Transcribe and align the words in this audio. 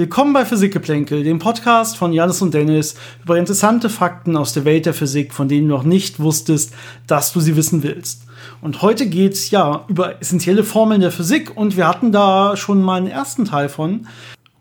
Willkommen 0.00 0.32
bei 0.32 0.46
Physikgeplänkel, 0.46 1.24
dem 1.24 1.40
Podcast 1.40 1.98
von 1.98 2.14
Janis 2.14 2.40
und 2.40 2.54
Dennis 2.54 2.94
über 3.22 3.36
interessante 3.36 3.90
Fakten 3.90 4.34
aus 4.34 4.54
der 4.54 4.64
Welt 4.64 4.86
der 4.86 4.94
Physik, 4.94 5.34
von 5.34 5.46
denen 5.46 5.68
du 5.68 5.74
noch 5.74 5.82
nicht 5.82 6.20
wusstest, 6.20 6.72
dass 7.06 7.34
du 7.34 7.40
sie 7.40 7.54
wissen 7.54 7.82
willst. 7.82 8.22
Und 8.62 8.80
heute 8.80 9.04
geht's 9.04 9.50
ja 9.50 9.84
über 9.88 10.18
essentielle 10.18 10.64
Formeln 10.64 11.02
der 11.02 11.10
Physik 11.10 11.54
und 11.54 11.76
wir 11.76 11.86
hatten 11.86 12.12
da 12.12 12.56
schon 12.56 12.80
mal 12.80 12.94
einen 12.94 13.08
ersten 13.08 13.44
Teil 13.44 13.68
von. 13.68 14.06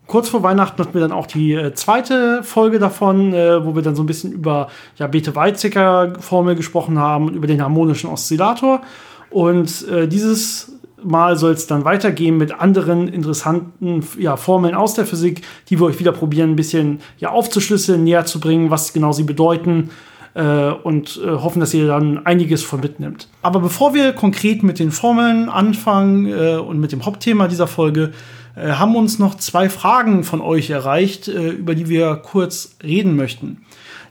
Kurz 0.08 0.28
vor 0.28 0.44
Weihnachten 0.44 0.78
hatten 0.84 0.94
wir 0.94 1.00
dann 1.00 1.14
auch 1.14 1.26
die 1.26 1.54
äh, 1.54 1.74
zweite 1.74 2.44
Folge 2.44 2.78
davon, 2.78 3.34
äh, 3.34 3.66
wo 3.66 3.76
wir 3.76 3.82
dann 3.82 3.96
so 3.96 4.04
ein 4.04 4.08
bisschen 4.08 4.34
über 4.34 4.68
ja, 4.98 5.08
Bethe-Weizsäcker-Formel 5.08 6.56
gesprochen 6.56 7.00
haben 7.00 7.30
und 7.30 7.36
über 7.36 7.48
den 7.48 7.62
harmonischen 7.62 8.10
Oszillator. 8.10 8.82
Und 9.30 9.88
äh, 9.88 10.06
dieses 10.06 10.79
Mal 11.04 11.38
soll 11.38 11.54
es 11.54 11.68
dann 11.68 11.86
weitergehen 11.86 12.38
mit 12.38 12.60
anderen 12.60 13.08
interessanten 13.08 14.04
ja, 14.18 14.38
Formeln 14.38 14.76
aus 14.76 14.94
der 14.94 15.06
Physik, 15.06 15.42
die 15.70 15.80
wir 15.80 15.86
euch 15.86 16.00
wieder 16.00 16.12
probieren, 16.12 16.52
ein 16.52 16.56
bisschen 16.56 17.00
ja, 17.18 17.30
aufzuschlüsseln, 17.30 18.04
näher 18.04 18.26
zu 18.26 18.40
bringen, 18.40 18.70
was 18.70 18.94
genau 18.94 19.12
sie 19.12 19.24
bedeuten 19.24 19.90
äh, 20.34 20.70
und 20.72 21.20
äh, 21.24 21.30
hoffen, 21.30 21.60
dass 21.60 21.74
ihr 21.74 21.88
dann 21.88 22.26
einiges 22.26 22.64
von 22.64 22.80
mitnimmt. 22.80 23.28
Aber 23.42 23.60
bevor 23.60 23.94
wir 23.94 24.14
konkret 24.14 24.64
mit 24.64 24.80
den 24.80 24.92
Formeln 24.92 25.50
anfangen 25.50 26.26
äh, 26.26 26.58
und 26.58 26.80
mit 26.80 26.92
dem 26.92 27.06
Hauptthema 27.06 27.48
dieser 27.48 27.68
Folge, 27.68 28.12
äh, 28.56 28.72
haben 28.72 28.96
uns 28.96 29.20
noch 29.20 29.36
zwei 29.36 29.70
Fragen 29.70 30.24
von 30.24 30.42
euch 30.42 30.70
erreicht, 30.70 31.28
äh, 31.28 31.50
über 31.50 31.76
die 31.76 31.90
wir 31.90 32.16
kurz 32.16 32.76
reden 32.84 33.16
möchten. 33.16 33.66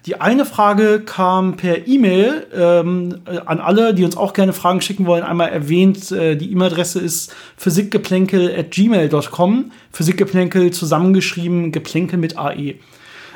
Die 0.07 0.21
eine 0.21 0.45
Frage 0.45 1.01
kam 1.01 1.57
per 1.57 1.87
E-Mail 1.87 2.47
ähm, 2.55 3.21
äh, 3.27 3.39
an 3.45 3.61
alle, 3.61 3.95
die 3.95 4.05
uns 4.05 4.17
auch 4.17 4.33
gerne 4.33 4.53
Fragen 4.53 4.81
schicken 4.81 5.07
wollen. 5.07 5.25
Einmal 5.25 5.51
erwähnt, 5.51 6.13
äh, 6.13 6.37
die 6.37 6.53
E-Mail-Adresse 6.53 7.01
ist 7.01 7.35
physikgeplänkel.gmail.com. 7.57 9.73
Physikgeplänkel 9.93 10.71
zusammengeschrieben, 10.71 11.73
Geplänkel 11.73 12.17
mit 12.19 12.39
AE. 12.39 12.77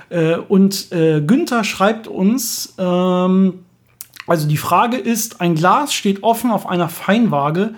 Äh, 0.08 0.36
und 0.36 0.92
äh, 0.92 1.20
Günther 1.20 1.64
schreibt 1.64 2.06
uns, 2.06 2.74
ähm, 2.78 3.64
also 4.26 4.48
die 4.48 4.56
Frage 4.56 4.98
ist, 4.98 5.40
ein 5.40 5.56
Glas 5.56 5.92
steht 5.92 6.22
offen 6.22 6.50
auf 6.50 6.66
einer 6.66 6.88
Feinwaage 6.88 7.74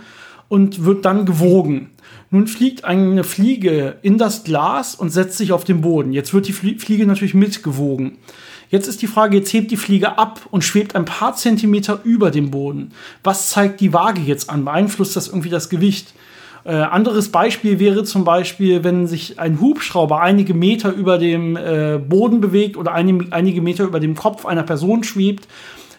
und 0.49 0.85
wird 0.85 1.05
dann 1.05 1.27
gewogen. 1.27 1.91
Nun 2.31 2.47
fliegt 2.49 2.85
eine 2.85 3.25
Fliege 3.25 3.97
in 4.03 4.19
das 4.19 4.45
Glas 4.45 4.95
und 4.95 5.11
setzt 5.11 5.39
sich 5.39 5.53
auf 5.53 5.65
den 5.65 5.81
Boden. 5.81 6.13
Jetzt 6.13 6.35
wird 6.35 6.47
die 6.49 6.53
Fliege 6.53 7.07
natürlich 7.07 7.35
mitgewogen. 7.35 8.19
Jetzt 8.71 8.89
ist 8.89 9.03
die 9.03 9.07
Frage, 9.07 9.39
jetzt 9.39 9.53
hebt 9.53 9.71
die 9.71 9.77
Fliege 9.77 10.19
ab 10.19 10.41
und 10.51 10.65
schwebt 10.65 10.97
ein 10.97 11.05
paar 11.05 11.35
Zentimeter 11.35 12.01
über 12.05 12.31
dem 12.31 12.51
Boden. 12.51 12.93
Was 13.23 13.51
zeigt 13.51 13.81
die 13.81 13.93
Waage 13.93 14.21
jetzt 14.21 14.51
an? 14.51 14.65
Beeinflusst 14.65 15.17
das 15.17 15.29
irgendwie 15.29 15.51
das 15.51 15.69
Gewicht? 15.69 16.15
Äh, 16.65 16.77
anderes 16.77 17.29
Beispiel 17.29 17.79
wäre 17.79 18.05
zum 18.05 18.25
Beispiel, 18.25 18.85
wenn 18.85 19.07
sich 19.07 19.39
ein 19.39 19.61
Hubschrauber 19.61 20.23
einige 20.23 20.55
Meter 20.55 20.93
über 20.93 21.19
dem 21.19 21.57
äh, 21.57 21.99
Boden 21.99 22.41
bewegt 22.41 22.79
oder 22.79 22.93
einige, 22.93 23.33
einige 23.33 23.61
Meter 23.61 23.85
über 23.85 24.01
dem 24.01 24.15
Kopf 24.15 24.47
einer 24.47 24.63
Person 24.63 25.05
schwebt, 25.05 25.47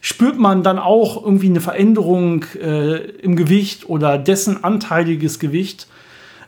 spürt 0.02 0.40
man 0.40 0.64
dann 0.64 0.80
auch 0.80 1.24
irgendwie 1.24 1.50
eine 1.50 1.62
Veränderung 1.62 2.46
äh, 2.60 2.98
im 2.98 3.36
Gewicht 3.36 3.88
oder 3.90 4.18
dessen 4.18 4.64
anteiliges 4.64 5.40
Gewicht, 5.40 5.88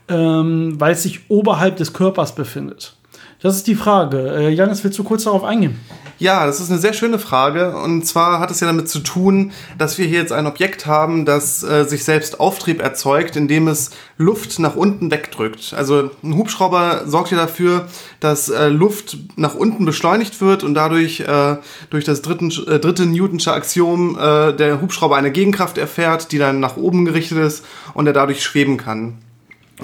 ähm, 0.10 0.76
weil 0.80 0.94
es 0.94 1.04
sich 1.04 1.22
oberhalb 1.30 1.78
des 1.78 1.94
Körpers 1.94 2.34
befindet. 2.34 2.96
Das 3.40 3.56
ist 3.56 3.68
die 3.68 3.76
Frage. 3.76 4.36
Äh, 4.36 4.50
Janis, 4.50 4.84
willst 4.84 4.98
du 4.98 5.04
kurz 5.04 5.26
darauf 5.26 5.44
eingehen? 5.44 5.80
Ja, 6.20 6.48
das 6.48 6.60
ist 6.60 6.72
eine 6.72 6.80
sehr 6.80 6.94
schöne 6.94 7.20
Frage. 7.20 7.78
Und 7.78 8.06
zwar 8.06 8.40
hat 8.40 8.50
es 8.50 8.60
ja 8.60 8.68
damit 8.68 8.90
zu 8.90 9.00
tun, 9.00 9.52
dass 9.78 10.00
wir 10.00 10.08
hier 10.08 10.20
jetzt 10.20 10.32
ein 10.32 10.48
Objekt 10.48 10.88
haben, 10.88 11.26
das 11.26 11.64
äh, 11.64 11.84
sich 11.86 12.04
selbst 12.04 12.40
Auftrieb 12.40 12.82
erzeugt, 12.82 13.36
indem 13.36 13.68
es 13.68 13.92
Luft 14.18 14.58
nach 14.58 14.76
unten 14.76 15.12
wegdrückt. 15.12 15.76
Also 15.78 16.10
ein 16.24 16.36
Hubschrauber 16.36 17.04
sorgt 17.06 17.30
ja 17.30 17.38
dafür, 17.38 17.88
dass 18.20 18.50
äh, 18.50 18.70
Luft 18.70 19.18
nach 19.36 19.54
unten 19.54 19.86
beschleunigt 19.86 20.42
wird 20.42 20.64
und 20.64 20.74
dadurch 20.74 21.20
äh, 21.20 21.58
durch 21.92 22.04
das 22.04 22.24
dritten, 22.24 22.50
äh, 22.68 22.80
dritte 22.80 23.06
Newtonsche 23.06 23.54
Axiom 23.54 24.18
äh, 24.18 24.54
der 24.54 24.82
Hubschrauber 24.82 25.18
eine 25.18 25.32
Gegenkraft 25.32 25.78
erfährt, 25.78 26.32
die 26.32 26.40
dann 26.40 26.60
nach 26.60 26.78
oben 26.78 27.06
gerichtet 27.06 27.38
ist 27.38 27.64
und 27.94 28.08
er 28.08 28.14
dadurch 28.14 28.44
schweben 28.44 28.78
kann. 28.78 29.20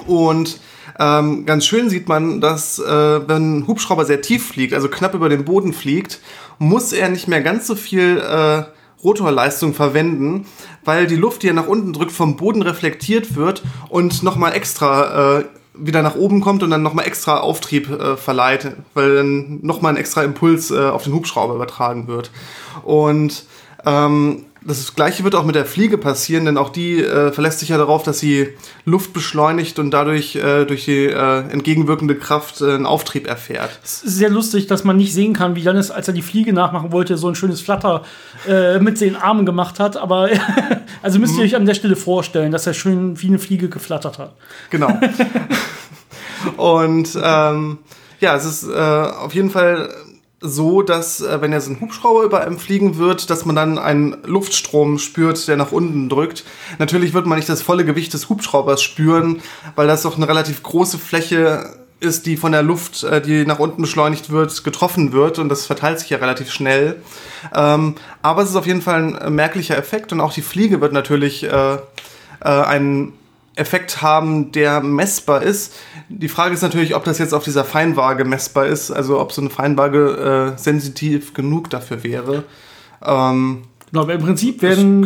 Und 0.06 0.58
ähm, 0.98 1.44
ganz 1.46 1.66
schön 1.66 1.90
sieht 1.90 2.08
man, 2.08 2.40
dass 2.40 2.78
äh, 2.78 3.28
wenn 3.28 3.58
ein 3.58 3.66
Hubschrauber 3.66 4.04
sehr 4.04 4.22
tief 4.22 4.46
fliegt, 4.48 4.74
also 4.74 4.88
knapp 4.88 5.14
über 5.14 5.28
den 5.28 5.44
Boden 5.44 5.72
fliegt, 5.72 6.20
muss 6.58 6.92
er 6.92 7.08
nicht 7.08 7.28
mehr 7.28 7.40
ganz 7.40 7.66
so 7.66 7.74
viel 7.74 8.18
äh, 8.18 8.64
Rotorleistung 9.02 9.74
verwenden, 9.74 10.46
weil 10.84 11.06
die 11.06 11.16
Luft, 11.16 11.42
die 11.42 11.48
er 11.48 11.54
nach 11.54 11.66
unten 11.66 11.92
drückt, 11.92 12.12
vom 12.12 12.36
Boden 12.36 12.62
reflektiert 12.62 13.36
wird 13.36 13.62
und 13.88 14.22
nochmal 14.22 14.54
extra 14.54 15.38
äh, 15.38 15.44
wieder 15.74 16.02
nach 16.02 16.14
oben 16.14 16.40
kommt 16.40 16.62
und 16.62 16.70
dann 16.70 16.82
nochmal 16.82 17.06
extra 17.06 17.38
Auftrieb 17.40 17.90
äh, 17.90 18.16
verleiht, 18.16 18.76
weil 18.94 19.16
dann 19.16 19.58
nochmal 19.62 19.92
ein 19.92 19.98
extra 19.98 20.22
Impuls 20.22 20.70
äh, 20.70 20.78
auf 20.78 21.04
den 21.04 21.12
Hubschrauber 21.12 21.54
übertragen 21.54 22.06
wird. 22.06 22.30
Und 22.84 23.44
ähm, 23.84 24.46
das 24.66 24.94
gleiche 24.94 25.24
wird 25.24 25.34
auch 25.34 25.44
mit 25.44 25.54
der 25.54 25.66
Fliege 25.66 25.98
passieren, 25.98 26.46
denn 26.46 26.56
auch 26.56 26.70
die 26.70 27.02
äh, 27.02 27.32
verlässt 27.32 27.60
sich 27.60 27.68
ja 27.68 27.76
darauf, 27.76 28.02
dass 28.02 28.18
sie 28.18 28.48
Luft 28.84 29.12
beschleunigt 29.12 29.78
und 29.78 29.90
dadurch 29.90 30.36
äh, 30.36 30.64
durch 30.64 30.86
die 30.86 31.06
äh, 31.06 31.40
entgegenwirkende 31.50 32.16
Kraft 32.16 32.60
äh, 32.60 32.74
einen 32.74 32.86
Auftrieb 32.86 33.26
erfährt. 33.26 33.78
Es 33.84 34.02
ist 34.02 34.16
sehr 34.16 34.30
lustig, 34.30 34.66
dass 34.66 34.84
man 34.84 34.96
nicht 34.96 35.12
sehen 35.12 35.34
kann, 35.34 35.54
wie 35.54 35.60
Janis, 35.60 35.90
als 35.90 36.08
er 36.08 36.14
die 36.14 36.22
Fliege 36.22 36.52
nachmachen 36.52 36.92
wollte, 36.92 37.18
so 37.18 37.28
ein 37.28 37.34
schönes 37.34 37.60
Flatter 37.60 38.02
äh, 38.48 38.78
mit 38.78 39.00
den 39.00 39.16
Armen 39.16 39.44
gemacht 39.44 39.78
hat. 39.78 39.96
Aber 39.98 40.30
also 41.02 41.18
müsst 41.18 41.34
ihr 41.34 41.40
mhm. 41.40 41.44
euch 41.44 41.56
an 41.56 41.66
der 41.66 41.74
Stelle 41.74 41.96
vorstellen, 41.96 42.50
dass 42.50 42.66
er 42.66 42.72
schön 42.72 43.20
wie 43.20 43.28
eine 43.28 43.38
Fliege 43.38 43.68
geflattert 43.68 44.18
hat. 44.18 44.34
Genau. 44.70 44.88
und 46.56 47.08
ähm, 47.22 47.78
ja, 48.20 48.34
es 48.34 48.46
ist 48.46 48.66
äh, 48.66 48.74
auf 48.74 49.34
jeden 49.34 49.50
Fall 49.50 49.90
so, 50.44 50.82
dass 50.82 51.22
äh, 51.22 51.40
wenn 51.40 51.52
jetzt 51.52 51.68
ein 51.68 51.80
Hubschrauber 51.80 52.22
über 52.22 52.42
einem 52.42 52.58
fliegen 52.58 52.98
wird, 52.98 53.30
dass 53.30 53.46
man 53.46 53.56
dann 53.56 53.78
einen 53.78 54.18
Luftstrom 54.24 54.98
spürt, 54.98 55.48
der 55.48 55.56
nach 55.56 55.72
unten 55.72 56.10
drückt. 56.10 56.44
Natürlich 56.78 57.14
wird 57.14 57.26
man 57.26 57.38
nicht 57.38 57.48
das 57.48 57.62
volle 57.62 57.84
Gewicht 57.86 58.12
des 58.12 58.28
Hubschraubers 58.28 58.82
spüren, 58.82 59.40
weil 59.74 59.86
das 59.86 60.02
doch 60.02 60.16
eine 60.16 60.28
relativ 60.28 60.62
große 60.62 60.98
Fläche 60.98 61.70
ist, 62.00 62.26
die 62.26 62.36
von 62.36 62.52
der 62.52 62.62
Luft, 62.62 63.04
äh, 63.04 63.22
die 63.22 63.46
nach 63.46 63.58
unten 63.58 63.80
beschleunigt 63.80 64.28
wird, 64.28 64.64
getroffen 64.64 65.12
wird 65.12 65.38
und 65.38 65.48
das 65.48 65.64
verteilt 65.64 65.98
sich 65.98 66.10
ja 66.10 66.18
relativ 66.18 66.52
schnell. 66.52 66.96
Ähm, 67.54 67.94
aber 68.20 68.42
es 68.42 68.50
ist 68.50 68.56
auf 68.56 68.66
jeden 68.66 68.82
Fall 68.82 69.16
ein 69.16 69.34
merklicher 69.34 69.78
Effekt 69.78 70.12
und 70.12 70.20
auch 70.20 70.32
die 70.32 70.42
Fliege 70.42 70.82
wird 70.82 70.92
natürlich 70.92 71.44
äh, 71.44 71.74
äh, 71.74 71.78
einen 72.40 73.14
Effekt 73.56 74.02
haben, 74.02 74.52
der 74.52 74.80
messbar 74.80 75.42
ist. 75.42 75.74
Die 76.08 76.28
Frage 76.28 76.54
ist 76.54 76.62
natürlich, 76.62 76.94
ob 76.94 77.04
das 77.04 77.18
jetzt 77.18 77.32
auf 77.32 77.44
dieser 77.44 77.64
Feinwaage 77.64 78.24
messbar 78.24 78.66
ist, 78.66 78.90
also 78.90 79.20
ob 79.20 79.32
so 79.32 79.40
eine 79.40 79.50
Feinwaage 79.50 80.54
äh, 80.56 80.58
sensitiv 80.58 81.34
genug 81.34 81.70
dafür 81.70 82.02
wäre. 82.02 82.44
Ähm, 83.04 83.62
genau, 83.90 84.02
aber 84.02 84.14
im 84.14 84.22
Prinzip 84.22 84.60
werden 84.60 85.02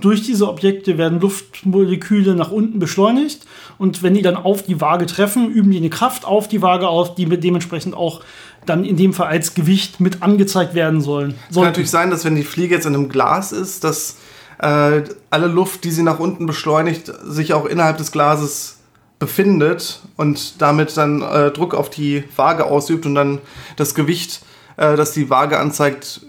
durch 0.00 0.22
diese 0.22 0.48
Objekte 0.48 0.96
werden 0.96 1.20
Luftmoleküle 1.20 2.36
nach 2.36 2.52
unten 2.52 2.78
beschleunigt 2.78 3.46
und 3.78 4.02
wenn 4.02 4.14
die 4.14 4.22
dann 4.22 4.36
auf 4.36 4.62
die 4.62 4.80
Waage 4.80 5.06
treffen, 5.06 5.50
üben 5.50 5.70
die 5.70 5.78
eine 5.78 5.90
Kraft 5.90 6.24
auf 6.24 6.46
die 6.46 6.62
Waage 6.62 6.88
aus, 6.88 7.16
die 7.16 7.26
dementsprechend 7.26 7.96
auch 7.96 8.22
dann 8.64 8.84
in 8.84 8.96
dem 8.96 9.12
Fall 9.12 9.28
als 9.28 9.54
Gewicht 9.54 9.98
mit 9.98 10.22
angezeigt 10.22 10.74
werden 10.74 11.00
sollen. 11.00 11.34
Es 11.48 11.56
kann 11.56 11.64
natürlich 11.64 11.90
sein, 11.90 12.10
dass 12.10 12.24
wenn 12.24 12.36
die 12.36 12.42
Fliege 12.42 12.74
jetzt 12.74 12.86
in 12.86 12.94
einem 12.94 13.08
Glas 13.08 13.50
ist, 13.50 13.82
dass 13.82 14.16
äh, 14.58 15.02
alle 15.30 15.46
Luft, 15.46 15.84
die 15.84 15.90
sie 15.90 16.02
nach 16.02 16.18
unten 16.18 16.46
beschleunigt, 16.46 17.12
sich 17.24 17.52
auch 17.52 17.64
innerhalb 17.64 17.98
des 17.98 18.12
Glases 18.12 18.78
befindet 19.18 20.00
und 20.16 20.60
damit 20.60 20.96
dann 20.96 21.22
äh, 21.22 21.50
Druck 21.50 21.74
auf 21.74 21.90
die 21.90 22.24
Waage 22.36 22.64
ausübt 22.64 23.06
und 23.06 23.14
dann 23.14 23.40
das 23.76 23.94
Gewicht, 23.94 24.42
äh, 24.76 24.96
das 24.96 25.12
die 25.12 25.28
Waage 25.30 25.58
anzeigt, 25.58 26.20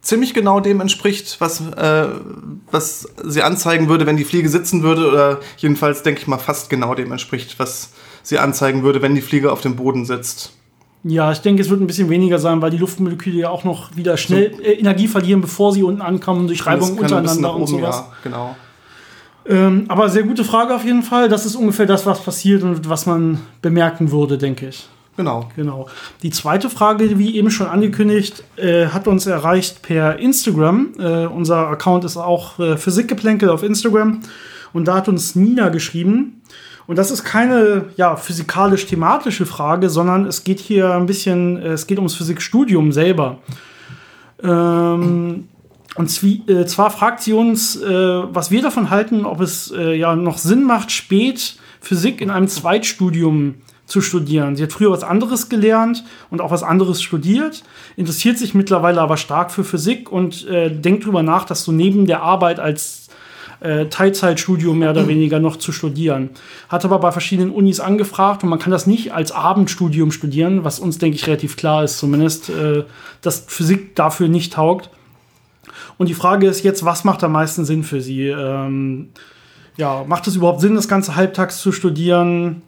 ziemlich 0.00 0.32
genau 0.32 0.60
dem 0.60 0.80
entspricht, 0.80 1.40
was, 1.40 1.60
äh, 1.60 2.08
was 2.70 3.08
sie 3.22 3.42
anzeigen 3.42 3.88
würde, 3.88 4.06
wenn 4.06 4.16
die 4.16 4.24
Fliege 4.24 4.48
sitzen 4.48 4.82
würde 4.82 5.08
oder 5.08 5.40
jedenfalls 5.58 6.02
denke 6.02 6.20
ich 6.20 6.26
mal 6.26 6.38
fast 6.38 6.70
genau 6.70 6.94
dem 6.94 7.12
entspricht, 7.12 7.58
was 7.58 7.90
sie 8.22 8.38
anzeigen 8.38 8.82
würde, 8.82 9.02
wenn 9.02 9.14
die 9.14 9.20
Fliege 9.20 9.52
auf 9.52 9.60
dem 9.60 9.76
Boden 9.76 10.06
sitzt. 10.06 10.52
Ja, 11.02 11.32
ich 11.32 11.38
denke, 11.38 11.62
es 11.62 11.70
wird 11.70 11.80
ein 11.80 11.86
bisschen 11.86 12.10
weniger 12.10 12.38
sein, 12.38 12.60
weil 12.60 12.70
die 12.70 12.76
Luftmoleküle 12.76 13.38
ja 13.38 13.48
auch 13.48 13.64
noch 13.64 13.96
wieder 13.96 14.16
schnell 14.16 14.52
so. 14.54 14.62
äh, 14.62 14.72
Energie 14.72 15.08
verlieren, 15.08 15.40
bevor 15.40 15.72
sie 15.72 15.82
unten 15.82 16.02
ankommen 16.02 16.46
durch 16.46 16.66
Reibung 16.66 16.98
untereinander 16.98 17.54
und 17.54 17.66
sowas. 17.66 17.96
Ja, 17.96 18.12
genau. 18.22 18.56
Ähm, 19.46 19.86
aber 19.88 20.10
sehr 20.10 20.24
gute 20.24 20.44
Frage 20.44 20.74
auf 20.74 20.84
jeden 20.84 21.02
Fall. 21.02 21.28
Das 21.28 21.46
ist 21.46 21.56
ungefähr 21.56 21.86
das, 21.86 22.04
was 22.04 22.22
passiert 22.22 22.62
und 22.62 22.88
was 22.88 23.06
man 23.06 23.40
bemerken 23.62 24.10
würde, 24.10 24.36
denke 24.36 24.68
ich. 24.68 24.86
Genau. 25.16 25.48
Genau. 25.56 25.88
Die 26.22 26.30
zweite 26.30 26.70
Frage, 26.70 27.18
wie 27.18 27.36
eben 27.36 27.50
schon 27.50 27.66
angekündigt, 27.66 28.44
äh, 28.56 28.86
hat 28.86 29.08
uns 29.08 29.26
erreicht 29.26 29.82
per 29.82 30.18
Instagram. 30.18 30.92
Äh, 30.98 31.26
unser 31.26 31.68
Account 31.68 32.04
ist 32.04 32.16
auch 32.16 32.58
äh, 32.58 32.76
Physikgeplänkel 32.76 33.48
auf 33.48 33.62
Instagram. 33.62 34.20
Und 34.72 34.86
da 34.86 34.96
hat 34.96 35.08
uns 35.08 35.34
Nina 35.34 35.68
geschrieben, 35.70 36.42
und 36.90 36.96
das 36.96 37.12
ist 37.12 37.22
keine 37.22 37.84
ja, 37.96 38.16
physikalisch-thematische 38.16 39.46
Frage, 39.46 39.88
sondern 39.88 40.26
es 40.26 40.42
geht 40.42 40.58
hier 40.58 40.92
ein 40.92 41.06
bisschen, 41.06 41.56
es 41.58 41.86
geht 41.86 41.98
ums 41.98 42.16
Physikstudium 42.16 42.90
selber. 42.90 43.38
Ähm, 44.42 45.46
und 45.94 46.10
zwie, 46.10 46.42
äh, 46.48 46.66
zwar 46.66 46.90
fragt 46.90 47.20
sie 47.20 47.32
uns, 47.32 47.80
äh, 47.80 47.88
was 47.88 48.50
wir 48.50 48.60
davon 48.60 48.90
halten, 48.90 49.24
ob 49.24 49.40
es 49.40 49.70
äh, 49.70 49.94
ja 49.94 50.16
noch 50.16 50.38
Sinn 50.38 50.64
macht, 50.64 50.90
spät 50.90 51.58
Physik 51.80 52.20
in 52.20 52.28
einem 52.28 52.48
Zweitstudium 52.48 53.54
zu 53.86 54.00
studieren. 54.00 54.56
Sie 54.56 54.64
hat 54.64 54.72
früher 54.72 54.90
was 54.90 55.04
anderes 55.04 55.48
gelernt 55.48 56.02
und 56.28 56.40
auch 56.40 56.50
was 56.50 56.64
anderes 56.64 57.02
studiert, 57.02 57.62
interessiert 57.94 58.36
sich 58.36 58.52
mittlerweile 58.52 59.00
aber 59.00 59.16
stark 59.16 59.52
für 59.52 59.62
Physik 59.62 60.10
und 60.10 60.44
äh, 60.48 60.70
denkt 60.74 61.04
darüber 61.04 61.22
nach, 61.22 61.44
dass 61.44 61.64
du 61.64 61.70
neben 61.70 62.06
der 62.06 62.22
Arbeit 62.22 62.58
als 62.58 62.99
äh, 63.60 63.86
Teilzeitstudium 63.86 64.78
mehr 64.78 64.90
oder 64.90 65.06
weniger 65.06 65.38
noch 65.38 65.56
zu 65.56 65.72
studieren. 65.72 66.30
Hat 66.68 66.84
aber 66.84 66.98
bei 66.98 67.12
verschiedenen 67.12 67.50
Unis 67.50 67.80
angefragt 67.80 68.42
und 68.42 68.48
man 68.48 68.58
kann 68.58 68.70
das 68.72 68.86
nicht 68.86 69.12
als 69.12 69.32
Abendstudium 69.32 70.12
studieren, 70.12 70.64
was 70.64 70.80
uns, 70.80 70.98
denke 70.98 71.16
ich, 71.16 71.26
relativ 71.26 71.56
klar 71.56 71.84
ist 71.84 71.98
zumindest, 71.98 72.50
äh, 72.50 72.84
dass 73.22 73.44
Physik 73.46 73.94
dafür 73.96 74.28
nicht 74.28 74.54
taugt. 74.54 74.90
Und 75.98 76.08
die 76.08 76.14
Frage 76.14 76.46
ist 76.46 76.64
jetzt, 76.64 76.84
was 76.84 77.04
macht 77.04 77.22
am 77.22 77.32
meisten 77.32 77.64
Sinn 77.64 77.82
für 77.82 78.00
Sie? 78.00 78.28
Ähm, 78.28 79.10
ja, 79.76 80.04
macht 80.06 80.26
es 80.26 80.36
überhaupt 80.36 80.60
Sinn, 80.60 80.74
das 80.74 80.88
Ganze 80.88 81.16
halbtags 81.16 81.60
zu 81.60 81.72
studieren? 81.72 82.62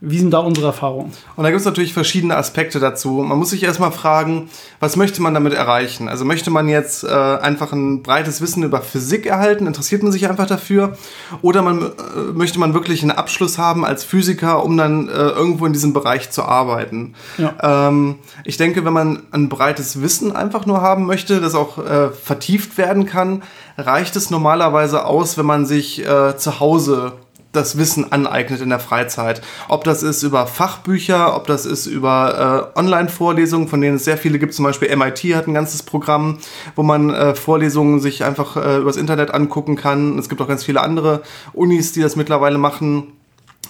Wie 0.00 0.18
sind 0.18 0.30
da 0.30 0.40
unsere 0.40 0.66
Erfahrungen? 0.66 1.10
Und 1.36 1.44
da 1.44 1.48
gibt 1.48 1.60
es 1.60 1.64
natürlich 1.64 1.94
verschiedene 1.94 2.36
Aspekte 2.36 2.78
dazu. 2.78 3.12
Man 3.12 3.38
muss 3.38 3.48
sich 3.48 3.62
erstmal 3.62 3.92
fragen, 3.92 4.50
was 4.78 4.96
möchte 4.96 5.22
man 5.22 5.32
damit 5.32 5.54
erreichen? 5.54 6.10
Also 6.10 6.26
möchte 6.26 6.50
man 6.50 6.68
jetzt 6.68 7.02
äh, 7.02 7.08
einfach 7.08 7.72
ein 7.72 8.02
breites 8.02 8.42
Wissen 8.42 8.62
über 8.62 8.82
Physik 8.82 9.24
erhalten? 9.24 9.66
Interessiert 9.66 10.02
man 10.02 10.12
sich 10.12 10.28
einfach 10.28 10.46
dafür? 10.46 10.98
Oder 11.40 11.62
man, 11.62 11.80
äh, 11.80 11.88
möchte 12.34 12.58
man 12.58 12.74
wirklich 12.74 13.00
einen 13.00 13.10
Abschluss 13.10 13.56
haben 13.56 13.86
als 13.86 14.04
Physiker, 14.04 14.62
um 14.62 14.76
dann 14.76 15.08
äh, 15.08 15.12
irgendwo 15.12 15.64
in 15.64 15.72
diesem 15.72 15.94
Bereich 15.94 16.30
zu 16.30 16.42
arbeiten? 16.42 17.14
Ja. 17.38 17.88
Ähm, 17.88 18.16
ich 18.44 18.58
denke, 18.58 18.84
wenn 18.84 18.92
man 18.92 19.22
ein 19.30 19.48
breites 19.48 20.02
Wissen 20.02 20.36
einfach 20.36 20.66
nur 20.66 20.82
haben 20.82 21.06
möchte, 21.06 21.40
das 21.40 21.54
auch 21.54 21.78
äh, 21.78 22.10
vertieft 22.10 22.76
werden 22.76 23.06
kann, 23.06 23.42
reicht 23.78 24.14
es 24.16 24.28
normalerweise 24.28 25.06
aus, 25.06 25.38
wenn 25.38 25.46
man 25.46 25.64
sich 25.64 26.06
äh, 26.06 26.36
zu 26.36 26.60
Hause 26.60 27.14
das 27.56 27.78
Wissen 27.78 28.12
aneignet 28.12 28.60
in 28.60 28.68
der 28.68 28.78
Freizeit. 28.78 29.42
Ob 29.68 29.84
das 29.84 30.02
ist 30.02 30.22
über 30.22 30.46
Fachbücher, 30.46 31.34
ob 31.36 31.46
das 31.46 31.66
ist 31.66 31.86
über 31.86 32.72
äh, 32.74 32.78
Online-Vorlesungen, 32.78 33.68
von 33.68 33.80
denen 33.80 33.96
es 33.96 34.04
sehr 34.04 34.18
viele 34.18 34.38
gibt. 34.38 34.54
Zum 34.54 34.64
Beispiel 34.64 34.94
MIT 34.94 35.18
hat 35.34 35.48
ein 35.48 35.54
ganzes 35.54 35.82
Programm, 35.82 36.38
wo 36.74 36.82
man 36.82 37.10
äh, 37.10 37.34
Vorlesungen 37.34 38.00
sich 38.00 38.24
einfach 38.24 38.56
äh, 38.56 38.78
übers 38.78 38.96
Internet 38.96 39.32
angucken 39.32 39.76
kann. 39.76 40.18
Es 40.18 40.28
gibt 40.28 40.40
auch 40.40 40.48
ganz 40.48 40.64
viele 40.64 40.80
andere 40.80 41.22
Unis, 41.52 41.92
die 41.92 42.02
das 42.02 42.16
mittlerweile 42.16 42.58
machen 42.58 43.12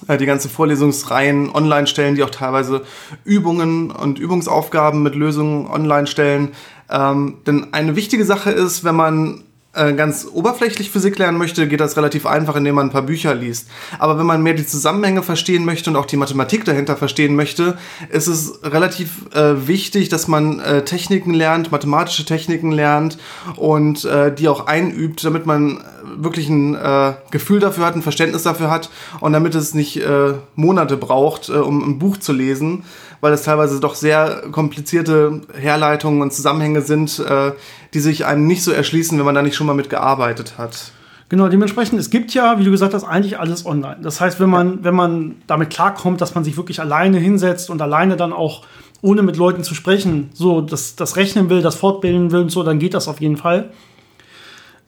äh, 0.08 0.16
die 0.16 0.26
ganzen 0.26 0.50
Vorlesungsreihen 0.50 1.50
online 1.50 1.86
stellen, 1.86 2.14
die 2.14 2.22
auch 2.22 2.30
teilweise 2.30 2.82
Übungen 3.24 3.90
und 3.90 4.18
Übungsaufgaben 4.18 5.02
mit 5.02 5.14
Lösungen 5.14 5.66
online 5.66 6.06
stellen. 6.06 6.50
Ähm, 6.90 7.38
denn 7.46 7.72
eine 7.72 7.96
wichtige 7.96 8.24
Sache 8.24 8.50
ist, 8.50 8.84
wenn 8.84 8.94
man 8.94 9.42
äh, 9.76 9.92
ganz 9.92 10.26
oberflächlich 10.32 10.90
Physik 10.90 11.18
lernen 11.18 11.38
möchte, 11.38 11.68
geht 11.68 11.80
das 11.80 11.96
relativ 11.96 12.26
einfach, 12.26 12.56
indem 12.56 12.76
man 12.76 12.86
ein 12.86 12.92
paar 12.92 13.02
Bücher 13.02 13.34
liest. 13.34 13.68
Aber 13.98 14.18
wenn 14.18 14.26
man 14.26 14.42
mehr 14.42 14.54
die 14.54 14.66
Zusammenhänge 14.66 15.22
verstehen 15.22 15.64
möchte 15.64 15.90
und 15.90 15.96
auch 15.96 16.06
die 16.06 16.16
Mathematik 16.16 16.64
dahinter 16.64 16.96
verstehen 16.96 17.36
möchte, 17.36 17.76
ist 18.10 18.26
es 18.26 18.60
relativ 18.62 19.26
äh, 19.34 19.66
wichtig, 19.66 20.08
dass 20.08 20.28
man 20.28 20.60
äh, 20.60 20.84
Techniken 20.84 21.34
lernt, 21.34 21.72
mathematische 21.72 22.24
Techniken 22.24 22.72
lernt 22.72 23.18
und 23.56 24.04
äh, 24.04 24.34
die 24.34 24.48
auch 24.48 24.66
einübt, 24.66 25.24
damit 25.24 25.46
man 25.46 25.84
wirklich 26.16 26.48
ein 26.48 26.74
äh, 26.74 27.14
Gefühl 27.30 27.60
dafür 27.60 27.86
hat, 27.86 27.96
ein 27.96 28.02
Verständnis 28.02 28.44
dafür 28.44 28.70
hat 28.70 28.90
und 29.20 29.32
damit 29.32 29.54
es 29.54 29.74
nicht 29.74 30.00
Monate 30.54 30.96
braucht, 30.96 31.48
um 31.48 31.82
ein 31.82 31.98
Buch 31.98 32.18
zu 32.18 32.32
lesen 32.32 32.84
weil 33.26 33.32
es 33.32 33.42
teilweise 33.42 33.80
doch 33.80 33.96
sehr 33.96 34.44
komplizierte 34.52 35.40
Herleitungen 35.52 36.22
und 36.22 36.32
Zusammenhänge 36.32 36.80
sind, 36.80 37.18
äh, 37.18 37.50
die 37.92 37.98
sich 37.98 38.24
einem 38.24 38.46
nicht 38.46 38.62
so 38.62 38.70
erschließen, 38.70 39.18
wenn 39.18 39.24
man 39.24 39.34
da 39.34 39.42
nicht 39.42 39.56
schon 39.56 39.66
mal 39.66 39.74
mit 39.74 39.90
gearbeitet 39.90 40.58
hat. 40.58 40.92
Genau, 41.28 41.48
dementsprechend, 41.48 41.98
es 41.98 42.10
gibt 42.10 42.34
ja, 42.34 42.60
wie 42.60 42.62
du 42.62 42.70
gesagt 42.70 42.94
hast, 42.94 43.02
eigentlich 43.02 43.40
alles 43.40 43.66
online. 43.66 43.96
Das 44.00 44.20
heißt, 44.20 44.38
wenn 44.38 44.48
man, 44.48 44.84
wenn 44.84 44.94
man 44.94 45.34
damit 45.48 45.70
klarkommt, 45.70 46.20
dass 46.20 46.36
man 46.36 46.44
sich 46.44 46.56
wirklich 46.56 46.78
alleine 46.78 47.18
hinsetzt 47.18 47.68
und 47.68 47.82
alleine 47.82 48.16
dann 48.16 48.32
auch, 48.32 48.62
ohne 49.02 49.22
mit 49.22 49.36
Leuten 49.36 49.64
zu 49.64 49.74
sprechen, 49.74 50.30
so 50.32 50.60
das, 50.60 50.94
das 50.94 51.16
rechnen 51.16 51.50
will, 51.50 51.62
das 51.62 51.74
fortbilden 51.74 52.30
will 52.30 52.42
und 52.42 52.52
so, 52.52 52.62
dann 52.62 52.78
geht 52.78 52.94
das 52.94 53.08
auf 53.08 53.20
jeden 53.20 53.36
Fall. 53.36 53.70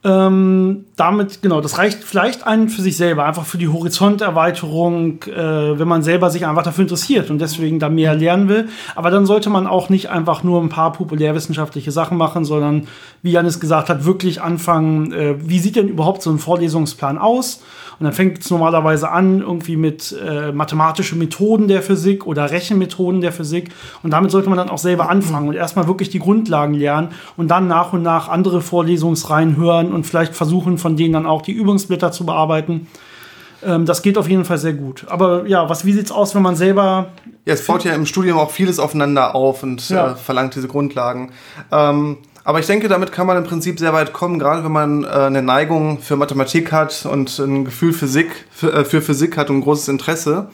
Ähm, 0.09 0.87
damit, 0.97 1.43
genau, 1.43 1.61
das 1.61 1.77
reicht 1.77 2.03
vielleicht 2.03 2.47
einen 2.47 2.71
für 2.71 2.81
sich 2.81 2.97
selber, 2.97 3.27
einfach 3.27 3.45
für 3.45 3.59
die 3.59 3.69
Horizonterweiterung, 3.69 5.23
äh, 5.25 5.79
wenn 5.79 5.87
man 5.87 6.03
selber 6.03 6.31
sich 6.31 6.47
einfach 6.47 6.63
dafür 6.63 6.83
interessiert 6.83 7.31
und 7.31 7.41
deswegen 7.41 7.79
da 7.79 7.91
mehr 7.91 8.15
lernen 8.15 8.49
will. 8.49 8.69
Aber 8.97 9.11
dann 9.11 9.27
sollte 9.27 9.51
man 9.51 9.67
auch 9.67 9.91
nicht 9.91 10.09
einfach 10.09 10.43
nur 10.43 10.63
ein 10.63 10.71
paar 10.71 10.93
populärwissenschaftliche 10.93 11.91
Sachen 11.91 12.17
machen, 12.17 12.47
sondern, 12.47 12.89
wie 13.23 13.33
Janis 13.33 13.61
gesagt 13.61 13.91
hat, 13.91 14.07
wirklich 14.07 14.41
anfangen, 14.41 15.13
äh, 15.13 15.35
wie 15.41 15.59
sieht 15.59 15.77
denn 15.77 15.89
überhaupt 15.89 16.23
so 16.23 16.31
ein 16.31 16.39
Vorlesungsplan 16.39 17.19
aus? 17.19 17.63
Und 17.99 18.05
dann 18.05 18.13
fängt 18.13 18.39
es 18.39 18.51
normalerweise 18.51 19.11
an, 19.11 19.41
irgendwie 19.41 19.77
mit 19.77 20.17
äh, 20.25 20.53
mathematischen 20.53 21.19
Methoden 21.19 21.67
der 21.67 21.83
Physik 21.83 22.27
oder 22.27 22.51
Rechenmethoden 22.51 23.21
der 23.21 23.33
Physik. 23.33 23.71
Und 24.05 24.13
damit 24.13 24.31
sollte 24.31 24.49
man 24.49 24.57
dann 24.57 24.71
auch 24.71 24.79
selber 24.79 25.11
anfangen 25.11 25.49
und 25.49 25.55
erstmal 25.55 25.89
wirklich 25.89 26.09
die 26.09 26.21
Grundlagen 26.21 26.75
lernen 26.75 27.09
und 27.37 27.49
dann 27.49 27.67
nach 27.67 27.93
und 27.93 28.03
nach 28.03 28.29
andere 28.29 28.61
Vorlesungsreihen 28.61 29.57
hören 29.57 29.93
und 29.99 30.05
vielleicht 30.05 30.35
versuchen, 30.35 30.79
von 30.79 30.97
denen 30.97 31.13
dann 31.13 31.27
auch 31.27 31.43
die 31.43 31.53
Übungsblätter 31.53 32.13
zu 32.13 32.25
bearbeiten. 32.25 32.87
Ähm, 33.63 33.87
das 33.87 34.03
geht 34.03 34.17
auf 34.19 34.29
jeden 34.29 34.45
Fall 34.45 34.59
sehr 34.59 34.73
gut. 34.73 35.05
Aber 35.09 35.47
ja, 35.47 35.69
was, 35.69 35.85
wie 35.85 35.93
sieht 35.93 36.07
es 36.07 36.13
aus, 36.13 36.35
wenn 36.35 36.43
man 36.43 36.57
selber. 36.57 37.11
Ja, 37.45 37.55
es 37.55 37.67
baut 37.67 37.85
ja 37.85 37.93
im 37.93 38.07
Studium 38.07 38.39
auch 38.39 38.51
vieles 38.51 38.79
aufeinander 38.79 39.35
auf 39.35 39.63
und 39.63 39.89
ja. 39.91 40.13
äh, 40.13 40.17
verlangt 40.17 40.55
diese 40.55 40.69
Grundlagen. 40.69 41.33
Ähm, 41.73 42.19
aber 42.45 42.61
ich 42.61 42.67
denke, 42.67 42.89
damit 42.89 43.13
kann 43.13 43.27
man 43.27 43.37
im 43.37 43.45
Prinzip 43.45 43.79
sehr 43.79 43.93
weit 43.93 44.15
kommen, 44.15 44.39
gerade 44.39 44.65
wenn 44.65 44.73
man 44.73 45.05
äh, 45.05 45.09
eine 45.09 45.43
Neigung 45.43 45.99
für 45.99 46.17
Mathematik 46.17 46.73
hat 46.73 47.05
und 47.05 47.39
ein 47.39 47.67
Gefühl 47.67 47.93
Physik, 47.93 48.47
für, 48.51 48.73
äh, 48.73 48.85
für 48.87 49.03
Physik 49.03 49.37
hat 49.37 49.51
und 49.51 49.59
ein 49.59 49.61
großes 49.61 49.89
Interesse. 49.89 50.49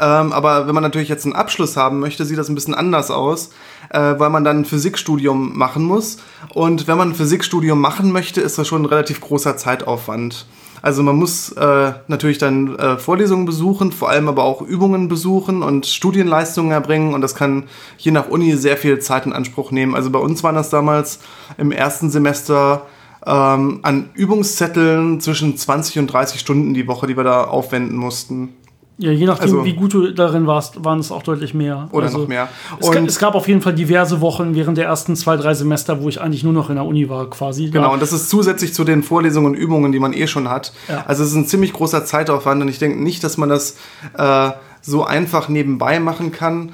Ähm, 0.00 0.32
aber 0.32 0.66
wenn 0.66 0.74
man 0.74 0.82
natürlich 0.82 1.10
jetzt 1.10 1.26
einen 1.26 1.34
Abschluss 1.34 1.76
haben 1.76 2.00
möchte, 2.00 2.24
sieht 2.24 2.38
das 2.38 2.48
ein 2.48 2.54
bisschen 2.54 2.74
anders 2.74 3.10
aus, 3.10 3.50
äh, 3.90 4.14
weil 4.18 4.30
man 4.30 4.44
dann 4.44 4.60
ein 4.60 4.64
Physikstudium 4.64 5.56
machen 5.56 5.84
muss. 5.84 6.18
Und 6.52 6.86
wenn 6.86 6.98
man 6.98 7.10
ein 7.10 7.14
Physikstudium 7.14 7.80
machen 7.80 8.12
möchte, 8.12 8.40
ist 8.40 8.58
das 8.58 8.68
schon 8.68 8.82
ein 8.82 8.86
relativ 8.86 9.20
großer 9.20 9.56
Zeitaufwand. 9.56 10.46
Also 10.84 11.02
man 11.02 11.16
muss 11.16 11.50
äh, 11.52 11.92
natürlich 12.08 12.36
dann 12.36 12.76
äh, 12.76 12.98
Vorlesungen 12.98 13.46
besuchen, 13.46 13.90
vor 13.90 14.10
allem 14.10 14.28
aber 14.28 14.44
auch 14.44 14.60
Übungen 14.60 15.08
besuchen 15.08 15.62
und 15.62 15.86
Studienleistungen 15.86 16.72
erbringen 16.72 17.14
und 17.14 17.22
das 17.22 17.34
kann 17.34 17.64
je 17.96 18.10
nach 18.10 18.28
Uni 18.28 18.54
sehr 18.58 18.76
viel 18.76 18.98
Zeit 18.98 19.24
in 19.24 19.32
Anspruch 19.32 19.70
nehmen. 19.70 19.94
Also 19.94 20.10
bei 20.10 20.18
uns 20.18 20.42
waren 20.42 20.56
das 20.56 20.68
damals 20.68 21.20
im 21.56 21.72
ersten 21.72 22.10
Semester 22.10 22.82
ähm, 23.24 23.78
an 23.80 24.10
Übungszetteln 24.12 25.20
zwischen 25.20 25.56
20 25.56 26.00
und 26.00 26.08
30 26.08 26.38
Stunden 26.38 26.74
die 26.74 26.86
Woche, 26.86 27.06
die 27.06 27.16
wir 27.16 27.24
da 27.24 27.44
aufwenden 27.44 27.96
mussten. 27.96 28.50
Ja, 28.96 29.10
je 29.10 29.26
nachdem, 29.26 29.42
also, 29.42 29.64
wie 29.64 29.72
gut 29.72 29.92
du 29.92 30.12
darin 30.12 30.46
warst, 30.46 30.84
waren 30.84 31.00
es 31.00 31.10
auch 31.10 31.24
deutlich 31.24 31.52
mehr. 31.52 31.88
Oder 31.90 32.06
also, 32.06 32.18
noch 32.18 32.28
mehr. 32.28 32.48
Es, 32.78 32.88
es, 32.88 33.18
gab 33.18 33.34
auf 33.34 33.48
jeden 33.48 33.60
Fall 33.60 33.74
diverse 33.74 34.20
Wochen 34.20 34.54
während 34.54 34.78
der 34.78 34.84
ersten 34.84 35.16
zwei, 35.16 35.36
drei 35.36 35.52
Semester, 35.54 36.00
wo 36.00 36.08
ich 36.08 36.20
eigentlich 36.20 36.44
nur 36.44 36.52
noch 36.52 36.70
in 36.70 36.76
der 36.76 36.84
Uni 36.84 37.08
war, 37.08 37.28
quasi. 37.28 37.70
Genau, 37.70 37.92
und 37.92 38.00
das 38.00 38.12
ist 38.12 38.30
zusätzlich 38.30 38.72
zu 38.72 38.84
den 38.84 39.02
Vorlesungen 39.02 39.48
und 39.48 39.54
Übungen, 39.54 39.90
die 39.90 39.98
man 39.98 40.12
eh 40.12 40.28
schon 40.28 40.48
hat. 40.48 40.72
Ja. 40.88 41.04
Also 41.06 41.24
es 41.24 41.30
ist 41.30 41.34
ein 41.34 41.46
ziemlich 41.46 41.72
großer 41.72 42.04
Zeitaufwand 42.04 42.62
und 42.62 42.68
ich 42.68 42.78
denke 42.78 43.02
nicht, 43.02 43.24
dass 43.24 43.36
man 43.36 43.48
das 43.48 43.76
äh, 44.16 44.50
so 44.80 45.04
einfach 45.04 45.48
nebenbei 45.48 45.98
machen 45.98 46.30
kann. 46.30 46.72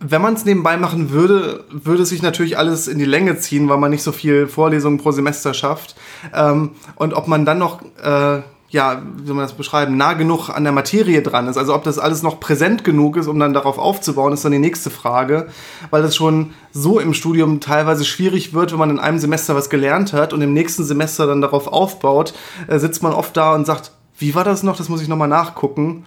Wenn 0.00 0.20
man 0.20 0.34
es 0.34 0.44
nebenbei 0.44 0.76
machen 0.76 1.12
würde, 1.12 1.64
würde 1.70 2.04
sich 2.04 2.20
natürlich 2.20 2.58
alles 2.58 2.88
in 2.88 2.98
die 2.98 3.06
Länge 3.06 3.38
ziehen, 3.38 3.70
weil 3.70 3.78
man 3.78 3.90
nicht 3.90 4.02
so 4.02 4.12
viel 4.12 4.48
Vorlesungen 4.48 4.98
pro 4.98 5.12
Semester 5.12 5.54
schafft. 5.54 5.96
Ähm, 6.34 6.72
und 6.96 7.14
ob 7.14 7.26
man 7.26 7.46
dann 7.46 7.58
noch 7.58 7.80
äh, 8.02 8.42
ja, 8.74 9.00
wie 9.16 9.26
soll 9.26 9.36
man 9.36 9.44
das 9.44 9.54
beschreiben, 9.54 9.96
nah 9.96 10.14
genug 10.14 10.50
an 10.50 10.64
der 10.64 10.72
Materie 10.72 11.22
dran 11.22 11.46
ist. 11.46 11.56
Also 11.56 11.74
ob 11.74 11.84
das 11.84 12.00
alles 12.00 12.22
noch 12.24 12.40
präsent 12.40 12.82
genug 12.82 13.16
ist, 13.16 13.28
um 13.28 13.38
dann 13.38 13.54
darauf 13.54 13.78
aufzubauen, 13.78 14.32
ist 14.32 14.44
dann 14.44 14.50
die 14.50 14.58
nächste 14.58 14.90
Frage, 14.90 15.46
weil 15.90 16.02
das 16.02 16.16
schon 16.16 16.54
so 16.72 16.98
im 16.98 17.14
Studium 17.14 17.60
teilweise 17.60 18.04
schwierig 18.04 18.52
wird, 18.52 18.72
wenn 18.72 18.78
man 18.80 18.90
in 18.90 18.98
einem 18.98 19.18
Semester 19.18 19.54
was 19.54 19.70
gelernt 19.70 20.12
hat 20.12 20.32
und 20.32 20.42
im 20.42 20.52
nächsten 20.52 20.82
Semester 20.82 21.28
dann 21.28 21.40
darauf 21.40 21.68
aufbaut, 21.68 22.34
äh, 22.66 22.80
sitzt 22.80 23.00
man 23.02 23.12
oft 23.12 23.36
da 23.36 23.54
und 23.54 23.64
sagt, 23.64 23.92
wie 24.18 24.34
war 24.34 24.44
das 24.44 24.64
noch? 24.64 24.76
Das 24.76 24.88
muss 24.88 25.00
ich 25.00 25.08
nochmal 25.08 25.28
nachgucken. 25.28 26.04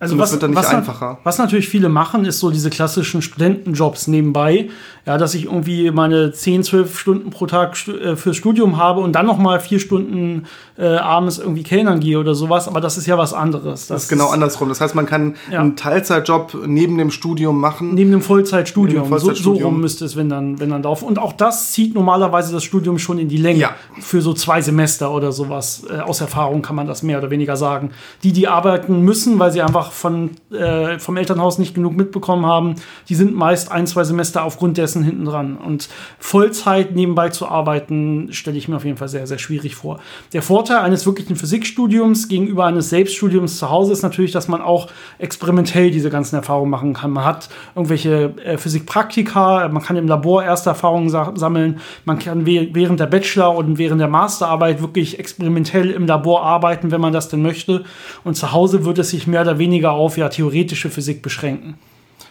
Also 0.00 0.18
was, 0.18 0.32
was, 0.42 1.16
was, 1.22 1.38
natürlich 1.38 1.68
viele 1.68 1.88
machen, 1.88 2.24
ist 2.24 2.40
so 2.40 2.50
diese 2.50 2.68
klassischen 2.68 3.22
Studentenjobs 3.22 4.08
nebenbei. 4.08 4.68
Ja, 5.06 5.18
dass 5.18 5.34
ich 5.34 5.44
irgendwie 5.44 5.90
meine 5.90 6.32
10, 6.32 6.62
12 6.64 6.98
Stunden 6.98 7.30
pro 7.30 7.46
Tag 7.46 7.76
äh, 7.88 8.16
fürs 8.16 8.36
Studium 8.36 8.78
habe 8.78 9.00
und 9.00 9.12
dann 9.12 9.26
noch 9.26 9.38
mal 9.38 9.60
vier 9.60 9.78
Stunden 9.78 10.46
äh, 10.78 10.86
abends 10.86 11.38
irgendwie 11.38 11.62
Kellnern 11.62 12.00
gehe 12.00 12.18
oder 12.18 12.34
sowas. 12.34 12.68
Aber 12.68 12.80
das 12.80 12.96
ist 12.96 13.06
ja 13.06 13.18
was 13.18 13.34
anderes. 13.34 13.80
Das, 13.82 13.88
das 13.88 14.02
ist 14.04 14.08
genau 14.08 14.28
andersrum. 14.28 14.68
Das 14.70 14.80
heißt, 14.80 14.94
man 14.94 15.06
kann 15.06 15.36
ja. 15.50 15.60
einen 15.60 15.76
Teilzeitjob 15.76 16.66
neben 16.66 16.96
dem 16.98 17.10
Studium 17.10 17.60
machen. 17.60 17.94
Neben 17.94 18.10
dem 18.10 18.22
Vollzeitstudium. 18.22 19.02
Neben 19.02 19.06
dem 19.06 19.20
Vollzeitstudium. 19.20 19.54
So, 19.56 19.60
so, 19.60 19.66
rum 19.66 19.80
müsste 19.80 20.04
es, 20.06 20.16
wenn 20.16 20.28
dann, 20.28 20.58
wenn 20.58 20.70
dann 20.70 20.82
drauf. 20.82 21.02
Und 21.02 21.18
auch 21.18 21.34
das 21.34 21.72
zieht 21.72 21.94
normalerweise 21.94 22.52
das 22.52 22.64
Studium 22.64 22.98
schon 22.98 23.18
in 23.18 23.28
die 23.28 23.36
Länge. 23.36 23.60
Ja. 23.60 23.70
Für 24.00 24.22
so 24.22 24.32
zwei 24.32 24.62
Semester 24.62 25.12
oder 25.12 25.32
sowas. 25.32 25.82
Äh, 25.88 26.00
aus 26.00 26.20
Erfahrung 26.20 26.62
kann 26.62 26.76
man 26.76 26.86
das 26.86 27.02
mehr 27.02 27.18
oder 27.18 27.30
weniger 27.30 27.56
sagen. 27.56 27.90
Die, 28.22 28.32
die 28.32 28.48
arbeiten 28.48 29.02
müssen, 29.02 29.38
weil 29.38 29.52
sie 29.52 29.60
einfach 29.60 29.83
einfach 29.84 29.92
von, 29.92 30.30
äh, 30.52 30.98
vom 30.98 31.16
Elternhaus 31.16 31.58
nicht 31.58 31.74
genug 31.74 31.96
mitbekommen 31.96 32.46
haben, 32.46 32.74
die 33.08 33.14
sind 33.14 33.34
meist 33.34 33.70
ein, 33.70 33.86
zwei 33.86 34.04
Semester 34.04 34.44
aufgrund 34.44 34.78
dessen 34.78 35.02
hinten 35.02 35.24
dran. 35.24 35.56
Und 35.56 35.88
Vollzeit 36.18 36.94
nebenbei 36.94 37.28
zu 37.28 37.48
arbeiten, 37.48 38.28
stelle 38.32 38.56
ich 38.56 38.68
mir 38.68 38.76
auf 38.76 38.84
jeden 38.84 38.96
Fall 38.96 39.08
sehr, 39.08 39.26
sehr 39.26 39.38
schwierig 39.38 39.74
vor. 39.76 40.00
Der 40.32 40.42
Vorteil 40.42 40.78
eines 40.78 41.06
wirklichen 41.06 41.36
Physikstudiums 41.36 42.28
gegenüber 42.28 42.66
eines 42.66 42.90
Selbststudiums 42.90 43.58
zu 43.58 43.70
Hause 43.70 43.92
ist 43.92 44.02
natürlich, 44.02 44.32
dass 44.32 44.48
man 44.48 44.62
auch 44.62 44.88
experimentell 45.18 45.90
diese 45.90 46.10
ganzen 46.10 46.36
Erfahrungen 46.36 46.70
machen 46.70 46.94
kann. 46.94 47.10
Man 47.10 47.24
hat 47.24 47.48
irgendwelche 47.74 48.34
äh, 48.44 48.58
Physikpraktika, 48.58 49.68
man 49.68 49.82
kann 49.82 49.96
im 49.96 50.08
Labor 50.08 50.42
erste 50.44 50.70
Erfahrungen 50.70 51.10
sammeln, 51.10 51.80
man 52.04 52.18
kann 52.18 52.46
während 52.46 53.00
der 53.00 53.06
Bachelor- 53.06 53.56
und 53.56 53.78
während 53.78 54.00
der 54.00 54.08
Masterarbeit 54.08 54.80
wirklich 54.80 55.18
experimentell 55.18 55.90
im 55.90 56.06
Labor 56.06 56.42
arbeiten, 56.42 56.90
wenn 56.90 57.00
man 57.00 57.12
das 57.12 57.28
denn 57.28 57.42
möchte. 57.42 57.84
Und 58.22 58.34
zu 58.36 58.52
Hause 58.52 58.84
wird 58.84 58.98
es 58.98 59.10
sich 59.10 59.26
mehr 59.26 59.42
oder 59.42 59.58
weniger 59.58 59.73
auf 59.82 60.16
ja, 60.16 60.28
theoretische 60.28 60.90
Physik 60.90 61.22
beschränken. 61.22 61.78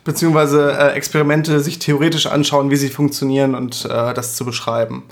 Beziehungsweise 0.03 0.71
äh, 0.71 0.93
Experimente 0.93 1.59
sich 1.59 1.79
theoretisch 1.79 2.25
anschauen, 2.25 2.69
wie 2.69 2.75
sie 2.75 2.89
funktionieren 2.89 3.55
und 3.55 3.85
äh, 3.85 4.13
das 4.13 4.35
zu 4.35 4.45
beschreiben. 4.45 5.03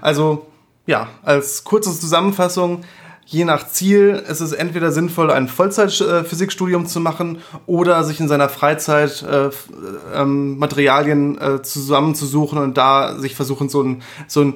Also 0.00 0.46
ja, 0.86 1.08
als 1.22 1.62
kurze 1.64 1.96
Zusammenfassung, 1.98 2.82
je 3.24 3.44
nach 3.44 3.68
Ziel 3.68 4.22
ist 4.28 4.40
es 4.40 4.52
entweder 4.52 4.90
sinnvoll, 4.90 5.30
ein 5.30 5.48
Vollzeit-Physikstudium 5.48 6.86
zu 6.86 6.98
machen 6.98 7.38
oder 7.66 8.02
sich 8.02 8.18
in 8.18 8.26
seiner 8.26 8.48
Freizeit 8.48 9.22
äh, 9.22 9.50
ähm, 10.14 10.58
Materialien 10.58 11.40
äh, 11.40 11.62
zusammenzusuchen 11.62 12.58
und 12.58 12.76
da 12.76 13.16
sich 13.18 13.36
versuchen, 13.36 13.68
so 13.68 13.82
ein, 13.82 14.02
so 14.26 14.40
ein 14.42 14.54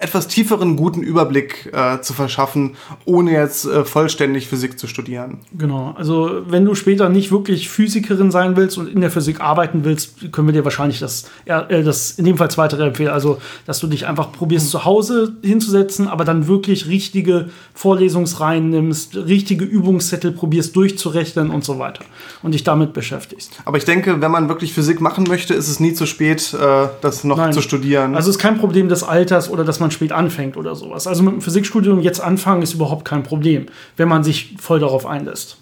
etwas 0.00 0.28
tieferen, 0.28 0.76
guten 0.76 1.02
Überblick 1.02 1.72
äh, 1.72 2.00
zu 2.00 2.12
verschaffen, 2.12 2.76
ohne 3.04 3.32
jetzt 3.32 3.64
äh, 3.64 3.84
vollständig 3.84 4.48
Physik 4.48 4.78
zu 4.78 4.86
studieren. 4.86 5.38
Genau, 5.56 5.94
also 5.96 6.42
wenn 6.46 6.64
du 6.64 6.74
später 6.74 7.08
nicht 7.08 7.32
wirklich 7.32 7.68
Physikerin 7.68 8.30
sein 8.30 8.56
willst 8.56 8.78
und 8.78 8.88
in 8.88 9.00
der 9.00 9.10
Physik 9.10 9.40
arbeiten 9.40 9.84
willst, 9.84 10.32
können 10.32 10.48
wir 10.48 10.52
dir 10.52 10.64
wahrscheinlich 10.64 11.00
das, 11.00 11.30
äh, 11.44 11.82
das 11.82 12.12
in 12.12 12.24
dem 12.24 12.36
Fall 12.36 12.50
zweite 12.50 12.82
empfehlen. 12.82 13.10
Also, 13.10 13.38
dass 13.66 13.80
du 13.80 13.86
dich 13.86 14.06
einfach 14.06 14.32
probierst, 14.32 14.66
mhm. 14.66 14.70
zu 14.70 14.84
Hause 14.84 15.36
hinzusetzen, 15.42 16.08
aber 16.08 16.24
dann 16.24 16.46
wirklich 16.46 16.86
richtige 16.86 17.50
Vorlesungsreihen 17.74 18.70
nimmst, 18.70 19.16
richtige 19.16 19.64
Übungszettel 19.64 20.32
probierst 20.32 20.76
durchzurechnen 20.76 21.50
und 21.50 21.64
so 21.64 21.78
weiter 21.78 22.04
und 22.42 22.52
dich 22.52 22.64
damit 22.64 22.92
beschäftigst. 22.92 23.52
Aber 23.64 23.76
ich 23.76 23.84
denke, 23.84 24.20
wenn 24.20 24.30
man 24.30 24.48
wirklich 24.48 24.72
Physik 24.72 25.00
machen 25.00 25.24
möchte, 25.28 25.54
ist 25.54 25.68
es 25.68 25.80
nie 25.80 25.94
zu 25.94 26.06
spät, 26.06 26.54
äh, 26.54 26.88
das 27.00 27.24
noch 27.24 27.36
Nein. 27.36 27.52
zu 27.52 27.62
studieren. 27.62 28.14
Also 28.14 28.30
es 28.30 28.36
ist 28.36 28.42
kein 28.42 28.58
Problem 28.58 28.88
des 28.88 29.02
Alters 29.02 29.50
oder 29.50 29.61
dass 29.64 29.80
man 29.80 29.90
spät 29.90 30.12
anfängt 30.12 30.56
oder 30.56 30.74
sowas. 30.74 31.06
Also 31.06 31.22
mit 31.22 31.34
dem 31.34 31.40
Physikstudium 31.40 32.00
jetzt 32.00 32.20
anfangen 32.20 32.62
ist 32.62 32.74
überhaupt 32.74 33.04
kein 33.04 33.22
Problem, 33.22 33.66
wenn 33.96 34.08
man 34.08 34.24
sich 34.24 34.56
voll 34.60 34.80
darauf 34.80 35.06
einlässt. 35.06 35.58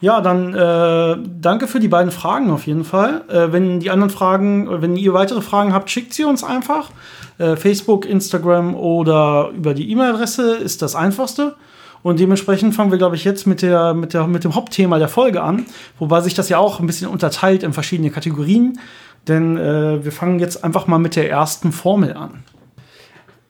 Ja, 0.00 0.20
dann 0.20 0.54
äh, 0.54 1.16
danke 1.40 1.66
für 1.66 1.80
die 1.80 1.88
beiden 1.88 2.12
Fragen 2.12 2.50
auf 2.50 2.66
jeden 2.66 2.84
Fall. 2.84 3.24
Äh, 3.28 3.52
wenn 3.52 3.80
die 3.80 3.90
anderen 3.90 4.10
Fragen, 4.10 4.82
wenn 4.82 4.96
ihr 4.96 5.14
weitere 5.14 5.40
Fragen 5.40 5.72
habt, 5.72 5.90
schickt 5.90 6.12
sie 6.12 6.24
uns 6.24 6.44
einfach. 6.44 6.90
Äh, 7.38 7.56
Facebook, 7.56 8.04
Instagram 8.04 8.74
oder 8.74 9.50
über 9.56 9.72
die 9.72 9.90
E-Mail-Adresse 9.90 10.56
ist 10.56 10.82
das 10.82 10.94
einfachste. 10.94 11.56
Und 12.02 12.20
dementsprechend 12.20 12.74
fangen 12.74 12.90
wir, 12.90 12.98
glaube 12.98 13.16
ich, 13.16 13.24
jetzt 13.24 13.46
mit, 13.46 13.62
der, 13.62 13.94
mit, 13.94 14.14
der, 14.14 14.26
mit 14.26 14.44
dem 14.44 14.54
Hauptthema 14.54 14.98
der 14.98 15.08
Folge 15.08 15.42
an, 15.42 15.66
wobei 15.98 16.20
sich 16.20 16.34
das 16.34 16.48
ja 16.48 16.58
auch 16.58 16.78
ein 16.78 16.86
bisschen 16.86 17.08
unterteilt 17.08 17.62
in 17.62 17.72
verschiedene 17.72 18.10
Kategorien. 18.10 18.78
Denn 19.28 19.56
äh, 19.56 20.04
wir 20.04 20.12
fangen 20.12 20.38
jetzt 20.38 20.62
einfach 20.62 20.86
mal 20.86 20.98
mit 20.98 21.16
der 21.16 21.28
ersten 21.30 21.72
Formel 21.72 22.14
an. 22.14 22.44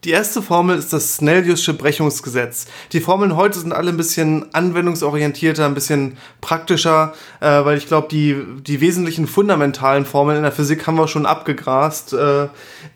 Die 0.06 0.12
erste 0.12 0.40
Formel 0.40 0.78
ist 0.78 0.92
das 0.92 1.16
Snelliusche 1.16 1.74
Brechungsgesetz. 1.74 2.66
Die 2.92 3.00
Formeln 3.00 3.34
heute 3.34 3.58
sind 3.58 3.72
alle 3.72 3.90
ein 3.90 3.96
bisschen 3.96 4.46
anwendungsorientierter, 4.54 5.66
ein 5.66 5.74
bisschen 5.74 6.16
praktischer, 6.40 7.12
äh, 7.40 7.64
weil 7.64 7.76
ich 7.76 7.88
glaube, 7.88 8.06
die, 8.08 8.36
die 8.64 8.80
wesentlichen 8.80 9.26
fundamentalen 9.26 10.04
Formeln 10.04 10.36
in 10.36 10.44
der 10.44 10.52
Physik 10.52 10.86
haben 10.86 10.94
wir 10.94 11.08
schon 11.08 11.26
abgegrast. 11.26 12.12
Äh, 12.12 12.46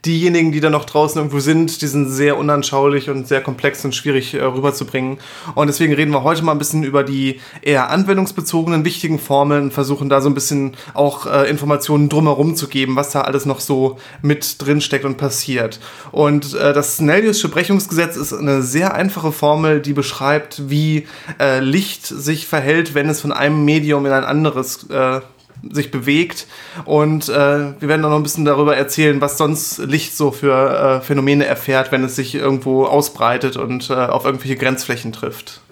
diejenigen, 0.07 0.53
die 0.53 0.61
da 0.61 0.71
noch 0.71 0.85
draußen 0.85 1.19
irgendwo 1.19 1.41
sind, 1.41 1.83
die 1.83 1.89
sind 1.89 2.09
sehr 2.11 2.39
unanschaulich 2.39 3.11
und 3.11 3.27
sehr 3.27 3.41
komplex 3.41 3.85
und 3.85 3.93
schwierig 3.93 4.35
äh, 4.35 4.45
rüberzubringen. 4.45 5.19
Und 5.57 5.67
deswegen 5.67 5.93
reden 5.95 6.13
wir 6.13 6.23
heute 6.23 6.45
mal 6.45 6.53
ein 6.53 6.59
bisschen 6.59 6.85
über 6.85 7.03
die 7.03 7.41
eher 7.61 7.91
anwendungsbezogenen 7.91 8.85
wichtigen 8.85 9.19
Formeln 9.19 9.65
und 9.65 9.73
versuchen 9.73 10.09
da 10.09 10.21
so 10.21 10.31
ein 10.31 10.35
bisschen 10.35 10.77
auch 10.95 11.27
äh, 11.27 11.51
Informationen 11.51 12.09
drumherum 12.09 12.55
zu 12.55 12.69
geben, 12.69 12.95
was 12.95 13.11
da 13.11 13.23
alles 13.23 13.47
noch 13.47 13.59
so 13.59 13.99
mit 14.23 14.63
drin 14.63 14.81
steckt 14.81 15.05
und 15.05 15.17
passiert. 15.17 15.81
Und 16.13 16.55
äh, 16.55 16.73
das 16.73 17.00
Snelliusche 17.01 17.49
Brechungsgesetz 17.49 18.17
ist 18.17 18.35
eine 18.35 18.61
sehr 18.61 18.93
einfache 18.93 19.33
Formel, 19.33 19.81
die 19.81 19.95
beschreibt, 19.95 20.69
wie 20.69 21.07
äh, 21.41 21.61
Licht 21.61 22.05
sich 22.05 22.47
verhält, 22.47 22.95
wenn 22.95 23.09
es 23.09 23.23
von 23.23 23.33
einem 23.33 23.65
Medium 23.65 24.05
in 24.05 24.13
ein 24.13 24.25
anderes 24.25 24.87
äh, 24.91 25.23
sich 25.71 25.91
bewegt. 25.91 26.47
Und 26.85 27.31
äh, 27.31 27.33
wir 27.33 27.89
werden 27.89 28.05
auch 28.05 28.11
noch 28.11 28.19
ein 28.19 28.23
bisschen 28.23 28.45
darüber 28.45 28.77
erzählen, 28.77 29.23
was 29.23 29.39
sonst 29.39 29.79
Licht 29.79 30.15
so 30.15 30.31
für 30.31 30.99
äh, 30.99 31.01
Phänomene 31.01 31.47
erfährt, 31.47 31.91
wenn 31.91 32.05
es 32.05 32.17
sich 32.17 32.35
irgendwo 32.35 32.85
ausbreitet 32.85 33.57
und 33.57 33.89
äh, 33.89 33.95
auf 33.95 34.27
irgendwelche 34.27 34.57
Grenzflächen 34.57 35.13
trifft. 35.13 35.63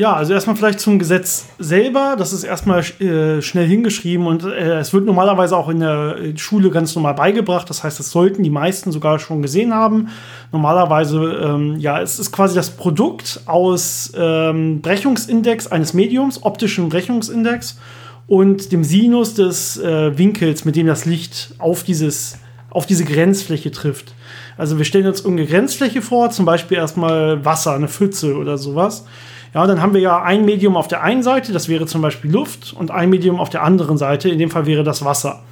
Ja, 0.00 0.14
also 0.14 0.32
erstmal 0.32 0.56
vielleicht 0.56 0.80
zum 0.80 0.98
Gesetz 0.98 1.44
selber. 1.58 2.14
Das 2.16 2.32
ist 2.32 2.42
erstmal 2.42 2.80
äh, 3.02 3.42
schnell 3.42 3.66
hingeschrieben 3.66 4.26
und 4.26 4.44
äh, 4.44 4.78
es 4.78 4.94
wird 4.94 5.04
normalerweise 5.04 5.54
auch 5.54 5.68
in 5.68 5.80
der 5.80 6.16
Schule 6.36 6.70
ganz 6.70 6.94
normal 6.94 7.12
beigebracht. 7.12 7.68
Das 7.68 7.84
heißt, 7.84 7.98
das 7.98 8.10
sollten 8.10 8.42
die 8.42 8.48
meisten 8.48 8.92
sogar 8.92 9.18
schon 9.18 9.42
gesehen 9.42 9.74
haben. 9.74 10.08
Normalerweise, 10.52 11.18
ähm, 11.44 11.76
ja, 11.76 12.00
es 12.00 12.18
ist 12.18 12.32
quasi 12.32 12.54
das 12.54 12.70
Produkt 12.70 13.42
aus 13.44 14.10
ähm, 14.16 14.80
Brechungsindex 14.80 15.66
eines 15.66 15.92
Mediums, 15.92 16.44
optischen 16.44 16.88
Brechungsindex 16.88 17.78
und 18.26 18.72
dem 18.72 18.84
Sinus 18.84 19.34
des 19.34 19.76
äh, 19.76 20.16
Winkels, 20.16 20.64
mit 20.64 20.76
dem 20.76 20.86
das 20.86 21.04
Licht 21.04 21.52
auf, 21.58 21.82
dieses, 21.82 22.38
auf 22.70 22.86
diese 22.86 23.04
Grenzfläche 23.04 23.70
trifft. 23.70 24.14
Also 24.56 24.78
wir 24.78 24.86
stellen 24.86 25.08
uns 25.08 25.20
irgendeine 25.20 25.50
Grenzfläche 25.50 26.00
vor, 26.00 26.30
zum 26.30 26.46
Beispiel 26.46 26.78
erstmal 26.78 27.44
Wasser, 27.44 27.74
eine 27.74 27.88
Pfütze 27.88 28.34
oder 28.38 28.56
sowas. 28.56 29.04
Ja, 29.52 29.66
dann 29.66 29.82
haben 29.82 29.94
wir 29.94 30.00
ja 30.00 30.22
ein 30.22 30.44
Medium 30.44 30.76
auf 30.76 30.86
der 30.86 31.02
einen 31.02 31.22
Seite, 31.22 31.52
das 31.52 31.68
wäre 31.68 31.86
zum 31.86 32.02
Beispiel 32.02 32.30
Luft, 32.30 32.72
und 32.72 32.90
ein 32.90 33.10
Medium 33.10 33.40
auf 33.40 33.50
der 33.50 33.62
anderen 33.62 33.98
Seite, 33.98 34.28
in 34.28 34.38
dem 34.38 34.50
Fall 34.50 34.66
wäre 34.66 34.84
das 34.84 35.04
Wasser. 35.04 35.42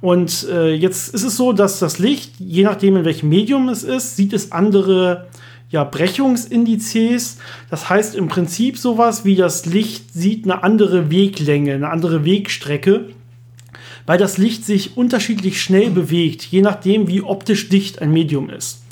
Und 0.00 0.46
äh, 0.50 0.72
jetzt 0.74 1.14
ist 1.14 1.24
es 1.24 1.36
so, 1.36 1.52
dass 1.52 1.78
das 1.78 1.98
Licht, 1.98 2.32
je 2.38 2.62
nachdem 2.62 2.96
in 2.96 3.04
welchem 3.04 3.28
Medium 3.28 3.68
es 3.68 3.82
ist, 3.82 4.16
sieht 4.16 4.32
es 4.32 4.52
andere 4.52 5.28
ja, 5.70 5.82
Brechungsindizes. 5.82 7.38
Das 7.68 7.90
heißt 7.90 8.14
im 8.14 8.28
Prinzip 8.28 8.78
sowas 8.78 9.24
wie 9.24 9.34
das 9.34 9.66
Licht 9.66 10.12
sieht 10.12 10.44
eine 10.44 10.62
andere 10.62 11.10
Weglänge, 11.10 11.74
eine 11.74 11.90
andere 11.90 12.24
Wegstrecke, 12.24 13.08
weil 14.06 14.18
das 14.18 14.38
Licht 14.38 14.64
sich 14.64 14.96
unterschiedlich 14.96 15.60
schnell 15.60 15.90
bewegt, 15.90 16.42
je 16.44 16.62
nachdem 16.62 17.08
wie 17.08 17.22
optisch 17.22 17.68
dicht 17.68 18.00
ein 18.00 18.12
Medium 18.12 18.50
ist. 18.50 18.83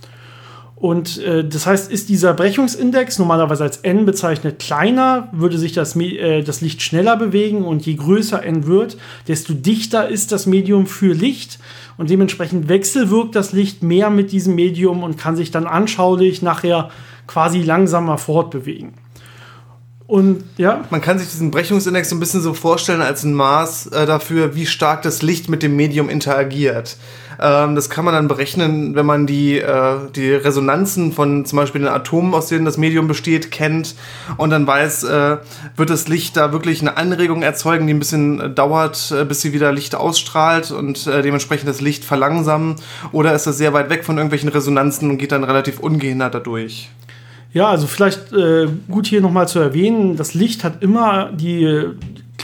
Und 0.83 1.23
äh, 1.23 1.49
das 1.49 1.65
heißt, 1.65 1.93
ist 1.93 2.09
dieser 2.09 2.35
Brechungsindex 2.35 3.21
normalerweise 3.21 3.62
als 3.62 3.77
n 3.77 4.05
bezeichnet 4.05 4.59
kleiner, 4.59 5.29
würde 5.31 5.57
sich 5.57 5.73
das, 5.73 5.95
äh, 5.95 6.43
das 6.43 6.61
Licht 6.61 6.83
schneller 6.83 7.17
bewegen 7.17 7.65
und 7.65 7.87
je 7.87 7.95
größer 7.95 8.43
n 8.43 8.67
wird, 8.67 8.97
desto 9.29 9.55
dichter 9.55 10.09
ist 10.09 10.33
das 10.33 10.47
Medium 10.47 10.89
für 10.89 11.15
Licht 11.15 11.61
und 11.99 12.11
dementsprechend 12.11 12.69
wechselwirkt 12.69 13.37
das 13.37 13.53
Licht 13.53 13.85
mehr 13.85 14.11
mit 14.11 14.33
diesem 14.33 14.57
Medium 14.57 15.05
und 15.05 15.19
kann 15.19 15.37
sich 15.37 15.53
dann 15.53 15.69
anschaulich 15.69 16.43
nachher 16.43 16.91
quasi 17.29 17.62
langsamer 17.62 18.19
fortbewegen. 18.19 18.95
Und 20.12 20.45
ja. 20.59 20.85
Man 20.90 21.00
kann 21.00 21.19
sich 21.19 21.31
diesen 21.31 21.50
Brechungsindex 21.50 22.11
so 22.11 22.16
ein 22.16 22.21
bisschen 22.21 22.42
so 22.42 22.52
vorstellen 22.52 23.00
als 23.00 23.25
ein 23.25 23.33
Maß 23.33 23.87
äh, 23.87 24.04
dafür, 24.04 24.54
wie 24.54 24.66
stark 24.66 25.00
das 25.00 25.23
Licht 25.23 25.49
mit 25.49 25.62
dem 25.62 25.75
Medium 25.75 26.11
interagiert. 26.11 26.99
Ähm, 27.40 27.75
das 27.76 27.88
kann 27.88 28.04
man 28.04 28.12
dann 28.12 28.28
berechnen, 28.28 28.95
wenn 28.95 29.07
man 29.07 29.26
die, 29.26 29.59
äh, 29.59 29.97
die 30.14 30.33
Resonanzen 30.33 31.12
von 31.12 31.47
zum 31.47 31.57
Beispiel 31.57 31.81
den 31.81 31.88
Atomen, 31.88 32.35
aus 32.35 32.49
denen 32.49 32.66
das 32.66 32.76
Medium 32.76 33.09
besteht, 33.09 33.50
kennt 33.50 33.95
und 34.37 34.50
dann 34.50 34.66
weiß, 34.66 35.04
äh, 35.04 35.38
wird 35.76 35.88
das 35.88 36.09
Licht 36.09 36.37
da 36.37 36.52
wirklich 36.52 36.83
eine 36.83 36.99
Anregung 36.99 37.40
erzeugen, 37.40 37.87
die 37.87 37.95
ein 37.95 37.99
bisschen 37.99 38.38
äh, 38.38 38.50
dauert, 38.50 39.14
äh, 39.19 39.25
bis 39.25 39.40
sie 39.40 39.54
wieder 39.54 39.73
Licht 39.73 39.95
ausstrahlt 39.95 40.73
und 40.73 41.07
äh, 41.07 41.23
dementsprechend 41.23 41.71
das 41.71 41.81
Licht 41.81 42.04
verlangsamen 42.04 42.76
oder 43.12 43.33
ist 43.35 43.47
das 43.47 43.57
sehr 43.57 43.73
weit 43.73 43.88
weg 43.88 44.04
von 44.04 44.19
irgendwelchen 44.19 44.50
Resonanzen 44.50 45.09
und 45.09 45.16
geht 45.16 45.33
dann 45.33 45.42
relativ 45.42 45.81
ungehindert 45.81 46.35
dadurch? 46.35 46.90
Ja, 47.52 47.68
also 47.68 47.87
vielleicht 47.87 48.32
äh, 48.32 48.66
gut 48.90 49.06
hier 49.06 49.21
nochmal 49.21 49.47
zu 49.47 49.59
erwähnen, 49.59 50.16
das 50.16 50.32
Licht 50.35 50.64
hat 50.64 50.82
immer 50.82 51.30
die 51.32 51.87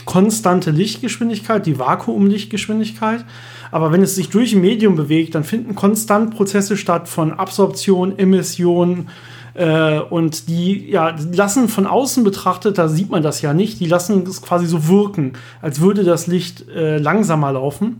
konstante 0.05 0.71
Lichtgeschwindigkeit, 0.71 1.65
die 1.65 1.79
Vakuumlichtgeschwindigkeit. 1.79 3.25
Aber 3.71 3.91
wenn 3.91 4.01
es 4.01 4.15
sich 4.15 4.29
durch 4.29 4.53
ein 4.53 4.61
Medium 4.61 4.95
bewegt, 4.95 5.35
dann 5.35 5.43
finden 5.43 5.75
konstant 5.75 6.35
Prozesse 6.35 6.77
statt 6.77 7.07
von 7.07 7.33
Absorption, 7.33 8.17
Emission. 8.17 9.07
Äh, 9.55 9.99
und 9.99 10.47
die 10.47 10.89
ja, 10.89 11.15
lassen 11.33 11.69
von 11.69 11.87
außen 11.87 12.23
betrachtet, 12.23 12.77
da 12.77 12.87
sieht 12.87 13.09
man 13.09 13.23
das 13.23 13.41
ja 13.41 13.53
nicht, 13.53 13.79
die 13.79 13.87
lassen 13.87 14.23
es 14.27 14.41
quasi 14.41 14.67
so 14.67 14.87
wirken, 14.87 15.33
als 15.61 15.81
würde 15.81 16.03
das 16.03 16.27
Licht 16.27 16.69
äh, 16.69 16.97
langsamer 16.97 17.51
laufen. 17.51 17.97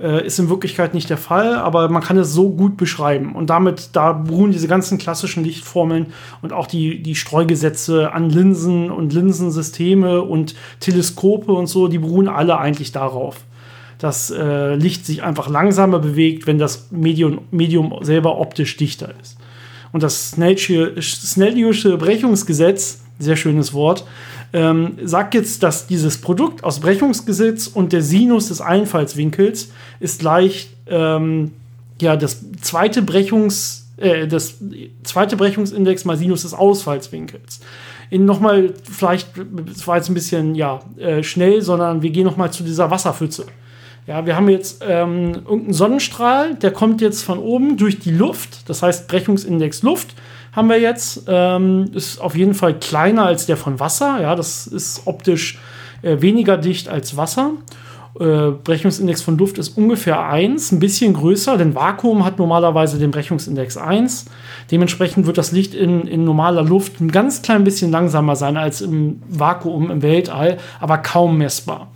Äh, 0.00 0.26
ist 0.26 0.40
in 0.40 0.48
Wirklichkeit 0.48 0.92
nicht 0.92 1.08
der 1.08 1.16
Fall, 1.16 1.54
aber 1.54 1.88
man 1.88 2.02
kann 2.02 2.18
es 2.18 2.32
so 2.32 2.50
gut 2.50 2.76
beschreiben. 2.76 3.36
Und 3.36 3.48
damit, 3.48 3.90
da 3.92 4.12
beruhen 4.12 4.50
diese 4.50 4.66
ganzen 4.66 4.98
klassischen 4.98 5.44
Lichtformeln 5.44 6.06
und 6.42 6.52
auch 6.52 6.66
die, 6.66 7.00
die 7.00 7.14
Streugesetze 7.14 8.12
an 8.12 8.28
Linsen 8.28 8.90
und 8.90 9.12
Linsensysteme 9.12 10.22
und 10.22 10.56
Teleskope 10.80 11.52
und 11.52 11.68
so, 11.68 11.86
die 11.86 11.98
beruhen 11.98 12.28
alle 12.28 12.58
eigentlich 12.58 12.92
darauf 12.92 13.36
dass 13.96 14.30
äh, 14.30 14.74
Licht 14.74 15.06
sich 15.06 15.22
einfach 15.22 15.48
langsamer 15.48 15.98
bewegt, 15.98 16.46
wenn 16.46 16.58
das 16.58 16.88
Medium, 16.90 17.42
Medium 17.50 17.94
selber 18.02 18.38
optisch 18.38 18.76
dichter 18.76 19.14
ist. 19.22 19.38
Und 19.92 20.02
das 20.02 20.32
Snelliusche 20.32 21.96
Brechungsgesetz, 21.96 23.02
sehr 23.18 23.36
schönes 23.36 23.72
Wort, 23.72 24.04
ähm, 24.54 24.92
sagt 25.02 25.34
jetzt, 25.34 25.64
dass 25.64 25.88
dieses 25.88 26.20
Produkt 26.20 26.62
aus 26.62 26.78
Brechungsgesetz 26.78 27.66
und 27.66 27.92
der 27.92 28.02
Sinus 28.02 28.48
des 28.48 28.60
Einfallswinkels 28.60 29.70
ist 29.98 30.20
gleich 30.20 30.70
ähm, 30.86 31.50
ja, 32.00 32.16
das 32.16 32.40
zweite 32.62 33.02
Brechungs, 33.02 33.88
äh, 33.96 34.28
das 34.28 34.58
zweite 35.02 35.36
Brechungsindex 35.36 36.04
mal 36.04 36.16
Sinus 36.16 36.42
des 36.42 36.54
Ausfallswinkels. 36.54 37.60
In 38.10 38.26
nochmal, 38.26 38.74
vielleicht, 38.84 39.30
das 39.66 39.88
war 39.88 39.96
jetzt 39.96 40.08
ein 40.08 40.14
bisschen 40.14 40.54
ja, 40.54 40.80
äh, 40.98 41.24
schnell, 41.24 41.60
sondern 41.60 42.02
wir 42.02 42.10
gehen 42.10 42.24
nochmal 42.24 42.52
zu 42.52 42.62
dieser 42.62 42.92
Wasserpfütze. 42.92 43.46
Ja, 44.06 44.24
wir 44.24 44.36
haben 44.36 44.48
jetzt 44.48 44.84
ähm, 44.86 45.32
irgendeinen 45.34 45.72
Sonnenstrahl, 45.72 46.54
der 46.54 46.70
kommt 46.70 47.00
jetzt 47.00 47.24
von 47.24 47.40
oben 47.40 47.76
durch 47.76 47.98
die 47.98 48.12
Luft, 48.12 48.68
das 48.68 48.82
heißt 48.82 49.08
Brechungsindex 49.08 49.82
Luft 49.82 50.14
haben 50.54 50.68
wir 50.68 50.80
jetzt. 50.80 51.24
Ähm, 51.26 51.90
ist 51.94 52.20
auf 52.20 52.36
jeden 52.36 52.54
Fall 52.54 52.74
kleiner 52.74 53.26
als 53.26 53.46
der 53.46 53.56
von 53.56 53.80
Wasser. 53.80 54.20
Ja, 54.20 54.34
das 54.34 54.66
ist 54.66 55.02
optisch 55.06 55.58
äh, 56.02 56.20
weniger 56.20 56.56
dicht 56.56 56.88
als 56.88 57.16
Wasser. 57.16 57.52
Äh, 58.18 58.50
Brechungsindex 58.62 59.22
von 59.22 59.36
Luft 59.36 59.58
ist 59.58 59.76
ungefähr 59.76 60.24
1, 60.24 60.70
ein 60.70 60.78
bisschen 60.78 61.14
größer, 61.14 61.56
denn 61.58 61.74
Vakuum 61.74 62.24
hat 62.24 62.38
normalerweise 62.38 62.98
den 62.98 63.10
Brechungsindex 63.10 63.76
1. 63.76 64.26
Dementsprechend 64.70 65.26
wird 65.26 65.36
das 65.36 65.50
Licht 65.50 65.74
in, 65.74 66.06
in 66.06 66.24
normaler 66.24 66.62
Luft 66.62 67.00
ein 67.00 67.10
ganz 67.10 67.42
klein 67.42 67.64
bisschen 67.64 67.90
langsamer 67.90 68.36
sein 68.36 68.56
als 68.56 68.80
im 68.80 69.20
Vakuum 69.28 69.90
im 69.90 70.02
Weltall, 70.02 70.58
aber 70.78 70.98
kaum 70.98 71.38
messbar. 71.38 71.88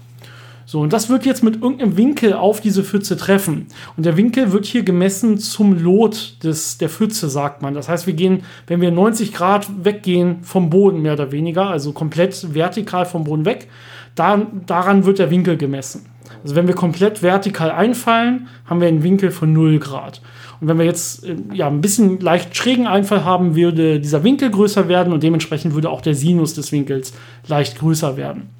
So, 0.70 0.80
und 0.80 0.92
das 0.92 1.08
wird 1.08 1.25
jetzt 1.25 1.42
mit 1.42 1.62
irgendeinem 1.62 1.96
Winkel 1.96 2.34
auf 2.34 2.60
diese 2.60 2.84
Pfütze 2.84 3.16
treffen. 3.16 3.68
Und 3.96 4.04
der 4.04 4.18
Winkel 4.18 4.52
wird 4.52 4.66
hier 4.66 4.82
gemessen 4.82 5.38
zum 5.38 5.82
Lot 5.82 6.44
des, 6.44 6.76
der 6.76 6.90
Pfütze, 6.90 7.30
sagt 7.30 7.62
man. 7.62 7.72
Das 7.72 7.88
heißt, 7.88 8.06
wir 8.06 8.12
gehen, 8.12 8.42
wenn 8.66 8.82
wir 8.82 8.90
90 8.90 9.32
Grad 9.32 9.66
weggehen 9.82 10.42
vom 10.42 10.68
Boden, 10.68 11.00
mehr 11.00 11.14
oder 11.14 11.32
weniger, 11.32 11.70
also 11.70 11.92
komplett 11.92 12.52
vertikal 12.52 13.06
vom 13.06 13.25
Boden 13.25 13.46
weg, 13.46 13.68
da, 14.14 14.46
daran 14.66 15.06
wird 15.06 15.20
der 15.20 15.30
Winkel 15.30 15.56
gemessen. 15.56 16.04
Also 16.42 16.54
wenn 16.54 16.66
wir 16.66 16.75
komplett 16.75 17.22
vertikal 17.22 17.70
einfallen, 17.70 18.48
haben 18.66 18.82
wir 18.82 18.88
einen 18.88 19.02
Winkel 19.02 19.30
von 19.30 19.50
0 19.54 19.78
Grad. 19.78 20.20
Und 20.60 20.68
wenn 20.68 20.76
wir 20.76 20.84
jetzt 20.84 21.25
äh, 21.26 21.37
ja, 21.54 21.66
ein 21.68 21.80
bisschen 21.80 22.20
leicht 22.20 22.54
schrägen 22.54 22.87
Einfall 22.87 23.25
haben, 23.25 23.56
würde 23.56 24.00
dieser 24.00 24.22
Winkel 24.22 24.50
größer 24.50 24.87
werden 24.87 25.14
und 25.14 25.22
dementsprechend 25.22 25.72
würde 25.72 25.88
auch 25.88 26.02
der 26.02 26.14
Sinus 26.14 26.52
des 26.52 26.72
Winkels 26.72 27.14
leicht 27.46 27.78
größer 27.78 28.18
werden. 28.18 28.50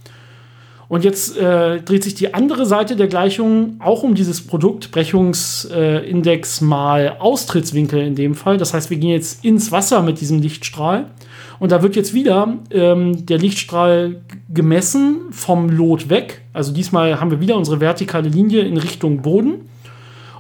Und 0.89 1.05
jetzt 1.05 1.37
äh, 1.37 1.83
dreht 1.83 2.03
sich 2.03 2.15
die 2.15 2.33
andere 2.33 2.65
Seite 2.65 2.97
der 2.97 3.09
Gleichung 3.09 3.77
auch 3.79 4.03
um 4.03 4.15
dieses 4.15 4.47
Produkt, 4.47 4.91
Brechungsindex 4.91 6.61
äh, 6.61 6.65
mal 6.65 7.17
Austrittswinkel 7.19 8.01
in 8.01 8.15
dem 8.15 8.35
Fall. 8.35 8.57
Das 8.57 8.73
heißt, 8.73 8.89
wir 8.89 8.97
gehen 8.97 9.11
jetzt 9.11 9.45
ins 9.45 9.71
Wasser 9.71 10.03
mit 10.03 10.21
diesem 10.21 10.41
Lichtstrahl. 10.41 11.11
Und 11.59 11.73
da 11.73 11.83
wird 11.83 11.95
jetzt 11.95 12.15
wieder 12.15 12.57
ähm, 12.71 13.27
der 13.27 13.39
Lichtstrahl 13.39 14.23
gemessen 14.49 15.27
vom 15.31 15.69
Lot 15.69 16.09
weg. 16.09 16.41
Also 16.55 16.73
diesmal 16.73 17.21
haben 17.21 17.31
wir 17.31 17.41
wieder 17.41 17.57
unsere 17.57 17.81
vertikale 17.81 18.29
Linie 18.29 18.63
in 18.63 18.79
Richtung 18.79 19.21
Boden. 19.21 19.69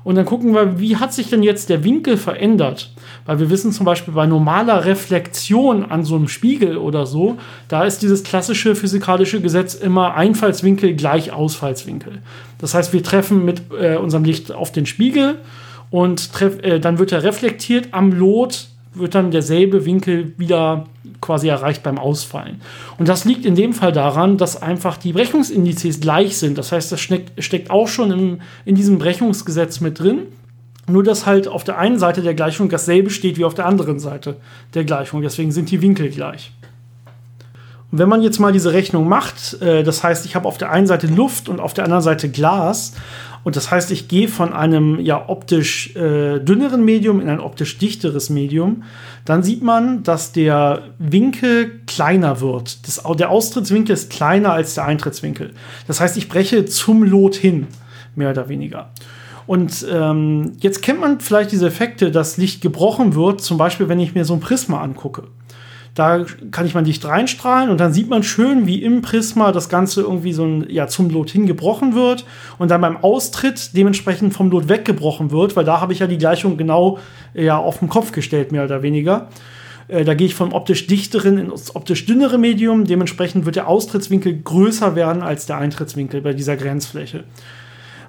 Und 0.08 0.14
dann 0.14 0.24
gucken 0.24 0.54
wir, 0.54 0.80
wie 0.80 0.96
hat 0.96 1.12
sich 1.12 1.28
denn 1.28 1.42
jetzt 1.42 1.68
der 1.68 1.84
Winkel 1.84 2.16
verändert? 2.16 2.90
Weil 3.26 3.40
wir 3.40 3.50
wissen 3.50 3.72
zum 3.72 3.84
Beispiel 3.84 4.14
bei 4.14 4.24
normaler 4.24 4.86
Reflexion 4.86 5.84
an 5.84 6.02
so 6.02 6.16
einem 6.16 6.28
Spiegel 6.28 6.78
oder 6.78 7.04
so, 7.04 7.36
da 7.68 7.84
ist 7.84 8.00
dieses 8.00 8.24
klassische 8.24 8.74
physikalische 8.74 9.42
Gesetz 9.42 9.74
immer 9.74 10.14
Einfallswinkel 10.14 10.94
gleich 10.94 11.30
Ausfallswinkel. 11.30 12.22
Das 12.56 12.72
heißt, 12.72 12.94
wir 12.94 13.02
treffen 13.02 13.44
mit 13.44 13.60
äh, 13.78 13.96
unserem 13.96 14.24
Licht 14.24 14.50
auf 14.50 14.72
den 14.72 14.86
Spiegel 14.86 15.40
und 15.90 16.32
treff, 16.32 16.58
äh, 16.62 16.80
dann 16.80 16.98
wird 16.98 17.12
er 17.12 17.22
reflektiert 17.22 17.88
am 17.90 18.10
Lot 18.10 18.68
wird 18.98 19.14
dann 19.14 19.30
derselbe 19.30 19.84
Winkel 19.84 20.32
wieder 20.38 20.86
quasi 21.20 21.48
erreicht 21.48 21.82
beim 21.82 21.98
Ausfallen. 21.98 22.60
Und 22.98 23.08
das 23.08 23.24
liegt 23.24 23.44
in 23.44 23.54
dem 23.54 23.72
Fall 23.72 23.92
daran, 23.92 24.36
dass 24.36 24.60
einfach 24.60 24.96
die 24.96 25.12
Brechungsindizes 25.12 26.00
gleich 26.00 26.38
sind. 26.38 26.58
Das 26.58 26.72
heißt, 26.72 26.92
das 26.92 27.00
steckt, 27.00 27.70
auch 27.70 27.88
schon 27.88 28.10
in, 28.10 28.40
in 28.64 28.74
diesem 28.74 28.98
Brechungsgesetz 28.98 29.80
mit 29.80 29.98
drin. 29.98 30.20
Nur, 30.86 31.02
dass 31.02 31.26
halt 31.26 31.48
auf 31.48 31.64
der 31.64 31.78
einen 31.78 31.98
Seite 31.98 32.22
der 32.22 32.34
Gleichung 32.34 32.68
dasselbe 32.70 33.10
steht 33.10 33.36
wie 33.36 33.44
auf 33.44 33.54
der 33.54 33.66
anderen 33.66 33.98
Seite 33.98 34.36
der 34.74 34.84
Gleichung. 34.84 35.20
Deswegen 35.22 35.52
sind 35.52 35.70
die 35.70 35.82
Winkel 35.82 36.08
gleich. 36.08 36.52
Wenn 37.90 38.08
man 38.08 38.20
jetzt 38.20 38.38
mal 38.38 38.52
diese 38.52 38.72
Rechnung 38.72 39.08
macht, 39.08 39.62
äh, 39.62 39.82
das 39.82 40.04
heißt, 40.04 40.26
ich 40.26 40.34
habe 40.34 40.46
auf 40.46 40.58
der 40.58 40.70
einen 40.70 40.86
Seite 40.86 41.06
Luft 41.06 41.48
und 41.48 41.58
auf 41.58 41.72
der 41.72 41.84
anderen 41.84 42.02
Seite 42.02 42.28
Glas, 42.28 42.92
und 43.44 43.56
das 43.56 43.70
heißt, 43.70 43.90
ich 43.92 44.08
gehe 44.08 44.28
von 44.28 44.52
einem 44.52 45.00
ja 45.00 45.28
optisch 45.28 45.96
äh, 45.96 46.38
dünneren 46.38 46.84
Medium 46.84 47.20
in 47.20 47.30
ein 47.30 47.40
optisch 47.40 47.78
dichteres 47.78 48.28
Medium, 48.28 48.82
dann 49.24 49.42
sieht 49.42 49.62
man, 49.62 50.02
dass 50.02 50.32
der 50.32 50.82
Winkel 50.98 51.80
kleiner 51.86 52.40
wird. 52.40 52.86
Das, 52.86 53.02
der 53.16 53.30
Austrittswinkel 53.30 53.94
ist 53.94 54.10
kleiner 54.10 54.52
als 54.52 54.74
der 54.74 54.84
Eintrittswinkel. 54.84 55.54
Das 55.86 56.00
heißt, 56.00 56.18
ich 56.18 56.28
breche 56.28 56.66
zum 56.66 57.04
Lot 57.04 57.36
hin, 57.36 57.68
mehr 58.16 58.30
oder 58.30 58.50
weniger. 58.50 58.90
Und 59.46 59.86
ähm, 59.90 60.52
jetzt 60.60 60.82
kennt 60.82 61.00
man 61.00 61.20
vielleicht 61.20 61.52
diese 61.52 61.68
Effekte, 61.68 62.10
dass 62.10 62.36
Licht 62.36 62.60
gebrochen 62.60 63.14
wird, 63.14 63.40
zum 63.40 63.56
Beispiel, 63.56 63.88
wenn 63.88 63.98
ich 63.98 64.14
mir 64.14 64.26
so 64.26 64.34
ein 64.34 64.40
Prisma 64.40 64.82
angucke. 64.82 65.22
Da 65.98 66.24
kann 66.52 66.64
ich 66.64 66.74
mal 66.74 66.84
Licht 66.84 67.04
reinstrahlen 67.04 67.70
und 67.70 67.80
dann 67.80 67.92
sieht 67.92 68.08
man 68.08 68.22
schön, 68.22 68.68
wie 68.68 68.80
im 68.84 69.02
Prisma 69.02 69.50
das 69.50 69.68
Ganze 69.68 70.02
irgendwie 70.02 70.32
so 70.32 70.44
ein, 70.44 70.70
ja, 70.70 70.86
zum 70.86 71.10
Lot 71.10 71.30
hingebrochen 71.30 71.96
wird 71.96 72.24
und 72.56 72.70
dann 72.70 72.80
beim 72.80 72.98
Austritt 72.98 73.76
dementsprechend 73.76 74.32
vom 74.32 74.48
Lot 74.48 74.68
weggebrochen 74.68 75.32
wird, 75.32 75.56
weil 75.56 75.64
da 75.64 75.80
habe 75.80 75.92
ich 75.92 75.98
ja 75.98 76.06
die 76.06 76.16
Gleichung 76.16 76.56
genau 76.56 77.00
ja, 77.34 77.58
auf 77.58 77.80
den 77.80 77.88
Kopf 77.88 78.12
gestellt, 78.12 78.52
mehr 78.52 78.62
oder 78.62 78.82
weniger. 78.82 79.26
Äh, 79.88 80.04
da 80.04 80.14
gehe 80.14 80.28
ich 80.28 80.36
vom 80.36 80.52
optisch 80.52 80.86
dichteren 80.86 81.36
ins 81.36 81.74
optisch 81.74 82.06
dünnere 82.06 82.38
Medium. 82.38 82.84
Dementsprechend 82.84 83.44
wird 83.44 83.56
der 83.56 83.66
Austrittswinkel 83.66 84.40
größer 84.40 84.94
werden 84.94 85.22
als 85.22 85.46
der 85.46 85.58
Eintrittswinkel 85.58 86.20
bei 86.20 86.32
dieser 86.32 86.56
Grenzfläche. 86.56 87.24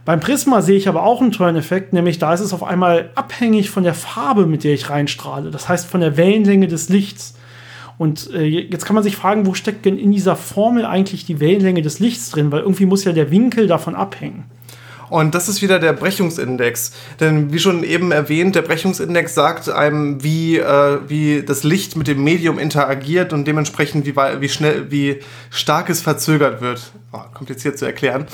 Beim 0.06 0.20
Prisma 0.20 0.62
sehe 0.62 0.78
ich 0.78 0.88
aber 0.88 1.02
auch 1.02 1.22
einen 1.22 1.32
tollen 1.32 1.56
Effekt, 1.56 1.92
nämlich 1.94 2.20
da 2.20 2.36
ist 2.36 2.42
es 2.42 2.54
auf 2.54 2.64
einmal 2.64 3.10
abhängig 3.16 3.72
von 3.72 3.84
der 3.84 3.96
Farbe, 3.96 4.46
mit 4.46 4.64
der 4.64 4.76
ich 4.76 4.92
reinstrahle. 4.92 5.50
Das 5.50 5.68
heißt 5.68 5.88
von 5.88 6.02
der 6.02 6.18
Wellenlänge 6.18 6.68
des 6.68 6.90
Lichts. 6.90 7.34
Und 8.00 8.34
äh, 8.34 8.46
jetzt 8.46 8.86
kann 8.86 8.96
man 8.96 9.04
sich 9.04 9.18
fragen, 9.18 9.46
wo 9.46 9.54
steckt 9.54 9.86
denn 9.86 10.00
in 10.00 10.14
dieser 10.14 10.38
Formel 10.38 10.86
eigentlich 10.86 11.26
die 11.26 11.42
Wellenlänge 11.42 11.82
des 11.82 12.00
Lichts 12.00 12.32
drin? 12.32 12.50
Weil 12.50 12.62
irgendwie 12.62 12.86
muss 12.86 13.04
ja 13.04 13.12
der 13.12 13.30
Winkel 13.30 13.68
davon 13.68 13.94
abhängen. 13.94 14.46
Und 15.10 15.36
das 15.36 15.50
ist 15.50 15.62
wieder 15.62 15.80
der 15.80 15.92
Brechungsindex. 15.92 16.94
Denn 17.20 17.52
wie 17.52 17.60
schon 17.60 17.84
eben 17.84 18.14
erwähnt, 18.14 18.56
der 18.56 18.62
Brechungsindex 18.62 19.34
sagt 19.34 19.70
einem, 19.70 20.24
wie, 20.24 20.60
äh, 20.60 21.00
wie 21.08 21.44
das 21.44 21.64
Licht 21.64 21.98
mit 21.98 22.08
dem 22.08 22.24
Medium 22.24 22.58
interagiert 22.58 23.34
und 23.34 23.46
dementsprechend, 23.46 24.06
wie, 24.06 24.16
wie 24.16 24.50
schnell, 24.50 24.92
wie 24.92 25.20
stark 25.50 25.90
es 25.90 26.02
verzögert 26.02 26.62
wird. 26.62 26.94
Oh, 27.12 27.20
kompliziert 27.34 27.78
zu 27.78 27.86
erklären. 27.86 28.28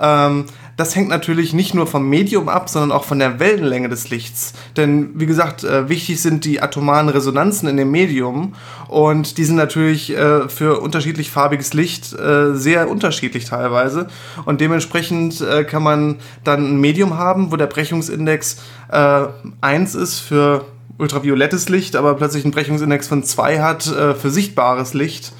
Ähm, 0.00 0.46
das 0.76 0.96
hängt 0.96 1.08
natürlich 1.08 1.52
nicht 1.52 1.74
nur 1.74 1.86
vom 1.86 2.08
Medium 2.08 2.48
ab, 2.48 2.68
sondern 2.68 2.92
auch 2.92 3.04
von 3.04 3.18
der 3.18 3.38
Wellenlänge 3.38 3.88
des 3.88 4.10
Lichts. 4.10 4.54
Denn 4.76 5.10
wie 5.14 5.26
gesagt, 5.26 5.64
äh, 5.64 5.88
wichtig 5.88 6.20
sind 6.20 6.44
die 6.44 6.62
atomaren 6.62 7.08
Resonanzen 7.08 7.68
in 7.68 7.76
dem 7.76 7.90
Medium 7.90 8.54
und 8.88 9.36
die 9.36 9.44
sind 9.44 9.56
natürlich 9.56 10.16
äh, 10.16 10.48
für 10.48 10.80
unterschiedlich 10.80 11.30
farbiges 11.30 11.74
Licht 11.74 12.12
äh, 12.14 12.54
sehr 12.54 12.88
unterschiedlich 12.88 13.44
teilweise. 13.44 14.08
Und 14.44 14.60
dementsprechend 14.60 15.44
kann 15.68 15.82
man 15.82 16.16
dann 16.44 16.74
ein 16.74 16.80
Medium 16.80 17.18
haben, 17.18 17.52
wo 17.52 17.56
der 17.56 17.66
Brechungsindex 17.66 18.56
äh, 18.90 19.24
1 19.60 19.94
ist 19.94 20.20
für 20.20 20.64
ultraviolettes 20.98 21.68
Licht, 21.68 21.96
aber 21.96 22.14
plötzlich 22.14 22.44
einen 22.44 22.52
Brechungsindex 22.52 23.08
von 23.08 23.24
2 23.24 23.60
hat 23.60 23.82
für 23.82 24.30
sichtbares 24.30 24.94
Licht. 24.94 25.32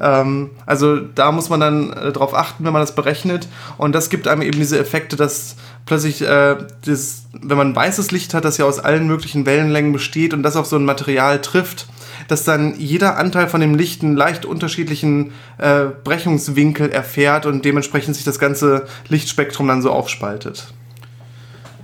Ähm, 0.00 0.50
also 0.66 0.96
da 0.96 1.32
muss 1.32 1.48
man 1.48 1.60
dann 1.60 1.92
äh, 1.92 2.12
drauf 2.12 2.34
achten, 2.34 2.64
wenn 2.64 2.72
man 2.72 2.82
das 2.82 2.94
berechnet. 2.94 3.48
Und 3.76 3.94
das 3.94 4.10
gibt 4.10 4.28
einem 4.28 4.42
eben 4.42 4.58
diese 4.58 4.78
Effekte, 4.78 5.16
dass 5.16 5.56
plötzlich, 5.86 6.22
äh, 6.22 6.56
das, 6.84 7.26
wenn 7.32 7.56
man 7.56 7.74
weißes 7.74 8.10
Licht 8.10 8.34
hat, 8.34 8.44
das 8.44 8.58
ja 8.58 8.64
aus 8.64 8.78
allen 8.78 9.06
möglichen 9.06 9.46
Wellenlängen 9.46 9.92
besteht 9.92 10.34
und 10.34 10.42
das 10.42 10.56
auf 10.56 10.66
so 10.66 10.76
ein 10.76 10.84
Material 10.84 11.40
trifft, 11.40 11.86
dass 12.28 12.44
dann 12.44 12.74
jeder 12.78 13.16
Anteil 13.16 13.48
von 13.48 13.60
dem 13.60 13.74
Licht 13.74 14.02
einen 14.02 14.16
leicht 14.16 14.44
unterschiedlichen 14.46 15.32
äh, 15.58 15.86
Brechungswinkel 16.04 16.90
erfährt 16.90 17.46
und 17.46 17.64
dementsprechend 17.64 18.16
sich 18.16 18.24
das 18.24 18.38
ganze 18.38 18.86
Lichtspektrum 19.08 19.68
dann 19.68 19.82
so 19.82 19.90
aufspaltet. 19.90 20.72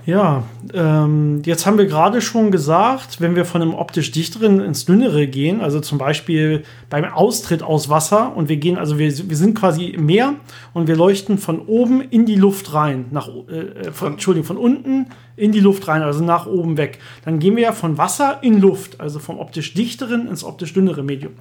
Ja, 0.07 0.45
ähm, 0.73 1.43
jetzt 1.45 1.67
haben 1.67 1.77
wir 1.77 1.85
gerade 1.85 2.23
schon 2.23 2.51
gesagt, 2.51 3.21
wenn 3.21 3.37
wir 3.37 3.45
von 3.45 3.61
einem 3.61 3.75
optisch 3.75 4.11
dichteren 4.11 4.61
ins 4.61 4.87
dünnere 4.87 5.27
gehen, 5.27 5.61
also 5.61 5.79
zum 5.81 5.99
Beispiel 5.99 6.65
beim 6.89 7.05
Austritt 7.05 7.63
aus 7.63 7.91
Wasser 7.91 8.35
und 8.35 8.49
wir 8.49 8.57
gehen, 8.57 8.79
also 8.79 8.99
wir, 8.99 9.13
wir 9.29 9.37
sind 9.37 9.59
quasi 9.59 9.87
im 9.89 10.07
Meer 10.07 10.35
und 10.73 10.89
wir 10.89 10.97
leuchten 10.97 11.37
von 11.37 11.61
oben 11.61 12.01
in 12.01 12.25
die 12.25 12.37
Luft 12.37 12.73
rein, 12.73 13.07
nach, 13.11 13.29
äh, 13.29 13.59
äh 13.59 13.93
von, 13.93 14.13
Entschuldigung, 14.13 14.47
von 14.47 14.57
unten 14.57 15.07
in 15.37 15.53
die 15.53 15.61
Luft 15.61 15.87
rein, 15.87 16.03
also 16.03 16.25
nach 16.25 16.47
oben 16.47 16.79
weg. 16.79 16.99
Dann 17.27 17.39
gehen 17.39 17.57
wir 17.57 17.65
ja 17.65 17.73
von 17.73 17.99
Wasser 17.99 18.39
in 18.43 18.59
Luft, 18.59 19.01
also 19.01 19.19
vom 19.19 19.39
optisch 19.39 19.75
dichteren 19.75 20.29
ins 20.29 20.45
optisch 20.45 20.73
dünnere 20.73 21.03
Medium. 21.03 21.35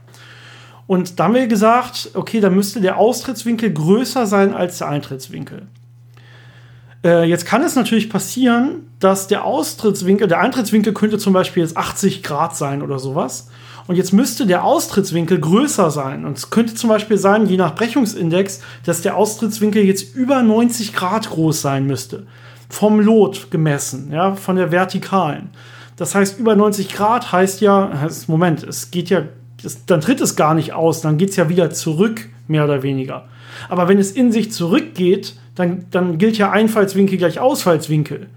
Und 0.85 1.19
da 1.19 1.25
haben 1.25 1.35
wir 1.35 1.47
gesagt, 1.47 2.11
okay, 2.13 2.41
dann 2.41 2.55
müsste 2.55 2.81
der 2.81 2.97
Austrittswinkel 2.97 3.71
größer 3.71 4.25
sein 4.25 4.53
als 4.53 4.79
der 4.79 4.89
Eintrittswinkel. 4.89 5.67
Äh, 7.03 7.23
jetzt 7.29 7.45
kann 7.45 7.63
es 7.63 7.75
natürlich 7.75 8.09
passieren, 8.09 8.87
dass 8.99 9.27
der 9.27 9.45
Austrittswinkel, 9.45 10.27
der 10.27 10.39
Eintrittswinkel 10.39 10.93
könnte 10.93 11.17
zum 11.17 11.33
Beispiel 11.33 11.63
jetzt 11.63 11.77
80 11.77 12.23
Grad 12.23 12.57
sein 12.57 12.81
oder 12.81 12.99
sowas. 12.99 13.49
Und 13.87 13.95
jetzt 13.95 14.13
müsste 14.13 14.45
der 14.45 14.63
Austrittswinkel 14.63 15.39
größer 15.39 15.89
sein. 15.89 16.25
Und 16.25 16.37
es 16.37 16.51
könnte 16.51 16.75
zum 16.75 16.89
Beispiel 16.89 17.17
sein, 17.17 17.47
je 17.47 17.57
nach 17.57 17.73
Brechungsindex, 17.73 18.61
dass 18.85 19.01
der 19.01 19.15
Austrittswinkel 19.15 19.83
jetzt 19.83 20.15
über 20.15 20.43
90 20.43 20.93
Grad 20.93 21.29
groß 21.29 21.61
sein 21.61 21.87
müsste. 21.87 22.27
Vom 22.69 22.99
Lot 22.99 23.49
gemessen, 23.49 24.11
ja, 24.11 24.35
von 24.35 24.57
der 24.57 24.71
Vertikalen. 24.71 25.49
Das 25.95 26.13
heißt, 26.13 26.37
über 26.37 26.55
90 26.55 26.93
Grad 26.93 27.31
heißt 27.31 27.61
ja, 27.61 28.07
Moment, 28.27 28.63
es 28.63 28.91
geht 28.91 29.09
ja, 29.09 29.23
das, 29.63 29.85
dann 29.85 30.01
tritt 30.01 30.21
es 30.21 30.35
gar 30.35 30.53
nicht 30.53 30.73
aus, 30.73 31.01
dann 31.01 31.17
geht 31.17 31.31
es 31.31 31.35
ja 31.35 31.49
wieder 31.49 31.71
zurück, 31.71 32.29
mehr 32.47 32.65
oder 32.65 32.83
weniger. 32.83 33.25
Aber 33.69 33.87
wenn 33.87 33.97
es 33.97 34.11
in 34.11 34.31
sich 34.31 34.51
zurückgeht, 34.51 35.35
dann, 35.59 35.85
dann 35.91 36.17
gilt 36.17 36.37
ja 36.37 36.51
Einfallswinkel 36.51 37.17
gleich 37.17 37.39
Ausfallswinkel. 37.39 38.27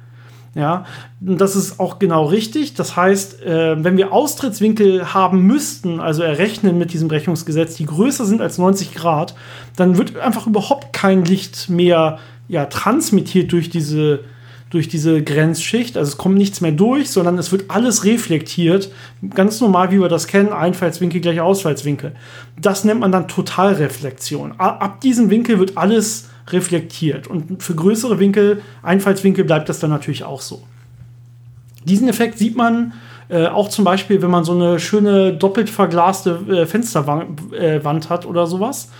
Ja, 0.54 0.84
das 1.20 1.56
ist 1.56 1.78
auch 1.80 1.98
genau 1.98 2.26
richtig. 2.26 2.74
Das 2.74 2.96
heißt, 2.96 3.42
äh, 3.42 3.82
wenn 3.82 3.96
wir 3.96 4.12
Austrittswinkel 4.12 5.14
haben 5.14 5.46
müssten, 5.46 6.00
also 6.00 6.22
errechnen 6.22 6.76
mit 6.76 6.92
diesem 6.92 7.08
Rechnungsgesetz, 7.08 7.76
die 7.76 7.86
größer 7.86 8.26
sind 8.26 8.42
als 8.42 8.58
90 8.58 8.92
Grad, 8.92 9.34
dann 9.76 9.96
wird 9.96 10.18
einfach 10.18 10.46
überhaupt 10.46 10.92
kein 10.92 11.24
Licht 11.24 11.70
mehr 11.70 12.18
ja, 12.48 12.66
transmittiert 12.66 13.52
durch 13.52 13.70
diese, 13.70 14.24
durch 14.68 14.88
diese 14.88 15.22
Grenzschicht. 15.22 15.96
Also 15.96 16.10
es 16.10 16.18
kommt 16.18 16.36
nichts 16.36 16.60
mehr 16.60 16.72
durch, 16.72 17.08
sondern 17.08 17.38
es 17.38 17.50
wird 17.52 17.70
alles 17.70 18.04
reflektiert. 18.04 18.90
Ganz 19.34 19.60
normal, 19.60 19.90
wie 19.92 20.00
wir 20.00 20.08
das 20.08 20.26
kennen, 20.26 20.52
Einfallswinkel 20.52 21.20
gleich 21.22 21.40
Ausfallswinkel. 21.40 22.12
Das 22.60 22.84
nennt 22.84 23.00
man 23.00 23.12
dann 23.12 23.28
Totalreflexion. 23.28 24.56
Ab 24.58 25.00
diesem 25.00 25.30
Winkel 25.30 25.60
wird 25.60 25.78
alles 25.78 26.28
reflektiert. 26.48 27.26
Und 27.26 27.62
für 27.62 27.74
größere 27.74 28.18
Winkel, 28.18 28.62
Einfallswinkel, 28.82 29.44
bleibt 29.44 29.68
das 29.68 29.80
dann 29.80 29.90
natürlich 29.90 30.24
auch 30.24 30.40
so. 30.40 30.62
Diesen 31.84 32.08
Effekt 32.08 32.38
sieht 32.38 32.56
man 32.56 32.94
äh, 33.28 33.46
auch 33.46 33.68
zum 33.68 33.84
Beispiel, 33.84 34.22
wenn 34.22 34.30
man 34.30 34.44
so 34.44 34.52
eine 34.52 34.78
schöne 34.78 35.32
doppelt 35.32 35.70
verglaste 35.70 36.40
äh, 36.48 36.66
Fensterwand 36.66 37.52
äh, 37.52 37.80
hat 37.82 38.26
oder 38.26 38.46
sowas. 38.46 38.90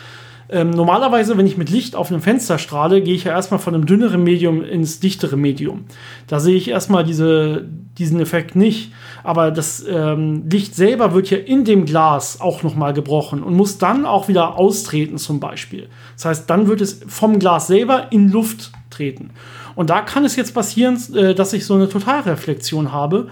Ähm, 0.52 0.70
normalerweise, 0.70 1.38
wenn 1.38 1.46
ich 1.46 1.56
mit 1.56 1.70
Licht 1.70 1.96
auf 1.96 2.10
einem 2.10 2.20
Fenster 2.20 2.58
strahle, 2.58 3.00
gehe 3.00 3.14
ich 3.14 3.24
ja 3.24 3.32
erstmal 3.32 3.58
von 3.58 3.74
einem 3.74 3.86
dünneren 3.86 4.22
Medium 4.22 4.62
ins 4.62 5.00
dichtere 5.00 5.36
Medium. 5.36 5.84
Da 6.26 6.40
sehe 6.40 6.56
ich 6.56 6.68
erstmal 6.68 7.04
diese, 7.04 7.66
diesen 7.98 8.20
Effekt 8.20 8.54
nicht. 8.54 8.92
Aber 9.24 9.50
das 9.50 9.84
ähm, 9.88 10.44
Licht 10.50 10.74
selber 10.74 11.14
wird 11.14 11.30
ja 11.30 11.38
in 11.38 11.64
dem 11.64 11.86
Glas 11.86 12.40
auch 12.40 12.62
nochmal 12.62 12.92
gebrochen 12.92 13.42
und 13.42 13.54
muss 13.54 13.78
dann 13.78 14.04
auch 14.04 14.28
wieder 14.28 14.58
austreten, 14.58 15.16
zum 15.16 15.40
Beispiel. 15.40 15.88
Das 16.16 16.26
heißt, 16.26 16.50
dann 16.50 16.66
wird 16.66 16.82
es 16.82 17.00
vom 17.06 17.38
Glas 17.38 17.68
selber 17.68 18.08
in 18.10 18.30
Luft 18.30 18.72
treten. 18.90 19.30
Und 19.74 19.88
da 19.88 20.02
kann 20.02 20.24
es 20.24 20.36
jetzt 20.36 20.52
passieren, 20.52 20.98
äh, 21.14 21.34
dass 21.34 21.54
ich 21.54 21.64
so 21.64 21.74
eine 21.74 21.88
Totalreflexion 21.88 22.92
habe. 22.92 23.28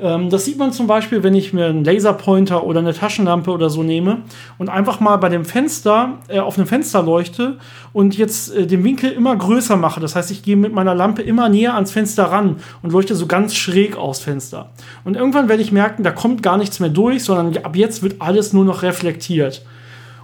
Ähm, 0.00 0.30
das 0.30 0.44
sieht 0.44 0.58
man 0.58 0.72
zum 0.72 0.86
Beispiel, 0.86 1.22
wenn 1.22 1.34
ich 1.34 1.52
mir 1.52 1.66
einen 1.66 1.84
Laserpointer 1.84 2.64
oder 2.64 2.80
eine 2.80 2.94
Taschenlampe 2.94 3.50
oder 3.50 3.68
so 3.68 3.82
nehme 3.82 4.22
und 4.56 4.68
einfach 4.68 5.00
mal 5.00 5.16
bei 5.16 5.28
dem 5.28 5.44
Fenster 5.44 6.18
äh, 6.28 6.38
auf 6.38 6.56
einem 6.56 6.66
Fenster 6.66 7.02
leuchte 7.02 7.58
und 7.92 8.16
jetzt 8.16 8.54
äh, 8.54 8.66
den 8.66 8.84
Winkel 8.84 9.10
immer 9.10 9.34
größer 9.34 9.76
mache. 9.76 10.00
Das 10.00 10.14
heißt, 10.14 10.30
ich 10.30 10.42
gehe 10.42 10.56
mit 10.56 10.72
meiner 10.72 10.94
Lampe 10.94 11.22
immer 11.22 11.48
näher 11.48 11.74
ans 11.74 11.90
Fenster 11.90 12.24
ran 12.24 12.56
und 12.82 12.92
leuchte 12.92 13.14
so 13.14 13.26
ganz 13.26 13.54
schräg 13.54 13.96
aufs 13.96 14.20
Fenster. 14.20 14.70
Und 15.04 15.16
irgendwann 15.16 15.48
werde 15.48 15.62
ich 15.62 15.72
merken, 15.72 16.04
da 16.04 16.12
kommt 16.12 16.42
gar 16.42 16.58
nichts 16.58 16.78
mehr 16.78 16.90
durch, 16.90 17.24
sondern 17.24 17.62
ab 17.64 17.74
jetzt 17.74 18.02
wird 18.02 18.16
alles 18.20 18.52
nur 18.52 18.64
noch 18.64 18.82
reflektiert. 18.82 19.64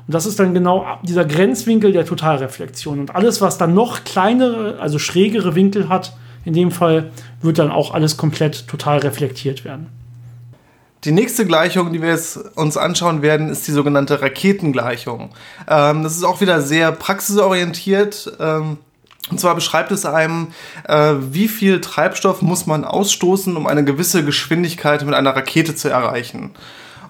Und 0.06 0.14
das 0.14 0.26
ist 0.26 0.38
dann 0.38 0.52
genau 0.54 0.86
dieser 1.02 1.24
Grenzwinkel 1.24 1.92
der 1.92 2.04
Totalreflexion. 2.04 3.00
Und 3.00 3.14
alles, 3.14 3.40
was 3.40 3.58
dann 3.58 3.74
noch 3.74 4.04
kleinere, 4.04 4.78
also 4.78 4.98
schrägere 4.98 5.54
Winkel 5.54 5.88
hat, 5.88 6.12
in 6.44 6.52
dem 6.54 6.70
Fall 6.70 7.10
wird 7.40 7.58
dann 7.58 7.70
auch 7.70 7.94
alles 7.94 8.16
komplett 8.16 8.68
total 8.68 8.98
reflektiert 8.98 9.64
werden. 9.64 9.88
Die 11.04 11.12
nächste 11.12 11.44
Gleichung, 11.44 11.92
die 11.92 12.00
wir 12.00 12.08
jetzt 12.08 12.38
uns 12.56 12.78
anschauen 12.78 13.20
werden, 13.20 13.50
ist 13.50 13.68
die 13.68 13.72
sogenannte 13.72 14.22
Raketengleichung. 14.22 15.30
Ähm, 15.68 16.02
das 16.02 16.16
ist 16.16 16.24
auch 16.24 16.40
wieder 16.40 16.62
sehr 16.62 16.92
praxisorientiert. 16.92 18.32
Ähm, 18.40 18.78
und 19.30 19.40
zwar 19.40 19.54
beschreibt 19.54 19.90
es 19.90 20.06
einem, 20.06 20.48
äh, 20.86 21.14
wie 21.18 21.48
viel 21.48 21.80
Treibstoff 21.80 22.40
muss 22.40 22.66
man 22.66 22.84
ausstoßen, 22.84 23.56
um 23.56 23.66
eine 23.66 23.84
gewisse 23.84 24.24
Geschwindigkeit 24.24 25.04
mit 25.04 25.14
einer 25.14 25.36
Rakete 25.36 25.74
zu 25.74 25.88
erreichen. 25.88 26.52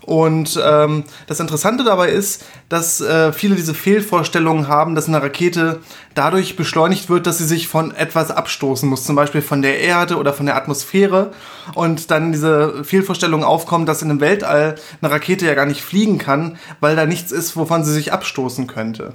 Und 0.06 0.60
ähm, 0.62 1.04
das 1.26 1.40
Interessante 1.40 1.82
dabei 1.82 2.10
ist, 2.10 2.44
dass 2.68 3.00
äh, 3.00 3.32
viele 3.32 3.56
diese 3.56 3.74
Fehlvorstellungen 3.74 4.68
haben, 4.68 4.94
dass 4.94 5.08
eine 5.08 5.22
Rakete 5.22 5.80
dadurch 6.14 6.56
beschleunigt 6.56 7.08
wird, 7.08 7.26
dass 7.26 7.38
sie 7.38 7.46
sich 7.46 7.68
von 7.68 7.94
etwas 7.94 8.30
abstoßen 8.30 8.88
muss, 8.88 9.04
zum 9.04 9.16
Beispiel 9.16 9.40
von 9.40 9.62
der 9.62 9.80
Erde 9.80 10.16
oder 10.16 10.32
von 10.32 10.46
der 10.46 10.56
Atmosphäre. 10.56 11.32
Und 11.74 12.10
dann 12.10 12.32
diese 12.32 12.84
Fehlvorstellung 12.84 13.44
aufkommt, 13.44 13.88
dass 13.88 14.02
in 14.02 14.10
einem 14.10 14.20
Weltall 14.20 14.74
eine 15.00 15.10
Rakete 15.10 15.46
ja 15.46 15.54
gar 15.54 15.66
nicht 15.66 15.82
fliegen 15.82 16.18
kann, 16.18 16.58
weil 16.80 16.96
da 16.96 17.06
nichts 17.06 17.32
ist, 17.32 17.56
wovon 17.56 17.84
sie 17.84 17.92
sich 17.92 18.12
abstoßen 18.12 18.66
könnte. 18.66 19.14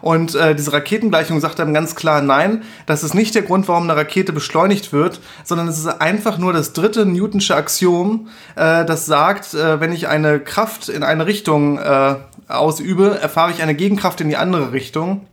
Und 0.00 0.34
äh, 0.34 0.54
diese 0.54 0.72
Raketengleichung 0.72 1.40
sagt 1.40 1.58
dann 1.58 1.74
ganz 1.74 1.94
klar, 1.94 2.20
nein, 2.20 2.62
das 2.86 3.04
ist 3.04 3.14
nicht 3.14 3.34
der 3.34 3.42
Grund, 3.42 3.68
warum 3.68 3.84
eine 3.84 3.96
Rakete 3.96 4.32
beschleunigt 4.32 4.92
wird, 4.92 5.20
sondern 5.44 5.68
es 5.68 5.78
ist 5.78 5.86
einfach 5.86 6.38
nur 6.38 6.52
das 6.52 6.72
dritte 6.72 7.06
Newtonsche 7.06 7.56
Axiom, 7.56 8.28
äh, 8.56 8.84
das 8.84 9.06
sagt, 9.06 9.54
äh, 9.54 9.80
wenn 9.80 9.92
ich 9.92 10.08
eine 10.08 10.40
Kraft 10.40 10.88
in 10.88 11.02
eine 11.02 11.26
Richtung 11.26 11.78
äh, 11.78 12.16
ausübe, 12.48 13.18
erfahre 13.20 13.50
ich 13.50 13.62
eine 13.62 13.74
Gegenkraft 13.74 14.20
in 14.20 14.28
die 14.28 14.36
andere 14.36 14.72
Richtung. 14.72 15.26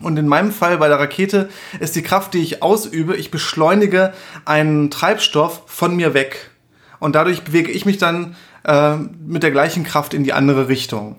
Und 0.00 0.18
in 0.18 0.26
meinem 0.26 0.50
Fall 0.50 0.78
bei 0.78 0.88
der 0.88 0.98
Rakete 0.98 1.50
ist 1.78 1.94
die 1.94 2.02
Kraft, 2.02 2.32
die 2.34 2.42
ich 2.42 2.62
ausübe, 2.62 3.16
ich 3.16 3.30
beschleunige 3.30 4.12
einen 4.46 4.90
Treibstoff 4.90 5.62
von 5.66 5.94
mir 5.94 6.14
weg. 6.14 6.50
Und 6.98 7.14
dadurch 7.14 7.42
bewege 7.42 7.70
ich 7.70 7.84
mich 7.84 7.98
dann 7.98 8.34
äh, 8.64 8.96
mit 8.96 9.42
der 9.42 9.50
gleichen 9.50 9.84
Kraft 9.84 10.14
in 10.14 10.24
die 10.24 10.32
andere 10.32 10.68
Richtung. 10.68 11.16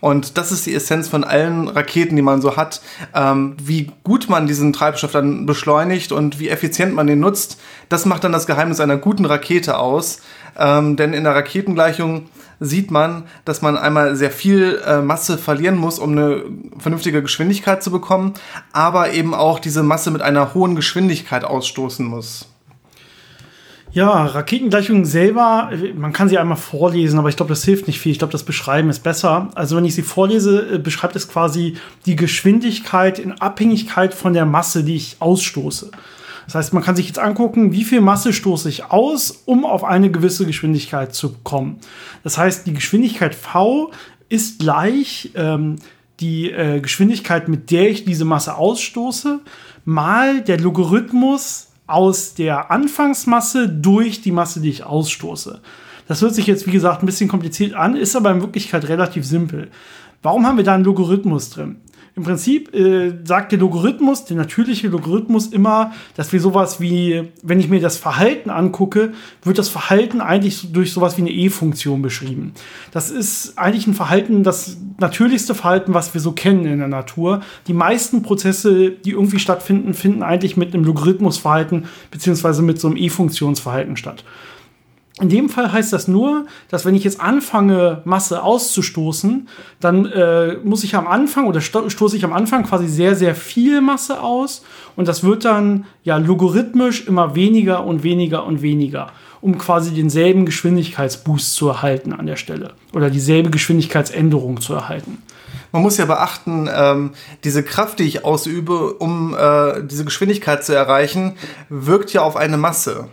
Und 0.00 0.36
das 0.36 0.52
ist 0.52 0.66
die 0.66 0.74
Essenz 0.74 1.08
von 1.08 1.24
allen 1.24 1.68
Raketen, 1.68 2.16
die 2.16 2.22
man 2.22 2.40
so 2.40 2.56
hat. 2.56 2.80
Ähm, 3.14 3.56
wie 3.62 3.92
gut 4.04 4.28
man 4.28 4.46
diesen 4.46 4.72
Treibstoff 4.72 5.12
dann 5.12 5.46
beschleunigt 5.46 6.12
und 6.12 6.38
wie 6.38 6.48
effizient 6.48 6.94
man 6.94 7.06
den 7.06 7.20
nutzt, 7.20 7.60
das 7.88 8.04
macht 8.04 8.24
dann 8.24 8.32
das 8.32 8.46
Geheimnis 8.46 8.80
einer 8.80 8.96
guten 8.96 9.24
Rakete 9.24 9.78
aus. 9.78 10.20
Ähm, 10.58 10.96
denn 10.96 11.12
in 11.12 11.24
der 11.24 11.34
Raketengleichung 11.34 12.28
sieht 12.60 12.90
man, 12.90 13.24
dass 13.44 13.62
man 13.62 13.76
einmal 13.76 14.16
sehr 14.16 14.30
viel 14.30 14.80
äh, 14.86 15.00
Masse 15.02 15.38
verlieren 15.38 15.76
muss, 15.76 15.98
um 15.98 16.12
eine 16.12 16.44
vernünftige 16.78 17.22
Geschwindigkeit 17.22 17.82
zu 17.82 17.90
bekommen, 17.90 18.34
aber 18.72 19.12
eben 19.12 19.34
auch 19.34 19.58
diese 19.58 19.82
Masse 19.82 20.10
mit 20.10 20.22
einer 20.22 20.54
hohen 20.54 20.74
Geschwindigkeit 20.74 21.44
ausstoßen 21.44 22.06
muss. 22.06 22.48
Ja, 23.96 24.26
Raketengleichung 24.26 25.06
selber, 25.06 25.70
man 25.94 26.12
kann 26.12 26.28
sie 26.28 26.36
einmal 26.36 26.58
vorlesen, 26.58 27.18
aber 27.18 27.30
ich 27.30 27.36
glaube, 27.36 27.48
das 27.48 27.64
hilft 27.64 27.86
nicht 27.86 27.98
viel. 27.98 28.12
Ich 28.12 28.18
glaube, 28.18 28.32
das 28.32 28.42
Beschreiben 28.42 28.90
ist 28.90 29.02
besser. 29.02 29.48
Also 29.54 29.74
wenn 29.74 29.86
ich 29.86 29.94
sie 29.94 30.02
vorlese, 30.02 30.74
äh, 30.74 30.78
beschreibt 30.78 31.16
es 31.16 31.28
quasi 31.28 31.78
die 32.04 32.14
Geschwindigkeit 32.14 33.18
in 33.18 33.32
Abhängigkeit 33.32 34.12
von 34.12 34.34
der 34.34 34.44
Masse, 34.44 34.84
die 34.84 34.96
ich 34.96 35.16
ausstoße. 35.20 35.90
Das 36.44 36.54
heißt, 36.56 36.74
man 36.74 36.82
kann 36.82 36.94
sich 36.94 37.06
jetzt 37.06 37.18
angucken, 37.18 37.72
wie 37.72 37.84
viel 37.84 38.02
Masse 38.02 38.34
stoße 38.34 38.68
ich 38.68 38.84
aus, 38.90 39.30
um 39.46 39.64
auf 39.64 39.82
eine 39.82 40.10
gewisse 40.10 40.44
Geschwindigkeit 40.44 41.14
zu 41.14 41.34
kommen. 41.42 41.78
Das 42.22 42.36
heißt, 42.36 42.66
die 42.66 42.74
Geschwindigkeit 42.74 43.34
v 43.34 43.92
ist 44.28 44.58
gleich 44.58 45.30
ähm, 45.36 45.76
die 46.20 46.50
äh, 46.50 46.80
Geschwindigkeit, 46.80 47.48
mit 47.48 47.70
der 47.70 47.88
ich 47.88 48.04
diese 48.04 48.26
Masse 48.26 48.56
ausstoße, 48.56 49.40
mal 49.86 50.42
der 50.42 50.60
Logarithmus 50.60 51.68
aus 51.86 52.34
der 52.34 52.70
Anfangsmasse 52.70 53.68
durch 53.68 54.20
die 54.20 54.32
Masse, 54.32 54.60
die 54.60 54.70
ich 54.70 54.84
ausstoße. 54.84 55.60
Das 56.08 56.22
hört 56.22 56.34
sich 56.34 56.46
jetzt, 56.46 56.66
wie 56.66 56.72
gesagt, 56.72 57.02
ein 57.02 57.06
bisschen 57.06 57.28
kompliziert 57.28 57.74
an, 57.74 57.96
ist 57.96 58.16
aber 58.16 58.30
in 58.30 58.40
Wirklichkeit 58.40 58.88
relativ 58.88 59.24
simpel. 59.24 59.70
Warum 60.22 60.46
haben 60.46 60.56
wir 60.56 60.64
da 60.64 60.74
einen 60.74 60.84
Logarithmus 60.84 61.50
drin? 61.50 61.76
Im 62.16 62.22
Prinzip 62.22 62.74
äh, 62.74 63.12
sagt 63.24 63.52
der 63.52 63.58
Logarithmus, 63.58 64.24
der 64.24 64.38
natürliche 64.38 64.88
Logarithmus 64.88 65.48
immer, 65.48 65.92
dass 66.16 66.32
wir 66.32 66.40
sowas 66.40 66.80
wie, 66.80 67.28
wenn 67.42 67.60
ich 67.60 67.68
mir 67.68 67.78
das 67.78 67.98
Verhalten 67.98 68.48
angucke, 68.48 69.12
wird 69.42 69.58
das 69.58 69.68
Verhalten 69.68 70.22
eigentlich 70.22 70.72
durch 70.72 70.94
sowas 70.94 71.18
wie 71.18 71.20
eine 71.20 71.30
E-Funktion 71.30 72.00
beschrieben. 72.00 72.52
Das 72.90 73.10
ist 73.10 73.58
eigentlich 73.58 73.86
ein 73.86 73.92
Verhalten, 73.92 74.44
das 74.44 74.78
natürlichste 74.98 75.54
Verhalten, 75.54 75.92
was 75.92 76.14
wir 76.14 76.22
so 76.22 76.32
kennen 76.32 76.64
in 76.64 76.78
der 76.78 76.88
Natur. 76.88 77.42
Die 77.66 77.74
meisten 77.74 78.22
Prozesse, 78.22 78.92
die 78.92 79.10
irgendwie 79.10 79.38
stattfinden, 79.38 79.92
finden 79.92 80.22
eigentlich 80.22 80.56
mit 80.56 80.72
einem 80.72 80.84
Logarithmusverhalten 80.84 81.84
beziehungsweise 82.10 82.62
mit 82.62 82.80
so 82.80 82.88
einem 82.88 82.96
E-Funktionsverhalten 82.96 83.98
statt. 83.98 84.24
In 85.18 85.30
dem 85.30 85.48
Fall 85.48 85.72
heißt 85.72 85.94
das 85.94 86.08
nur, 86.08 86.44
dass 86.68 86.84
wenn 86.84 86.94
ich 86.94 87.02
jetzt 87.02 87.22
anfange, 87.22 88.02
Masse 88.04 88.42
auszustoßen, 88.42 89.48
dann 89.80 90.04
äh, 90.04 90.58
muss 90.62 90.84
ich 90.84 90.94
am 90.94 91.06
Anfang 91.06 91.46
oder 91.46 91.62
sto 91.62 91.88
stoße 91.88 92.18
ich 92.18 92.24
am 92.24 92.34
Anfang 92.34 92.64
quasi 92.64 92.86
sehr, 92.86 93.16
sehr 93.16 93.34
viel 93.34 93.80
Masse 93.80 94.20
aus 94.20 94.62
und 94.94 95.08
das 95.08 95.24
wird 95.24 95.46
dann 95.46 95.86
ja 96.04 96.18
logarithmisch 96.18 97.06
immer 97.06 97.34
weniger 97.34 97.84
und 97.84 98.02
weniger 98.02 98.44
und 98.44 98.60
weniger, 98.60 99.06
um 99.40 99.56
quasi 99.56 99.94
denselben 99.94 100.44
Geschwindigkeitsboost 100.44 101.54
zu 101.54 101.68
erhalten 101.68 102.12
an 102.12 102.26
der 102.26 102.36
Stelle 102.36 102.74
oder 102.92 103.08
dieselbe 103.08 103.48
Geschwindigkeitsänderung 103.48 104.60
zu 104.60 104.74
erhalten. 104.74 105.22
Man 105.72 105.80
muss 105.80 105.96
ja 105.96 106.04
beachten, 106.04 106.68
ähm, 106.70 107.12
diese 107.42 107.62
Kraft, 107.62 108.00
die 108.00 108.04
ich 108.04 108.24
ausübe, 108.26 108.92
um 108.94 109.34
äh, 109.34 109.82
diese 109.82 110.04
Geschwindigkeit 110.04 110.62
zu 110.62 110.74
erreichen, 110.74 111.36
wirkt 111.70 112.12
ja 112.12 112.20
auf 112.20 112.36
eine 112.36 112.58
Masse. 112.58 113.08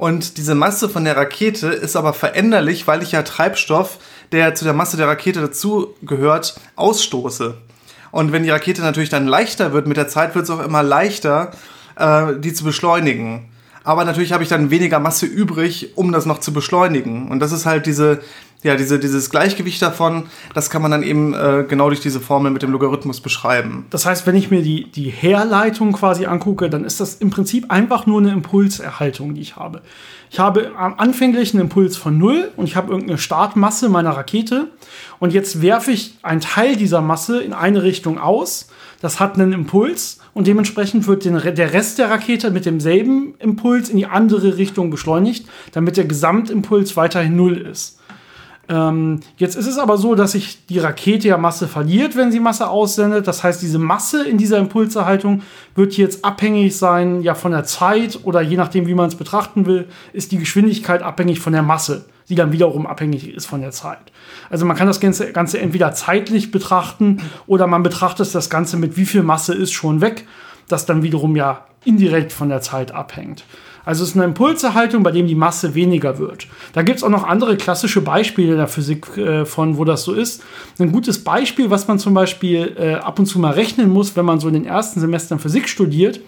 Und 0.00 0.38
diese 0.38 0.54
Masse 0.54 0.88
von 0.88 1.04
der 1.04 1.14
Rakete 1.14 1.66
ist 1.66 1.94
aber 1.94 2.14
veränderlich, 2.14 2.86
weil 2.86 3.02
ich 3.02 3.12
ja 3.12 3.22
Treibstoff, 3.22 3.98
der 4.32 4.54
zu 4.54 4.64
der 4.64 4.72
Masse 4.72 4.96
der 4.96 5.06
Rakete 5.06 5.42
dazugehört, 5.42 6.58
ausstoße. 6.74 7.58
Und 8.10 8.32
wenn 8.32 8.42
die 8.42 8.48
Rakete 8.48 8.80
natürlich 8.80 9.10
dann 9.10 9.26
leichter 9.26 9.74
wird, 9.74 9.86
mit 9.86 9.98
der 9.98 10.08
Zeit 10.08 10.34
wird 10.34 10.44
es 10.44 10.50
auch 10.50 10.64
immer 10.64 10.82
leichter, 10.82 11.50
äh, 11.96 12.28
die 12.38 12.54
zu 12.54 12.64
beschleunigen. 12.64 13.50
Aber 13.84 14.06
natürlich 14.06 14.32
habe 14.32 14.42
ich 14.42 14.48
dann 14.48 14.70
weniger 14.70 15.00
Masse 15.00 15.26
übrig, 15.26 15.92
um 15.96 16.12
das 16.12 16.24
noch 16.24 16.38
zu 16.38 16.54
beschleunigen. 16.54 17.30
Und 17.30 17.40
das 17.40 17.52
ist 17.52 17.66
halt 17.66 17.84
diese, 17.84 18.20
ja, 18.62 18.76
diese, 18.76 18.98
dieses 18.98 19.30
Gleichgewicht 19.30 19.80
davon, 19.80 20.26
das 20.54 20.68
kann 20.68 20.82
man 20.82 20.90
dann 20.90 21.02
eben 21.02 21.32
äh, 21.32 21.64
genau 21.66 21.88
durch 21.88 22.00
diese 22.00 22.20
Formel 22.20 22.50
mit 22.50 22.62
dem 22.62 22.70
Logarithmus 22.70 23.20
beschreiben. 23.20 23.86
Das 23.90 24.04
heißt, 24.04 24.26
wenn 24.26 24.36
ich 24.36 24.50
mir 24.50 24.62
die, 24.62 24.90
die 24.90 25.08
Herleitung 25.08 25.92
quasi 25.92 26.26
angucke, 26.26 26.68
dann 26.68 26.84
ist 26.84 27.00
das 27.00 27.14
im 27.14 27.30
Prinzip 27.30 27.70
einfach 27.70 28.06
nur 28.06 28.20
eine 28.20 28.32
Impulserhaltung, 28.32 29.34
die 29.34 29.40
ich 29.40 29.56
habe. 29.56 29.80
Ich 30.30 30.38
habe 30.38 30.72
am 30.76 30.94
anfänglichen 30.98 31.58
Impuls 31.58 31.96
von 31.96 32.18
null 32.18 32.52
und 32.56 32.66
ich 32.66 32.76
habe 32.76 32.90
irgendeine 32.90 33.18
Startmasse 33.18 33.88
meiner 33.88 34.10
Rakete 34.10 34.68
und 35.18 35.32
jetzt 35.32 35.62
werfe 35.62 35.90
ich 35.90 36.18
einen 36.22 36.40
Teil 36.40 36.76
dieser 36.76 37.00
Masse 37.00 37.40
in 37.40 37.52
eine 37.52 37.82
Richtung 37.82 38.18
aus. 38.18 38.68
Das 39.00 39.18
hat 39.18 39.34
einen 39.34 39.52
Impuls 39.52 40.18
und 40.34 40.46
dementsprechend 40.46 41.06
wird 41.06 41.24
den, 41.24 41.40
der 41.54 41.72
Rest 41.72 41.98
der 41.98 42.10
Rakete 42.10 42.50
mit 42.50 42.66
demselben 42.66 43.34
Impuls 43.38 43.88
in 43.88 43.96
die 43.96 44.06
andere 44.06 44.58
Richtung 44.58 44.90
beschleunigt, 44.90 45.48
damit 45.72 45.96
der 45.96 46.04
Gesamtimpuls 46.04 46.96
weiterhin 46.96 47.34
null 47.34 47.56
ist. 47.56 47.99
Ähm, 48.70 49.18
jetzt 49.36 49.56
ist 49.56 49.66
es 49.66 49.78
aber 49.78 49.98
so, 49.98 50.14
dass 50.14 50.32
sich 50.32 50.64
die 50.66 50.78
Rakete 50.78 51.26
ja 51.26 51.36
Masse 51.36 51.66
verliert, 51.66 52.16
wenn 52.16 52.30
sie 52.30 52.38
Masse 52.38 52.70
aussendet. 52.70 53.26
Das 53.26 53.42
heißt, 53.42 53.60
diese 53.60 53.80
Masse 53.80 54.26
in 54.26 54.38
dieser 54.38 54.58
Impulserhaltung 54.58 55.42
wird 55.74 55.96
jetzt 55.96 56.24
abhängig 56.24 56.76
sein 56.76 57.20
ja 57.20 57.34
von 57.34 57.50
der 57.50 57.64
Zeit 57.64 58.20
oder 58.22 58.40
je 58.40 58.56
nachdem, 58.56 58.86
wie 58.86 58.94
man 58.94 59.08
es 59.08 59.16
betrachten 59.16 59.66
will, 59.66 59.88
ist 60.12 60.30
die 60.30 60.38
Geschwindigkeit 60.38 61.02
abhängig 61.02 61.40
von 61.40 61.52
der 61.52 61.62
Masse, 61.62 62.04
die 62.28 62.36
dann 62.36 62.52
wiederum 62.52 62.86
abhängig 62.86 63.34
ist 63.34 63.46
von 63.46 63.60
der 63.60 63.72
Zeit. 63.72 64.12
Also 64.50 64.64
man 64.64 64.76
kann 64.76 64.86
das 64.86 65.00
Ganze, 65.00 65.32
Ganze 65.32 65.58
entweder 65.58 65.92
zeitlich 65.92 66.52
betrachten 66.52 67.22
oder 67.48 67.66
man 67.66 67.82
betrachtet 67.82 68.32
das 68.32 68.50
Ganze 68.50 68.76
mit 68.76 68.96
wie 68.96 69.04
viel 69.04 69.24
Masse 69.24 69.52
ist 69.52 69.72
schon 69.72 70.00
weg, 70.00 70.28
das 70.68 70.86
dann 70.86 71.02
wiederum 71.02 71.34
ja 71.34 71.66
indirekt 71.84 72.32
von 72.32 72.48
der 72.48 72.60
Zeit 72.60 72.92
abhängt. 72.92 73.44
Also 73.84 74.02
es 74.02 74.10
ist 74.10 74.16
eine 74.16 74.24
Impulserhaltung, 74.24 75.02
bei 75.02 75.10
dem 75.10 75.26
die 75.26 75.34
Masse 75.34 75.74
weniger 75.74 76.18
wird. 76.18 76.46
Da 76.72 76.82
gibt 76.82 76.98
es 76.98 77.04
auch 77.04 77.08
noch 77.08 77.24
andere 77.24 77.56
klassische 77.56 78.00
Beispiele 78.00 78.52
in 78.52 78.58
der 78.58 78.68
Physik 78.68 79.16
äh, 79.16 79.44
von, 79.44 79.76
wo 79.78 79.84
das 79.84 80.04
so 80.04 80.12
ist. 80.12 80.42
Ein 80.78 80.92
gutes 80.92 81.24
Beispiel, 81.24 81.70
was 81.70 81.88
man 81.88 81.98
zum 81.98 82.14
Beispiel 82.14 82.76
äh, 82.78 82.94
ab 82.94 83.18
und 83.18 83.26
zu 83.26 83.38
mal 83.38 83.52
rechnen 83.52 83.90
muss, 83.90 84.16
wenn 84.16 84.24
man 84.24 84.40
so 84.40 84.48
in 84.48 84.54
den 84.54 84.66
ersten 84.66 85.00
Semestern 85.00 85.38
Physik 85.38 85.68
studiert, 85.68 86.20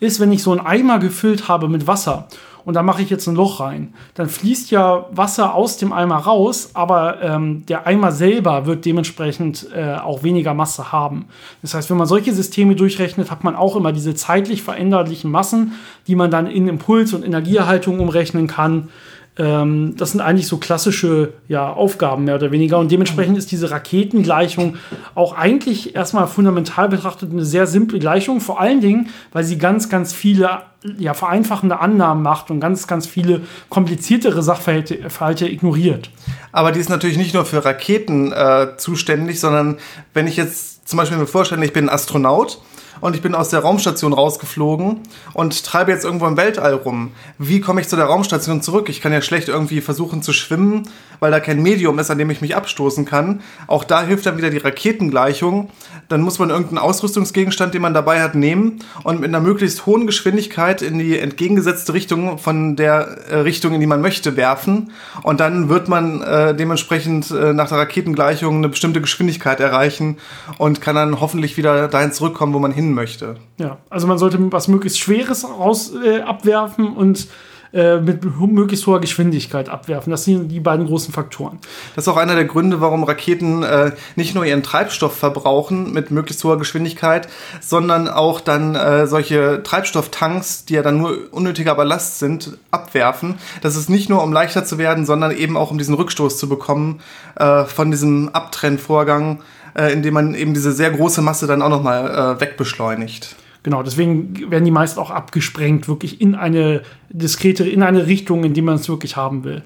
ist, 0.00 0.18
wenn 0.20 0.32
ich 0.32 0.42
so 0.42 0.50
einen 0.50 0.60
Eimer 0.60 0.98
gefüllt 0.98 1.48
habe 1.48 1.68
mit 1.68 1.86
Wasser 1.86 2.28
und 2.64 2.74
da 2.74 2.82
mache 2.82 3.02
ich 3.02 3.10
jetzt 3.10 3.26
ein 3.26 3.34
Loch 3.34 3.60
rein. 3.60 3.94
Dann 4.14 4.28
fließt 4.28 4.70
ja 4.70 5.06
Wasser 5.10 5.54
aus 5.54 5.76
dem 5.76 5.92
Eimer 5.92 6.16
raus, 6.16 6.70
aber 6.74 7.22
ähm, 7.22 7.64
der 7.66 7.86
Eimer 7.86 8.12
selber 8.12 8.66
wird 8.66 8.84
dementsprechend 8.84 9.66
äh, 9.74 9.94
auch 9.94 10.22
weniger 10.22 10.54
Masse 10.54 10.92
haben. 10.92 11.26
Das 11.62 11.74
heißt, 11.74 11.90
wenn 11.90 11.96
man 11.96 12.06
solche 12.06 12.32
Systeme 12.32 12.74
durchrechnet, 12.74 13.30
hat 13.30 13.44
man 13.44 13.56
auch 13.56 13.76
immer 13.76 13.92
diese 13.92 14.14
zeitlich 14.14 14.62
veränderlichen 14.62 15.30
Massen, 15.30 15.72
die 16.06 16.16
man 16.16 16.30
dann 16.30 16.46
in 16.46 16.68
Impuls- 16.68 17.14
und 17.14 17.24
Energieerhaltung 17.24 18.00
umrechnen 18.00 18.46
kann. 18.46 18.88
Ähm, 19.36 19.94
das 19.96 20.12
sind 20.12 20.20
eigentlich 20.20 20.46
so 20.46 20.58
klassische 20.58 21.34
ja, 21.48 21.72
Aufgaben 21.72 22.24
mehr 22.24 22.34
oder 22.34 22.50
weniger. 22.50 22.78
Und 22.78 22.90
dementsprechend 22.90 23.38
ist 23.38 23.50
diese 23.52 23.70
Raketengleichung 23.70 24.76
auch 25.14 25.36
eigentlich 25.36 25.94
erstmal 25.94 26.26
fundamental 26.26 26.88
betrachtet 26.88 27.30
eine 27.32 27.44
sehr 27.44 27.66
simple 27.66 27.98
Gleichung. 27.98 28.40
Vor 28.40 28.60
allen 28.60 28.80
Dingen, 28.80 29.08
weil 29.32 29.44
sie 29.44 29.58
ganz, 29.58 29.88
ganz 29.88 30.12
viele 30.12 30.62
ja, 30.98 31.14
vereinfachende 31.14 31.78
Annahmen 31.78 32.22
macht 32.22 32.50
und 32.50 32.60
ganz, 32.60 32.86
ganz 32.86 33.06
viele 33.06 33.42
kompliziertere 33.68 34.42
Sachverhalte 34.42 35.48
ignoriert. 35.48 36.10
Aber 36.52 36.72
die 36.72 36.80
ist 36.80 36.88
natürlich 36.88 37.18
nicht 37.18 37.34
nur 37.34 37.44
für 37.44 37.64
Raketen 37.64 38.32
äh, 38.32 38.76
zuständig, 38.78 39.40
sondern 39.40 39.78
wenn 40.14 40.26
ich 40.26 40.36
jetzt 40.36 40.88
zum 40.88 40.96
Beispiel 40.96 41.18
mir 41.18 41.26
vorstelle, 41.26 41.64
ich 41.64 41.72
bin 41.72 41.88
Astronaut 41.88 42.60
und 43.00 43.16
ich 43.16 43.22
bin 43.22 43.34
aus 43.34 43.48
der 43.48 43.60
Raumstation 43.60 44.12
rausgeflogen 44.12 45.00
und 45.32 45.64
treibe 45.64 45.90
jetzt 45.90 46.04
irgendwo 46.04 46.26
im 46.26 46.36
Weltall 46.36 46.74
rum. 46.74 47.12
Wie 47.38 47.60
komme 47.60 47.80
ich 47.80 47.88
zu 47.88 47.96
der 47.96 48.06
Raumstation 48.06 48.62
zurück? 48.62 48.88
Ich 48.88 49.00
kann 49.00 49.12
ja 49.12 49.22
schlecht 49.22 49.48
irgendwie 49.48 49.80
versuchen 49.80 50.22
zu 50.22 50.32
schwimmen, 50.32 50.88
weil 51.20 51.30
da 51.30 51.40
kein 51.40 51.62
Medium 51.62 51.98
ist, 51.98 52.10
an 52.10 52.18
dem 52.18 52.30
ich 52.30 52.40
mich 52.40 52.56
abstoßen 52.56 53.04
kann. 53.04 53.40
Auch 53.66 53.84
da 53.84 54.02
hilft 54.02 54.26
dann 54.26 54.36
wieder 54.36 54.50
die 54.50 54.58
Raketengleichung. 54.58 55.70
Dann 56.08 56.22
muss 56.22 56.38
man 56.38 56.50
irgendeinen 56.50 56.78
Ausrüstungsgegenstand, 56.78 57.74
den 57.74 57.82
man 57.82 57.94
dabei 57.94 58.22
hat, 58.22 58.34
nehmen 58.34 58.80
und 59.04 59.20
mit 59.20 59.28
einer 59.28 59.40
möglichst 59.40 59.86
hohen 59.86 60.06
Geschwindigkeit 60.06 60.82
in 60.82 60.98
die 60.98 61.18
entgegengesetzte 61.18 61.94
Richtung 61.94 62.38
von 62.38 62.76
der 62.76 63.18
äh, 63.30 63.36
Richtung, 63.40 63.74
in 63.74 63.80
die 63.80 63.86
man 63.86 64.00
möchte, 64.00 64.36
werfen. 64.36 64.92
Und 65.22 65.40
dann 65.40 65.68
wird 65.68 65.88
man 65.88 66.22
äh, 66.22 66.54
dementsprechend 66.54 67.30
äh, 67.30 67.52
nach 67.52 67.68
der 67.68 67.78
Raketengleichung 67.78 68.56
eine 68.56 68.68
bestimmte 68.68 69.00
Geschwindigkeit 69.00 69.60
erreichen 69.60 70.18
und 70.58 70.80
kann 70.80 70.96
dann 70.96 71.20
hoffentlich 71.20 71.56
wieder 71.56 71.88
dahin 71.88 72.12
zurückkommen, 72.12 72.54
wo 72.54 72.58
man 72.58 72.72
hin 72.72 72.89
möchte. 72.94 73.36
Ja, 73.58 73.78
also 73.88 74.06
man 74.06 74.18
sollte 74.18 74.38
was 74.52 74.68
möglichst 74.68 74.98
Schweres 74.98 75.44
raus 75.44 75.92
äh, 76.04 76.20
abwerfen 76.20 76.94
und 76.94 77.28
äh, 77.72 78.00
mit 78.00 78.24
möglichst 78.24 78.84
hoher 78.88 79.00
Geschwindigkeit 79.00 79.68
abwerfen. 79.68 80.10
Das 80.10 80.24
sind 80.24 80.48
die 80.48 80.58
beiden 80.58 80.86
großen 80.86 81.14
Faktoren. 81.14 81.60
Das 81.94 82.04
ist 82.04 82.08
auch 82.08 82.16
einer 82.16 82.34
der 82.34 82.44
Gründe, 82.44 82.80
warum 82.80 83.04
Raketen 83.04 83.62
äh, 83.62 83.92
nicht 84.16 84.34
nur 84.34 84.44
ihren 84.44 84.64
Treibstoff 84.64 85.16
verbrauchen 85.16 85.92
mit 85.92 86.10
möglichst 86.10 86.42
hoher 86.42 86.58
Geschwindigkeit, 86.58 87.28
sondern 87.60 88.08
auch 88.08 88.40
dann 88.40 88.74
äh, 88.74 89.06
solche 89.06 89.62
Treibstofftanks, 89.62 90.64
die 90.64 90.74
ja 90.74 90.82
dann 90.82 90.98
nur 90.98 91.16
unnötiger 91.30 91.76
Ballast 91.76 92.18
sind, 92.18 92.58
abwerfen. 92.72 93.36
Das 93.62 93.76
ist 93.76 93.88
nicht 93.88 94.08
nur, 94.08 94.20
um 94.24 94.32
leichter 94.32 94.64
zu 94.64 94.76
werden, 94.76 95.06
sondern 95.06 95.30
eben 95.30 95.56
auch, 95.56 95.70
um 95.70 95.78
diesen 95.78 95.94
Rückstoß 95.94 96.38
zu 96.38 96.48
bekommen 96.48 97.00
äh, 97.36 97.64
von 97.66 97.92
diesem 97.92 98.30
Abtrennvorgang 98.30 99.42
äh, 99.76 99.92
indem 99.92 100.14
man 100.14 100.34
eben 100.34 100.54
diese 100.54 100.72
sehr 100.72 100.90
große 100.90 101.22
Masse 101.22 101.46
dann 101.46 101.62
auch 101.62 101.68
nochmal 101.68 102.36
äh, 102.36 102.40
wegbeschleunigt. 102.40 103.36
Genau, 103.62 103.82
deswegen 103.82 104.50
werden 104.50 104.64
die 104.64 104.70
meist 104.70 104.98
auch 104.98 105.10
abgesprengt, 105.10 105.86
wirklich 105.86 106.20
in 106.20 106.34
eine 106.34 106.82
diskrete, 107.10 107.68
in 107.68 107.82
eine 107.82 108.06
Richtung, 108.06 108.44
in 108.44 108.54
die 108.54 108.62
man 108.62 108.76
es 108.76 108.88
wirklich 108.88 109.16
haben 109.16 109.44
will. 109.44 109.62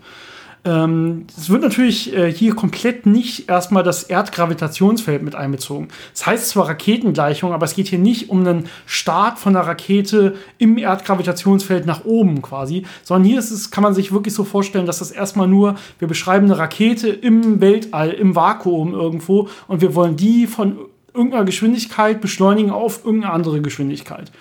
Ähm, 0.66 1.26
es 1.36 1.50
wird 1.50 1.60
natürlich 1.60 2.14
äh, 2.14 2.32
hier 2.32 2.54
komplett 2.54 3.04
nicht 3.04 3.50
erstmal 3.50 3.82
das 3.82 4.04
Erdgravitationsfeld 4.04 5.22
mit 5.22 5.34
einbezogen. 5.34 5.88
Das 6.12 6.26
heißt 6.26 6.48
zwar 6.48 6.68
Raketengleichung, 6.68 7.52
aber 7.52 7.66
es 7.66 7.74
geht 7.74 7.88
hier 7.88 7.98
nicht 7.98 8.30
um 8.30 8.40
einen 8.40 8.68
Start 8.86 9.38
von 9.38 9.52
der 9.52 9.62
Rakete 9.62 10.36
im 10.56 10.78
Erdgravitationsfeld 10.78 11.84
nach 11.84 12.06
oben 12.06 12.40
quasi, 12.40 12.86
sondern 13.02 13.28
hier 13.28 13.38
ist 13.38 13.50
es, 13.50 13.70
kann 13.70 13.82
man 13.82 13.94
sich 13.94 14.12
wirklich 14.12 14.32
so 14.32 14.44
vorstellen, 14.44 14.86
dass 14.86 15.00
das 15.00 15.10
erstmal 15.10 15.48
nur, 15.48 15.74
wir 15.98 16.08
beschreiben 16.08 16.46
eine 16.46 16.58
Rakete 16.58 17.08
im 17.08 17.60
Weltall, 17.60 18.10
im 18.10 18.34
Vakuum 18.34 18.94
irgendwo 18.94 19.48
und 19.68 19.82
wir 19.82 19.94
wollen 19.94 20.16
die 20.16 20.46
von 20.46 20.78
irgendeiner 21.12 21.44
Geschwindigkeit 21.44 22.22
beschleunigen 22.22 22.70
auf 22.70 23.04
irgendeine 23.04 23.34
andere 23.34 23.60
Geschwindigkeit 23.60 24.32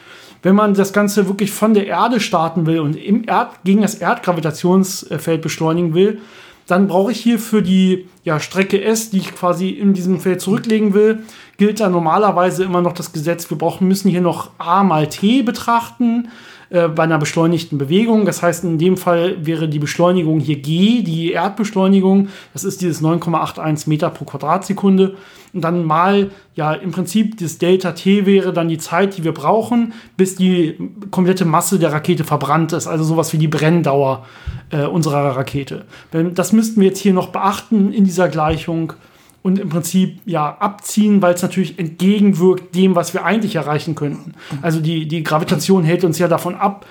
wenn 0.44 0.56
man 0.56 0.74
das 0.74 0.94
Ganze 0.94 1.28
wirklich 1.28 1.52
von 1.52 1.74
der 1.74 1.88
Erde 1.88 2.20
starten 2.20 2.66
will 2.66 2.80
und 2.80 2.96
im 2.96 3.24
Erd 3.28 3.64
gegen 3.64 3.82
das 3.82 3.96
Erdgravitationsfeld 3.96 5.42
beschleunigen 5.42 5.94
will, 5.94 6.22
dann 6.68 6.88
brauche 6.88 7.12
ich 7.12 7.20
hier 7.20 7.40
für 7.40 7.62
die 7.62 8.08
ja, 8.24 8.40
Strecke 8.40 8.82
S, 8.82 9.10
die 9.10 9.18
ich 9.18 9.36
quasi 9.36 9.70
in 9.70 9.94
diesem 9.94 10.20
Feld 10.20 10.42
zurücklegen 10.42 10.94
will, 10.94 11.24
gilt 11.58 11.80
da 11.80 11.90
normalerweise 11.90 12.64
immer 12.64 12.82
noch 12.82 12.94
das 12.94 13.12
Gesetz, 13.12 13.50
wir 13.50 13.58
brauchen, 13.58 13.88
müssen 13.88 14.10
hier 14.10 14.22
noch 14.22 14.52
A 14.60 14.84
mal 14.84 15.08
T 15.08 15.42
betrachten. 15.42 16.30
Äh, 16.74 16.88
bei 16.88 17.04
einer 17.04 17.20
beschleunigten 17.20 17.78
Bewegung. 17.78 18.26
Das 18.26 18.42
heißt, 18.42 18.64
in 18.64 18.80
dem 18.80 18.98
Fall 18.98 19.46
wäre 19.46 19.70
die 19.70 19.78
Beschleunigung 19.78 20.40
hier 20.40 20.56
g, 20.56 21.04
die 21.04 21.32
Erdbeschleunigung. 21.32 22.30
Das 22.52 22.64
ist 22.64 22.82
dieses 22.82 23.00
9,81 23.04 23.88
Meter 23.88 24.10
pro 24.10 24.26
Quadratsekunde. 24.26 25.14
Und 25.54 25.62
dann 25.62 25.86
mal, 25.86 26.32
ja, 26.56 26.74
im 26.74 26.90
Prinzip 26.90 27.38
das 27.38 27.60
Delta 27.60 27.92
T 27.92 28.26
wäre 28.26 28.54
dann 28.54 28.70
die 28.70 28.80
Zeit, 28.80 29.16
die 29.18 29.24
wir 29.24 29.34
brauchen, 29.34 29.94
bis 30.18 30.36
die 30.36 30.76
komplette 31.12 31.46
Masse 31.46 31.78
der 31.78 31.94
Rakete 31.94 32.24
verbrannt 32.24 32.74
ist. 32.74 32.88
Also 32.88 33.04
sowas 33.04 33.32
wie 33.34 33.38
die 33.38 33.48
Brenndauer 33.48 34.26
äh, 34.72 34.86
unserer 34.86 35.38
Rakete. 35.38 35.86
Das 36.34 36.54
müssten 36.54 36.82
wir 36.82 36.88
jetzt 36.88 37.00
hier 37.00 37.14
noch 37.14 37.28
beachten 37.28 37.94
in 37.94 38.04
dieser 38.04 38.30
Gleichung 38.30 38.94
und 39.44 39.60
im 39.60 39.70
Prinzip 39.70 40.22
ja 40.26 40.58
abziehen, 40.60 41.22
weil 41.22 41.36
es 41.36 41.42
natürlich 41.42 41.78
entgegenwirkt 41.78 42.74
dem, 42.74 42.96
was 42.96 43.14
wir 43.14 43.26
eigentlich 43.26 43.56
erreichen 43.56 43.94
könnten. 43.94 44.34
Also 44.62 44.80
die, 44.80 45.08
die 45.08 45.22
Gravitation 45.22 45.84
hält 45.84 46.04
uns 46.04 46.18
ja 46.18 46.28
davon 46.28 46.56
ab, 46.56 46.86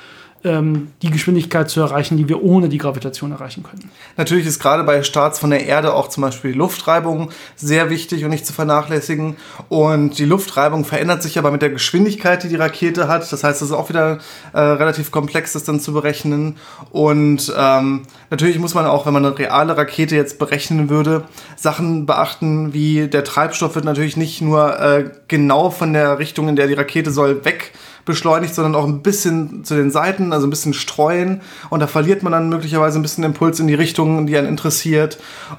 die 0.44 1.10
Geschwindigkeit 1.10 1.70
zu 1.70 1.80
erreichen, 1.80 2.16
die 2.16 2.28
wir 2.28 2.42
ohne 2.42 2.68
die 2.68 2.78
Gravitation 2.78 3.30
erreichen 3.30 3.62
können. 3.62 3.90
Natürlich 4.16 4.44
ist 4.44 4.58
gerade 4.58 4.82
bei 4.82 5.04
Starts 5.04 5.38
von 5.38 5.50
der 5.50 5.66
Erde 5.66 5.94
auch 5.94 6.08
zum 6.08 6.22
Beispiel 6.22 6.52
die 6.52 6.58
Luftreibung 6.58 7.30
sehr 7.54 7.90
wichtig 7.90 8.24
und 8.24 8.30
nicht 8.30 8.44
zu 8.44 8.52
vernachlässigen. 8.52 9.36
Und 9.68 10.18
die 10.18 10.24
Luftreibung 10.24 10.84
verändert 10.84 11.22
sich 11.22 11.38
aber 11.38 11.52
mit 11.52 11.62
der 11.62 11.70
Geschwindigkeit, 11.70 12.42
die 12.42 12.48
die 12.48 12.56
Rakete 12.56 13.06
hat. 13.06 13.30
Das 13.30 13.44
heißt, 13.44 13.62
es 13.62 13.68
ist 13.68 13.74
auch 13.74 13.88
wieder 13.88 14.18
äh, 14.52 14.60
relativ 14.60 15.12
komplex, 15.12 15.52
das 15.52 15.62
dann 15.62 15.78
zu 15.78 15.92
berechnen. 15.92 16.56
Und 16.90 17.52
ähm, 17.56 18.02
natürlich 18.30 18.58
muss 18.58 18.74
man 18.74 18.86
auch, 18.86 19.06
wenn 19.06 19.12
man 19.12 19.24
eine 19.24 19.38
reale 19.38 19.76
Rakete 19.76 20.16
jetzt 20.16 20.40
berechnen 20.40 20.90
würde, 20.90 21.22
Sachen 21.56 22.04
beachten, 22.04 22.74
wie 22.74 23.06
der 23.06 23.22
Treibstoff 23.22 23.76
wird 23.76 23.84
natürlich 23.84 24.16
nicht 24.16 24.40
nur 24.40 24.80
äh, 24.80 25.10
genau 25.28 25.70
von 25.70 25.92
der 25.92 26.18
Richtung, 26.18 26.48
in 26.48 26.56
der 26.56 26.66
die 26.66 26.74
Rakete 26.74 27.12
soll, 27.12 27.44
weg 27.44 27.72
beschleunigt, 28.04 28.54
sondern 28.54 28.74
auch 28.74 28.86
ein 28.86 29.02
bisschen 29.02 29.64
zu 29.64 29.74
den 29.74 29.90
Seiten, 29.90 30.32
also 30.32 30.46
ein 30.46 30.50
bisschen 30.50 30.74
streuen. 30.74 31.40
Und 31.70 31.80
da 31.80 31.86
verliert 31.86 32.22
man 32.22 32.32
dann 32.32 32.48
möglicherweise 32.48 32.98
ein 32.98 33.02
bisschen 33.02 33.24
Impuls 33.24 33.60
in 33.60 33.68
die 33.68 33.74
Richtung, 33.74 34.26
die 34.26 34.36
einen 34.36 34.48
interessiert. 34.48 35.18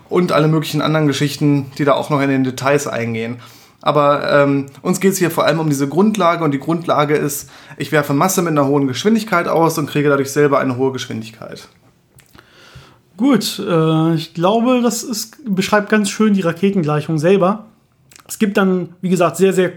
Und 0.10 0.32
alle 0.32 0.48
möglichen 0.48 0.82
anderen 0.82 1.08
Geschichten, 1.08 1.72
die 1.78 1.86
da 1.86 1.94
auch 1.94 2.10
noch 2.10 2.22
in 2.22 2.30
den 2.30 2.44
Details 2.44 2.88
eingehen. 2.88 3.38
Aber 3.82 4.32
ähm, 4.32 4.68
uns 4.82 5.02
geht 5.02 5.12
es 5.12 5.18
hier 5.20 5.30
vor 5.30 5.46
allem 5.46 5.60
um 5.60 5.70
diese 5.70 5.90
Grundlage 5.90 6.46
und 6.46 6.52
die 6.52 6.60
Grundlage 6.60 7.16
ist, 7.16 7.50
ich 7.78 7.92
werfe 7.92 8.14
Masse 8.14 8.42
mit 8.42 8.52
einer 8.52 8.66
hohen 8.66 8.88
Geschwindigkeit 8.88 9.50
aus 9.50 9.78
und 9.78 9.88
kriege 9.88 10.08
dadurch 10.08 10.32
selber 10.32 10.60
eine 10.60 10.78
hohe 10.78 10.94
Geschwindigkeit. 10.94 11.68
Gut, 13.18 13.60
äh, 13.60 14.16
ich 14.16 14.34
glaube, 14.34 14.82
das 14.82 15.04
ist, 15.04 15.38
beschreibt 15.44 15.90
ganz 15.90 16.10
schön 16.10 16.34
die 16.34 16.42
Raketengleichung 16.42 17.20
selber. 17.20 17.66
Es 18.26 18.40
gibt 18.40 18.56
dann, 18.56 18.96
wie 19.02 19.10
gesagt, 19.10 19.36
sehr, 19.36 19.52
sehr 19.52 19.74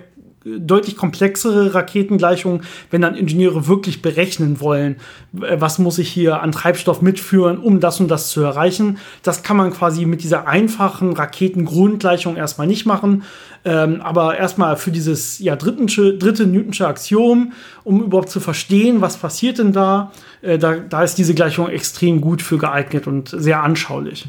deutlich 0.46 0.96
komplexere 0.96 1.74
Raketengleichungen, 1.74 2.62
wenn 2.90 3.02
dann 3.02 3.16
Ingenieure 3.16 3.66
wirklich 3.66 4.02
berechnen 4.02 4.60
wollen, 4.60 4.96
äh, 5.40 5.56
was 5.58 5.78
muss 5.78 5.98
ich 5.98 6.08
hier 6.08 6.40
an 6.42 6.52
Treibstoff 6.52 7.02
mitführen, 7.02 7.58
um 7.58 7.80
das 7.80 8.00
und 8.00 8.08
das 8.08 8.30
zu 8.30 8.42
erreichen. 8.42 8.98
Das 9.22 9.42
kann 9.42 9.56
man 9.56 9.72
quasi 9.72 10.06
mit 10.06 10.22
dieser 10.22 10.46
einfachen 10.46 11.12
Raketengrundgleichung 11.12 12.36
erstmal 12.36 12.66
nicht 12.66 12.86
machen. 12.86 13.24
Ähm, 13.64 14.00
aber 14.00 14.38
erstmal 14.38 14.76
für 14.76 14.92
dieses 14.92 15.40
ja, 15.40 15.56
dritten, 15.56 15.88
dritte 15.88 16.46
Newtonsche 16.46 16.86
Axiom, 16.86 17.52
um 17.82 18.04
überhaupt 18.04 18.30
zu 18.30 18.38
verstehen, 18.38 19.00
was 19.00 19.16
passiert 19.16 19.58
denn 19.58 19.72
da, 19.72 20.12
äh, 20.42 20.56
da, 20.56 20.76
da 20.76 21.02
ist 21.02 21.16
diese 21.18 21.34
Gleichung 21.34 21.68
extrem 21.68 22.20
gut 22.20 22.42
für 22.42 22.58
geeignet 22.58 23.08
und 23.08 23.28
sehr 23.28 23.64
anschaulich. 23.64 24.28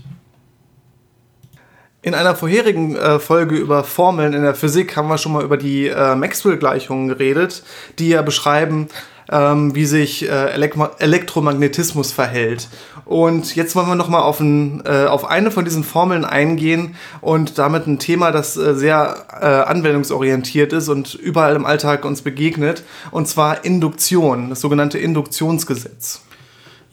In 2.03 2.13
einer 2.13 2.36
vorherigen 2.36 2.95
äh, 2.95 3.19
Folge 3.19 3.55
über 3.55 3.83
Formeln 3.83 4.33
in 4.33 4.43
der 4.43 4.53
Physik 4.53 4.95
haben 4.95 5.07
wir 5.07 5.17
schon 5.17 5.33
mal 5.33 5.43
über 5.43 5.57
die 5.57 5.88
äh, 5.88 6.15
Maxwell-Gleichungen 6.15 7.07
geredet, 7.07 7.63
die 7.97 8.10
ja 8.10 8.21
beschreiben, 8.21 8.88
ähm, 9.31 9.73
wie 9.73 9.86
sich 9.86 10.29
äh, 10.29 10.53
Elek 10.53 10.75
Elektromagnetismus 10.99 12.12
verhält. 12.12 12.69
Und 13.03 13.55
jetzt 13.55 13.75
wollen 13.75 13.88
wir 13.88 13.95
noch 13.95 14.10
mal 14.10 14.21
auf, 14.21 14.39
ein, 14.39 14.83
äh, 14.86 15.05
auf 15.05 15.25
eine 15.25 15.49
von 15.49 15.65
diesen 15.65 15.83
Formeln 15.83 16.23
eingehen 16.23 16.95
und 17.19 17.57
damit 17.57 17.88
ein 17.88 17.97
Thema, 17.97 18.31
das 18.31 18.55
äh, 18.57 18.75
sehr 18.75 19.25
äh, 19.41 19.45
anwendungsorientiert 19.45 20.73
ist 20.73 20.89
und 20.89 21.15
überall 21.15 21.55
im 21.55 21.65
Alltag 21.65 22.05
uns 22.05 22.21
begegnet, 22.21 22.83
und 23.10 23.27
zwar 23.27 23.65
Induktion, 23.65 24.49
das 24.49 24.62
sogenannte 24.62 24.99
Induktionsgesetz. 24.99 26.21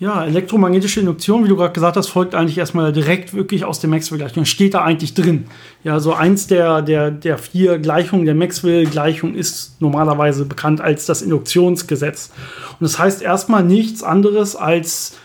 Ja, 0.00 0.24
elektromagnetische 0.24 0.98
Induktion, 1.00 1.44
wie 1.44 1.48
du 1.48 1.57
gerade 1.57 1.72
gesagt 1.72 1.96
hast, 1.96 2.09
folgt 2.09 2.35
eigentlich 2.35 2.59
erstmal 2.59 2.92
direkt 2.92 3.33
wirklich 3.33 3.64
aus 3.64 3.78
der 3.78 3.88
Maxwell-Gleichung. 3.90 4.44
Steht 4.44 4.74
da 4.74 4.83
eigentlich 4.83 5.14
drin. 5.14 5.44
Ja, 5.85 6.00
so 6.00 6.14
eins 6.14 6.48
der, 6.48 6.83
der, 6.83 7.12
der 7.12 7.38
vier 7.38 7.78
Gleichungen 7.78 8.24
der 8.24 8.35
Maxwell-Gleichung 8.35 9.37
ist 9.37 9.80
normalerweise 9.80 10.46
bekannt 10.46 10.80
als 10.80 11.07
das 11.07 11.22
Induktionsgesetz. 11.22 12.33
Und 12.72 12.83
das 12.83 12.98
heißt 12.98 13.22
erstmal 13.22 13.62
nichts 13.62 14.02
anderes 14.02 14.57
als, 14.57 15.16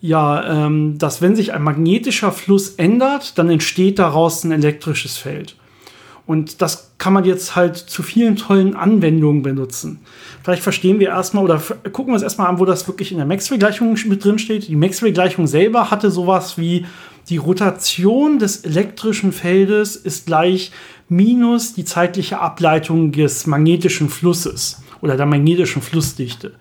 ja, 0.00 0.66
ähm, 0.66 0.98
dass 0.98 1.22
wenn 1.22 1.36
sich 1.36 1.52
ein 1.52 1.62
magnetischer 1.62 2.32
Fluss 2.32 2.70
ändert, 2.70 3.38
dann 3.38 3.48
entsteht 3.48 4.00
daraus 4.00 4.42
ein 4.42 4.50
elektrisches 4.50 5.16
Feld. 5.16 5.54
Und 6.28 6.60
das 6.60 6.90
kann 6.98 7.14
man 7.14 7.24
jetzt 7.24 7.56
halt 7.56 7.78
zu 7.78 8.02
vielen 8.02 8.36
tollen 8.36 8.76
Anwendungen 8.76 9.42
benutzen. 9.42 10.00
Vielleicht 10.44 10.62
verstehen 10.62 11.00
wir 11.00 11.08
erstmal 11.08 11.42
oder 11.42 11.58
gucken 11.84 12.08
wir 12.08 12.12
uns 12.12 12.22
erstmal 12.22 12.48
an, 12.48 12.58
wo 12.58 12.66
das 12.66 12.86
wirklich 12.86 13.12
in 13.12 13.16
der 13.16 13.24
Maxwell-Gleichung 13.26 13.96
mit 14.04 14.22
drin 14.22 14.38
steht. 14.38 14.68
Die 14.68 14.76
Maxwell-Gleichung 14.76 15.46
selber 15.46 15.90
hatte 15.90 16.10
sowas 16.10 16.58
wie 16.58 16.84
die 17.30 17.38
Rotation 17.38 18.38
des 18.38 18.58
elektrischen 18.58 19.32
Feldes 19.32 19.96
ist 19.96 20.26
gleich 20.26 20.70
minus 21.08 21.72
die 21.72 21.86
zeitliche 21.86 22.40
Ableitung 22.40 23.10
des 23.10 23.46
magnetischen 23.46 24.10
Flusses 24.10 24.82
oder 25.00 25.16
der 25.16 25.24
magnetischen 25.24 25.80
Flussdichte. 25.80 26.52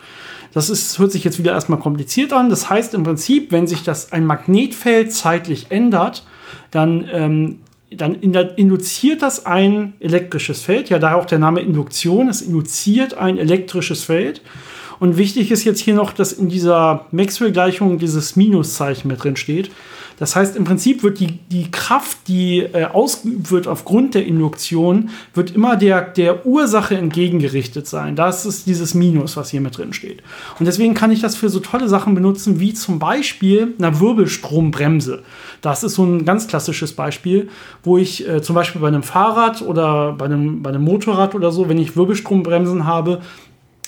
Das 0.53 0.69
ist, 0.69 0.97
hört 0.97 1.11
sich 1.11 1.25
jetzt 1.25 1.39
wieder 1.39 1.51
erstmal 1.51 1.79
kompliziert 1.79 2.31
an. 2.31 2.49
Das 2.49 2.69
heißt 2.69 2.93
im 2.93 3.03
Prinzip, 3.03 3.51
wenn 3.51 3.67
sich 3.67 3.83
das 3.83 4.13
ein 4.13 4.25
Magnetfeld 4.25 5.11
zeitlich 5.11 5.71
ändert, 5.71 6.25
dann 6.71 7.05
ähm, 7.11 7.59
dann 7.89 8.15
induziert 8.15 9.21
das 9.21 9.45
ein 9.45 9.93
elektrisches 9.99 10.61
Feld, 10.61 10.89
ja 10.89 10.99
daher 10.99 11.17
auch 11.17 11.25
der 11.25 11.39
Name 11.39 11.61
Induktion, 11.61 12.27
es 12.27 12.41
induziert 12.41 13.13
ein 13.13 13.37
elektrisches 13.37 14.03
Feld. 14.03 14.41
Und 14.99 15.17
wichtig 15.17 15.51
ist 15.51 15.63
jetzt 15.63 15.79
hier 15.79 15.93
noch, 15.93 16.11
dass 16.13 16.33
in 16.33 16.49
dieser 16.49 17.05
Maxwell-Gleichung 17.11 17.99
dieses 17.99 18.35
Minuszeichen 18.35 19.09
mit 19.09 19.23
drin 19.23 19.35
steht. 19.35 19.71
Das 20.17 20.35
heißt, 20.35 20.55
im 20.55 20.63
Prinzip 20.63 21.03
wird 21.03 21.19
die, 21.19 21.37
die 21.51 21.69
Kraft, 21.69 22.27
die 22.27 22.59
äh, 22.59 22.85
ausgeübt 22.85 23.51
wird 23.51 23.67
aufgrund 23.67 24.15
der 24.15 24.25
Induktion, 24.25 25.09
wird 25.35 25.51
immer 25.51 25.75
der, 25.75 26.01
der 26.01 26.45
Ursache 26.45 26.97
entgegengerichtet 26.97 27.87
sein. 27.87 28.15
Das 28.15 28.45
ist 28.45 28.65
dieses 28.65 28.95
Minus, 28.95 29.37
was 29.37 29.51
hier 29.51 29.61
mit 29.61 29.77
drin 29.77 29.93
steht. 29.93 30.23
Und 30.57 30.65
deswegen 30.65 30.95
kann 30.95 31.11
ich 31.11 31.21
das 31.21 31.35
für 31.35 31.49
so 31.49 31.59
tolle 31.59 31.87
Sachen 31.87 32.15
benutzen, 32.15 32.59
wie 32.59 32.73
zum 32.73 32.97
Beispiel 32.97 33.75
eine 33.77 33.99
Wirbelstrombremse. 33.99 35.21
Das 35.61 35.83
ist 35.83 35.93
so 35.93 36.03
ein 36.03 36.25
ganz 36.25 36.47
klassisches 36.47 36.93
Beispiel, 36.93 37.49
wo 37.83 37.99
ich 37.99 38.27
äh, 38.27 38.41
zum 38.41 38.55
Beispiel 38.55 38.81
bei 38.81 38.87
einem 38.87 39.03
Fahrrad 39.03 39.61
oder 39.61 40.13
bei 40.13 40.25
einem, 40.25 40.63
bei 40.63 40.71
einem 40.71 40.83
Motorrad 40.83 41.35
oder 41.35 41.51
so, 41.51 41.69
wenn 41.69 41.77
ich 41.77 41.95
Wirbelstrombremsen 41.95 42.85
habe, 42.85 43.21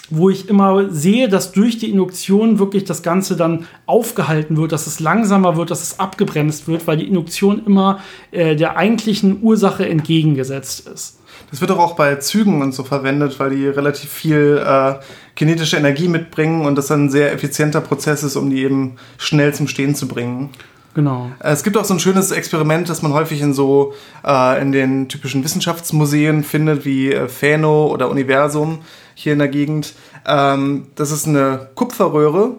wo 0.10 0.30
ich 0.30 0.50
immer 0.50 0.90
sehe, 0.90 1.30
dass 1.30 1.52
durch 1.52 1.78
die 1.78 1.90
Induktion 1.90 2.60
wirklich 2.60 2.84
das 2.84 3.04
Ganze 3.04 3.36
dann 3.36 3.66
aufgehalten 3.86 4.58
wird, 4.58 4.72
dass 4.72 4.88
es 4.88 5.00
langsamer 5.00 5.58
wird, 5.58 5.72
dass 5.72 5.82
es 5.82 6.00
abgebremst 6.00 6.68
wird, 6.68 6.88
weil 6.88 6.98
die 6.98 7.08
Induktion 7.08 7.64
immer 7.66 8.00
äh, 8.32 8.56
der 8.56 8.78
eigentlichen 8.78 9.42
Ursache 9.42 9.88
entgegengesetzt 9.88 10.88
ist. 10.88 11.20
Das 11.52 11.62
wird 11.62 11.72
auch 11.72 11.96
bei 11.96 12.16
Zügen 12.16 12.62
und 12.62 12.74
so 12.74 12.84
verwendet, 12.84 13.40
weil 13.40 13.52
die 13.52 13.68
relativ 13.68 14.12
viel 14.12 14.62
äh, 14.64 14.96
kinetische 15.36 15.78
Energie 15.78 16.08
mitbringen 16.08 16.66
und 16.66 16.76
das 16.76 16.88
dann 16.88 17.06
ein 17.06 17.10
sehr 17.10 17.34
effizienter 17.34 17.82
Prozess 17.82 18.24
ist, 18.24 18.36
um 18.36 18.50
die 18.50 18.64
eben 18.64 18.98
schnell 19.18 19.54
zum 19.54 19.68
Stehen 19.68 19.96
zu 19.96 20.08
bringen. 20.08 20.50
Genau. 20.94 21.32
Äh, 21.40 21.52
es 21.52 21.64
gibt 21.64 21.78
auch 21.78 21.86
so 21.86 21.94
ein 21.94 22.00
schönes 22.00 22.32
Experiment, 22.32 22.90
das 22.90 23.02
man 23.02 23.14
häufig 23.14 23.42
in 23.42 23.54
so 23.54 23.94
äh, 24.26 24.62
in 24.62 24.72
den 24.72 25.08
typischen 25.08 25.44
Wissenschaftsmuseen 25.44 26.44
findet, 26.44 26.86
wie 26.86 27.12
äh, 27.12 27.28
Phäno 27.28 27.88
oder 27.88 28.10
Universum 28.10 28.80
hier 29.14 29.34
in 29.34 29.40
der 29.40 29.48
Gegend. 29.48 29.94
Ähm, 30.26 30.88
das 30.96 31.12
ist 31.12 31.28
eine 31.28 31.70
Kupferröhre 31.76 32.56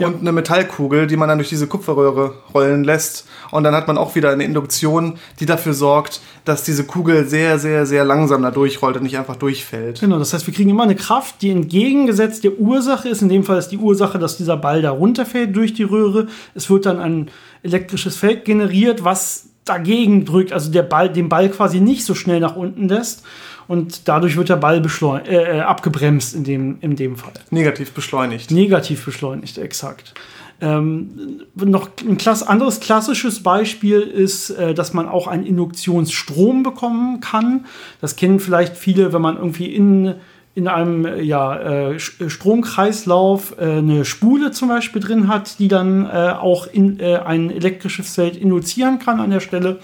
ja. 0.00 0.08
und 0.08 0.20
eine 0.20 0.32
Metallkugel, 0.32 1.06
die 1.06 1.16
man 1.16 1.28
dann 1.28 1.38
durch 1.38 1.48
diese 1.48 1.66
Kupferröhre 1.66 2.34
rollen 2.54 2.84
lässt. 2.84 3.28
Und 3.50 3.64
dann 3.64 3.74
hat 3.74 3.86
man 3.86 3.98
auch 3.98 4.14
wieder 4.14 4.30
eine 4.30 4.44
Induktion, 4.44 5.18
die 5.38 5.46
dafür 5.46 5.74
sorgt, 5.74 6.20
dass 6.44 6.64
diese 6.64 6.84
Kugel 6.84 7.28
sehr, 7.28 7.58
sehr, 7.58 7.86
sehr 7.86 8.04
langsam 8.04 8.42
da 8.42 8.50
durchrollt 8.50 8.96
und 8.96 9.02
nicht 9.02 9.18
einfach 9.18 9.36
durchfällt. 9.36 10.00
Genau, 10.00 10.18
das 10.18 10.32
heißt, 10.32 10.46
wir 10.46 10.54
kriegen 10.54 10.70
immer 10.70 10.84
eine 10.84 10.96
Kraft, 10.96 11.42
die 11.42 11.50
entgegengesetzt 11.50 12.44
der 12.44 12.58
Ursache 12.58 13.08
ist. 13.08 13.22
In 13.22 13.28
dem 13.28 13.44
Fall 13.44 13.58
ist 13.58 13.68
die 13.68 13.78
Ursache, 13.78 14.18
dass 14.18 14.36
dieser 14.36 14.56
Ball 14.56 14.82
da 14.82 14.90
runterfällt 14.90 15.54
durch 15.54 15.74
die 15.74 15.84
Röhre. 15.84 16.28
Es 16.54 16.70
wird 16.70 16.86
dann 16.86 16.98
ein 16.98 17.30
elektrisches 17.62 18.16
Feld 18.16 18.44
generiert, 18.44 19.04
was 19.04 19.50
dagegen 19.64 20.24
drückt, 20.24 20.52
also 20.52 20.70
der 20.70 20.82
Ball, 20.82 21.12
den 21.12 21.28
Ball 21.28 21.48
quasi 21.48 21.80
nicht 21.80 22.04
so 22.04 22.14
schnell 22.14 22.40
nach 22.40 22.56
unten 22.56 22.88
lässt 22.88 23.24
und 23.68 24.08
dadurch 24.08 24.36
wird 24.36 24.48
der 24.48 24.56
Ball 24.56 24.82
äh, 25.26 25.58
äh, 25.58 25.60
abgebremst 25.60 26.34
in 26.34 26.44
dem, 26.44 26.78
in 26.80 26.96
dem 26.96 27.16
Fall. 27.16 27.34
Negativ 27.50 27.92
beschleunigt. 27.92 28.50
Negativ 28.50 29.04
beschleunigt, 29.04 29.58
exakt. 29.58 30.14
Ähm, 30.60 31.42
noch 31.54 31.88
ein 32.02 32.18
klass 32.18 32.42
anderes 32.42 32.80
klassisches 32.80 33.42
Beispiel 33.42 34.00
ist, 34.00 34.50
äh, 34.50 34.74
dass 34.74 34.92
man 34.92 35.08
auch 35.08 35.26
einen 35.26 35.46
Induktionsstrom 35.46 36.62
bekommen 36.62 37.20
kann. 37.20 37.66
Das 38.00 38.16
kennen 38.16 38.40
vielleicht 38.40 38.76
viele, 38.76 39.12
wenn 39.12 39.22
man 39.22 39.36
irgendwie 39.36 39.74
in 39.74 40.16
in 40.54 40.66
einem 40.66 41.22
ja, 41.22 41.90
äh, 41.90 41.98
Stromkreislauf 41.98 43.56
äh, 43.58 43.78
eine 43.78 44.04
Spule 44.04 44.50
zum 44.50 44.68
Beispiel 44.68 45.00
drin 45.00 45.28
hat, 45.28 45.58
die 45.58 45.68
dann 45.68 46.06
äh, 46.06 46.34
auch 46.38 46.66
in, 46.66 46.98
äh, 46.98 47.16
ein 47.18 47.50
elektrisches 47.50 48.14
Feld 48.14 48.36
induzieren 48.36 48.98
kann 48.98 49.20
an 49.20 49.30
der 49.30 49.40
Stelle. 49.40 49.78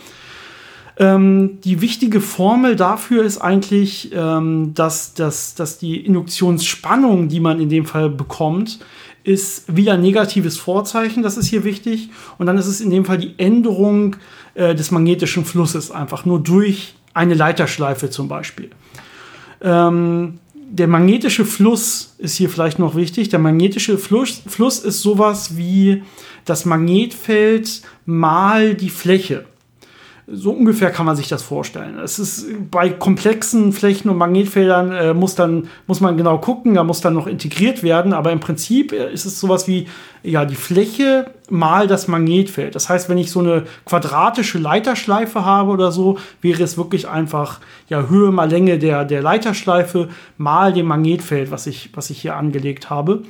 Ähm, 0.99 1.59
die 1.62 1.81
wichtige 1.81 2.21
Formel 2.21 2.75
dafür 2.75 3.23
ist 3.23 3.39
eigentlich, 3.39 4.11
ähm, 4.14 4.73
dass, 4.75 5.14
dass, 5.14 5.55
dass 5.55 5.79
die 5.79 6.05
Induktionsspannung, 6.05 7.29
die 7.29 7.41
man 7.41 7.61
in 7.61 7.69
dem 7.69 7.85
Fall 7.85 8.09
bekommt, 8.09 8.81
ist 9.23 9.77
wieder 9.77 9.97
negatives 9.97 10.57
Vorzeichen, 10.57 11.23
das 11.23 11.37
ist 11.37 11.49
hier 11.49 11.64
wichtig. 11.64 12.11
Und 12.39 12.47
dann 12.47 12.59
ist 12.59 12.67
es 12.67 12.81
in 12.81 12.91
dem 12.91 13.05
Fall 13.05 13.19
die 13.19 13.35
Änderung 13.39 14.17
äh, 14.55 14.75
des 14.75 14.91
magnetischen 14.91 15.45
Flusses, 15.45 15.91
einfach 15.91 16.25
nur 16.25 16.41
durch 16.41 16.95
eine 17.12 17.35
Leiterschleife 17.35 18.09
zum 18.09 18.29
Beispiel. 18.29 18.71
Ähm, 19.61 20.39
der 20.71 20.89
magnetische 20.89 21.45
Fluss 21.45 22.14
ist 22.19 22.37
hier 22.37 22.51
vielleicht 22.51 22.79
noch 22.79 22.97
wichtig. 22.97 23.29
Der 23.29 23.39
magnetische 23.39 23.99
Fluss, 23.99 24.43
Fluss 24.47 24.79
ist 24.79 25.01
sowas 25.01 25.57
wie 25.57 26.03
das 26.45 26.64
Magnetfeld 26.64 27.83
mal 28.05 28.75
die 28.75 28.91
Fläche. 28.91 29.45
So 30.29 30.51
ungefähr 30.51 30.91
kann 30.91 31.07
man 31.07 31.14
sich 31.14 31.29
das 31.29 31.45
vorstellen. 31.45 32.01
Es 32.01 32.18
ist 32.18 32.47
bei 32.68 32.91
komplexen 32.91 33.72
Flächen 33.72 34.11
und 34.11 34.16
Magnetfeldern 34.16 34.91
äh, 34.91 35.14
muss 35.14 35.37
dann 35.37 35.68
muss 35.87 36.01
man 36.01 36.16
genau 36.16 36.39
gucken, 36.39 36.74
da 36.74 36.83
muss 36.83 37.01
dann 37.01 37.14
noch 37.14 37.29
integriert 37.29 37.85
werden. 37.85 38.12
Aber 38.12 38.33
im 38.33 38.41
Prinzip 38.41 38.93
äh, 38.93 39.12
ist 39.12 39.24
es 39.24 39.39
sowas 39.39 39.68
wie 39.68 39.87
ja 40.24 40.45
die 40.45 40.57
Fläche 40.57 41.31
mal 41.49 41.87
das 41.87 42.09
Magnetfeld. 42.09 42.74
Das 42.74 42.89
heißt, 42.89 43.09
wenn 43.09 43.18
ich 43.18 43.31
so 43.31 43.39
eine 43.39 43.66
quadratische 43.85 44.59
Leiterschleife 44.59 45.45
habe 45.45 45.70
oder 45.70 45.93
so, 45.93 46.18
wäre 46.41 46.64
es 46.64 46.77
wirklich 46.77 47.07
einfach 47.07 47.61
ja 47.89 48.09
Höhe 48.09 48.33
mal 48.33 48.51
Länge 48.51 48.81
der 48.81 49.05
der 49.05 49.22
Leiterschleife 49.22 50.09
mal 50.39 50.72
dem 50.72 50.87
Magnetfeld, 50.87 51.53
was 51.53 51.68
ich 51.68 51.91
was 51.95 52.11
ich 52.11 52.20
hier 52.20 52.35
angelegt 52.35 52.91
habe. 52.91 53.22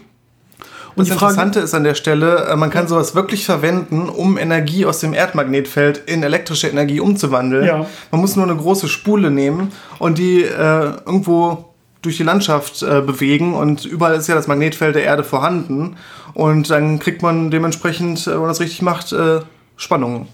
Und 0.97 1.07
das 1.07 1.15
Interessante 1.15 1.61
ist 1.61 1.75
an 1.75 1.85
der 1.85 1.95
Stelle, 1.95 2.47
äh, 2.47 2.57
man 2.57 2.71
kann 2.71 2.89
sowas 2.89 3.15
wirklich 3.15 3.45
verwenden, 3.45 4.09
um 4.09 4.39
Energie 4.39 4.87
aus 4.87 5.01
dem 5.01 5.13
Erdmagnetfeld 5.13 5.99
in 6.07 6.23
elektrische 6.23 6.69
Energie 6.69 7.01
umzuwandeln. 7.01 7.67
Ja. 7.67 7.87
Man 8.11 8.21
muss 8.21 8.35
nur 8.35 8.47
eine 8.47 8.57
große 8.57 8.89
Spule 8.89 9.31
nehmen 9.31 9.73
und 9.99 10.17
die 10.17 10.43
äh, 10.43 10.93
irgendwo 11.05 11.67
durch 12.01 12.17
die 12.17 12.23
Landschaft 12.23 12.83
äh, 12.83 13.03
bewegen 13.03 13.55
und 13.55 13.85
überall 13.85 14.15
ist 14.15 14.27
ja 14.27 14.35
das 14.35 14.47
Magnetfeld 14.47 14.95
der 14.95 15.05
Erde 15.05 15.23
vorhanden 15.23 15.97
und 16.35 16.71
dann 16.71 16.99
kriegt 16.99 17.21
man 17.21 17.51
dementsprechend, 17.51 18.27
äh, 18.27 18.33
wenn 18.33 18.41
man 18.41 18.49
das 18.49 18.61
richtig 18.61 18.81
macht, 18.81 19.13
äh, 19.13 19.41
Spannungen. 19.77 20.29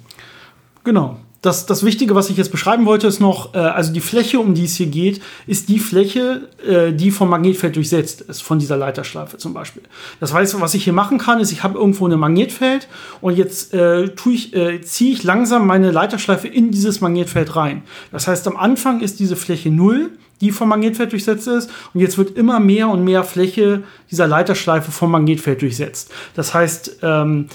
Genau 0.85 1.17
das, 1.43 1.67
das 1.67 1.85
Wichtige, 1.85 2.15
was 2.15 2.31
ich 2.31 2.37
jetzt 2.37 2.53
beschreiben 2.53 2.87
wollte, 2.87 3.09
ist 3.09 3.21
noch, 3.21 3.55
äh, 3.55 3.59
also 3.59 3.93
die 3.93 4.01
Fläche, 4.01 4.39
um 4.39 4.55
die 4.55 4.65
es 4.65 4.77
hier 4.77 4.87
geht, 4.87 5.21
ist 5.49 5.69
die 5.69 5.81
Fläche, 5.81 6.49
äh, 6.65 6.93
die 6.93 7.11
vom 7.11 7.29
Magnetfeld 7.29 7.75
durchsetzt 7.75 8.23
ist, 8.23 8.43
von 8.43 8.61
dieser 8.61 8.77
Leiterschleife 8.77 9.39
zum 9.39 9.53
Beispiel. 9.53 9.83
Das 10.21 10.33
heißt, 10.33 10.59
was 10.61 10.75
ich 10.75 10.85
hier 10.85 10.93
machen 10.93 11.19
kann, 11.19 11.41
ist, 11.41 11.51
ich 11.51 11.65
habe 11.65 11.77
irgendwo 11.77 12.07
ein 12.07 12.19
Magnetfeld 12.19 12.87
und 13.21 13.37
jetzt 13.37 13.75
äh, 13.75 14.05
äh, 14.05 14.81
ziehe 14.83 15.13
ich 15.13 15.25
langsam 15.25 15.67
meine 15.67 15.91
Leiterschleife 15.91 16.47
in 16.47 16.71
dieses 16.71 17.01
Magnetfeld 17.01 17.57
rein. 17.57 17.83
Das 18.13 18.29
heißt, 18.29 18.47
am 18.47 18.57
Anfang 18.57 19.01
ist 19.01 19.19
diese 19.19 19.35
Fläche 19.35 19.71
null, 19.71 20.11
die 20.41 20.53
vom 20.53 20.69
Magnetfeld 20.69 21.11
durchsetzt 21.11 21.49
ist. 21.49 21.71
Und 21.93 22.01
jetzt 22.01 22.19
wird 22.19 22.37
immer 22.37 22.61
mehr 22.61 22.89
und 22.89 23.03
mehr 23.05 23.25
Fläche 23.25 23.83
dieser 24.11 24.29
Leiterschleife 24.29 24.93
vom 24.93 25.11
Magnetfeld 25.11 25.63
durchsetzt. 25.63 26.13
Das 26.35 26.55
heißt, 26.55 26.99
ähm, 27.03 27.49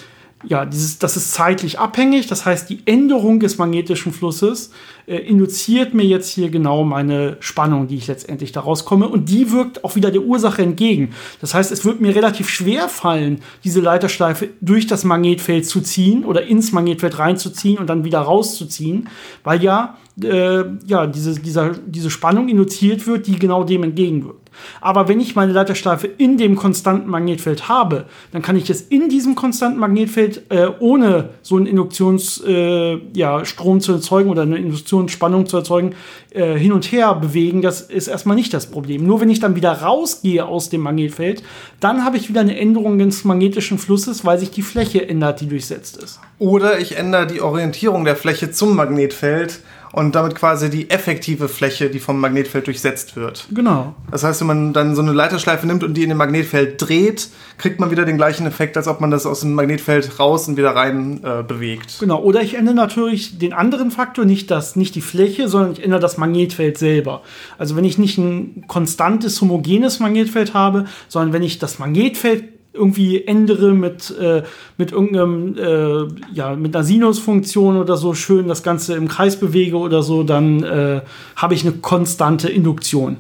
ja, 0.44 0.66
dieses, 0.66 1.00
das 1.00 1.18
ist 1.18 1.34
zeitlich 1.34 1.80
abhängig. 1.80 2.28
Das 2.28 2.46
heißt, 2.46 2.70
die 2.70 2.82
Änderung 2.86 3.40
des 3.40 3.58
magnetischen 3.58 4.14
Flusses 4.14 4.72
äh, 5.08 5.20
induziert 5.20 5.94
mir 5.94 6.04
jetzt 6.04 6.30
hier 6.30 6.50
genau 6.50 6.84
meine 6.84 7.38
Spannung, 7.40 7.88
die 7.88 7.96
ich 7.96 8.08
letztendlich 8.08 8.52
daraus 8.52 8.84
komme. 8.84 9.08
Und 9.08 9.30
die 9.30 9.54
wirkt 9.54 9.86
auch 9.86 9.96
wieder 9.96 10.12
der 10.12 10.22
Ursache 10.22 10.62
entgegen. 10.62 11.14
Das 11.40 11.54
heißt, 11.54 11.72
es 11.72 11.86
wird 11.86 12.02
mir 12.02 12.14
relativ 12.14 12.50
schwer 12.50 12.90
fallen, 12.90 13.40
diese 13.64 13.80
Leiterschleife 13.80 14.50
durch 14.60 14.86
das 14.86 15.06
Magnetfeld 15.06 15.66
zu 15.66 15.80
ziehen 15.80 16.26
oder 16.26 16.44
ins 16.44 16.74
Magnetfeld 16.74 17.20
reinzuziehen 17.20 17.78
und 17.78 17.88
dann 17.88 18.04
wieder 18.04 18.20
rauszuziehen, 18.20 19.08
weil 19.46 19.64
ja, 19.64 19.98
äh, 20.22 20.64
ja 20.86 21.08
diese, 21.08 21.40
dieser, 21.40 21.72
diese 21.86 22.10
Spannung 22.10 22.50
induziert 22.50 23.08
wird, 23.08 23.28
die 23.28 23.40
genau 23.40 23.64
dem 23.64 23.84
entgegenwirkt. 23.84 24.48
Aber 24.82 25.08
wenn 25.08 25.20
ich 25.20 25.36
meine 25.36 25.52
Leiterschleife 25.52 26.08
in 26.08 26.38
dem 26.38 26.56
konstanten 26.56 27.10
Magnetfeld 27.10 27.68
habe, 27.70 28.06
dann 28.32 28.42
kann 28.42 28.56
ich 28.56 28.70
es 28.70 28.82
in 28.82 29.10
diesem 29.10 29.36
konstanten 29.36 29.80
Magnetfeld 29.80 30.50
äh, 30.50 30.68
ohne 30.80 31.30
so 31.42 31.58
einen 31.58 31.66
Induktionsstrom 31.66 32.48
äh, 32.48 33.00
ja, 33.14 33.44
zu 33.44 33.92
erzeugen 33.94 34.30
oder 34.30 34.44
eine 34.44 34.58
Induktionsspannung 34.98 35.46
zu 35.46 35.58
erzeugen, 35.58 35.96
äh, 36.32 36.58
hin 36.58 36.72
und 36.72 36.92
her 36.92 37.14
bewegen. 37.16 37.62
Das 37.62 37.82
ist 37.82 38.08
erstmal 38.08 38.36
nicht 38.36 38.54
das 38.54 38.68
Problem. 38.68 39.06
Nur 39.06 39.22
wenn 39.22 39.30
ich 39.30 39.40
dann 39.40 39.56
wieder 39.56 39.72
rausgehe 39.72 40.46
aus 40.46 40.70
dem 40.70 40.82
Magnetfeld, 40.82 41.44
dann 41.80 42.04
habe 42.04 42.18
ich 42.18 42.30
wieder 42.30 42.42
eine 42.42 42.58
Änderung 42.58 42.98
des 42.98 43.24
magnetischen 43.24 43.78
Flusses, 43.78 44.26
weil 44.26 44.40
sich 44.40 44.52
die 44.52 44.62
Fläche 44.62 45.08
ändert, 45.08 45.42
die 45.42 45.48
durchsetzt 45.48 45.98
ist. 45.98 46.20
Oder 46.40 46.80
ich 46.80 46.98
ändere 46.98 47.28
die 47.28 47.42
Orientierung 47.42 48.06
der 48.06 48.16
Fläche 48.16 48.52
zum 48.52 48.76
Magnetfeld 48.76 49.60
und 49.98 50.14
damit 50.14 50.36
quasi 50.36 50.70
die 50.70 50.92
effektive 50.92 51.50
Fläche, 51.50 51.90
die 51.90 51.98
vom 51.98 52.20
Magnetfeld 52.20 52.68
durchsetzt 52.68 53.16
wird. 53.16 53.48
Genau. 53.52 53.96
Das 54.12 54.24
heißt, 54.24 54.42
wenn 54.42 54.48
man 54.48 54.72
dann 54.72 54.96
so 54.96 55.02
eine 55.02 55.12
Leiterschleife 55.12 55.66
nimmt 55.66 55.84
und 55.84 55.96
die 55.96 56.04
in 56.04 56.10
dem 56.10 56.20
Magnetfeld 56.20 56.80
dreht, 56.80 57.30
kriegt 57.58 57.80
man 57.80 57.90
wieder 57.90 58.06
den 58.06 58.16
gleichen 58.16 58.46
Effekt, 58.46 58.78
als 58.78 58.88
ob 58.88 59.02
man 59.02 59.10
das 59.10 59.26
aus 59.26 59.40
dem 59.40 59.56
Magnetfeld 59.56 60.20
raus 60.20 60.48
und 60.48 60.56
wieder 60.56 60.76
rein 60.76 61.24
äh, 61.24 61.42
bewegt. 61.42 61.98
Genau. 62.00 62.22
Oder 62.22 62.44
ich 62.44 62.54
ändere 62.54 62.76
natürlich 62.76 63.40
den 63.40 63.54
anderen 63.54 63.90
Faktor, 63.90 64.26
nicht, 64.26 64.52
das, 64.52 64.76
nicht 64.76 64.94
die 64.94 65.02
Fläche, 65.02 65.48
sondern 65.48 65.72
ich 65.72 65.84
ändere 65.84 66.00
das 66.00 66.20
Magnetfeld 66.20 66.78
selber. 66.78 67.24
Also 67.58 67.76
wenn 67.76 67.84
ich 67.84 67.98
nicht 67.98 68.20
ein 68.20 68.66
konstantes, 68.68 69.42
homogenes 69.42 70.00
Magnetfeld 70.00 70.54
habe, 70.54 70.86
sondern 71.08 71.34
wenn 71.34 71.42
ich 71.42 71.58
das 71.58 71.80
Magnetfeld 71.80 72.57
irgendwie 72.78 73.26
ändere 73.26 73.74
mit, 73.74 74.18
äh, 74.20 74.44
mit 74.78 74.92
irgendeinem, 74.92 75.56
äh, 75.58 76.08
ja, 76.34 76.56
mit 76.56 76.76
einer 76.76 76.84
Sinusfunktion 76.84 77.78
oder 77.78 77.98
so 77.98 78.14
schön 78.14 78.48
das 78.48 78.64
Ganze 78.64 78.96
im 78.96 79.08
Kreis 79.08 79.36
bewege 79.38 79.78
oder 79.78 80.04
so, 80.04 80.24
dann 80.24 80.64
äh, 80.64 81.02
habe 81.36 81.54
ich 81.54 81.66
eine 81.66 81.74
konstante 81.74 82.50
Induktion. 82.50 83.18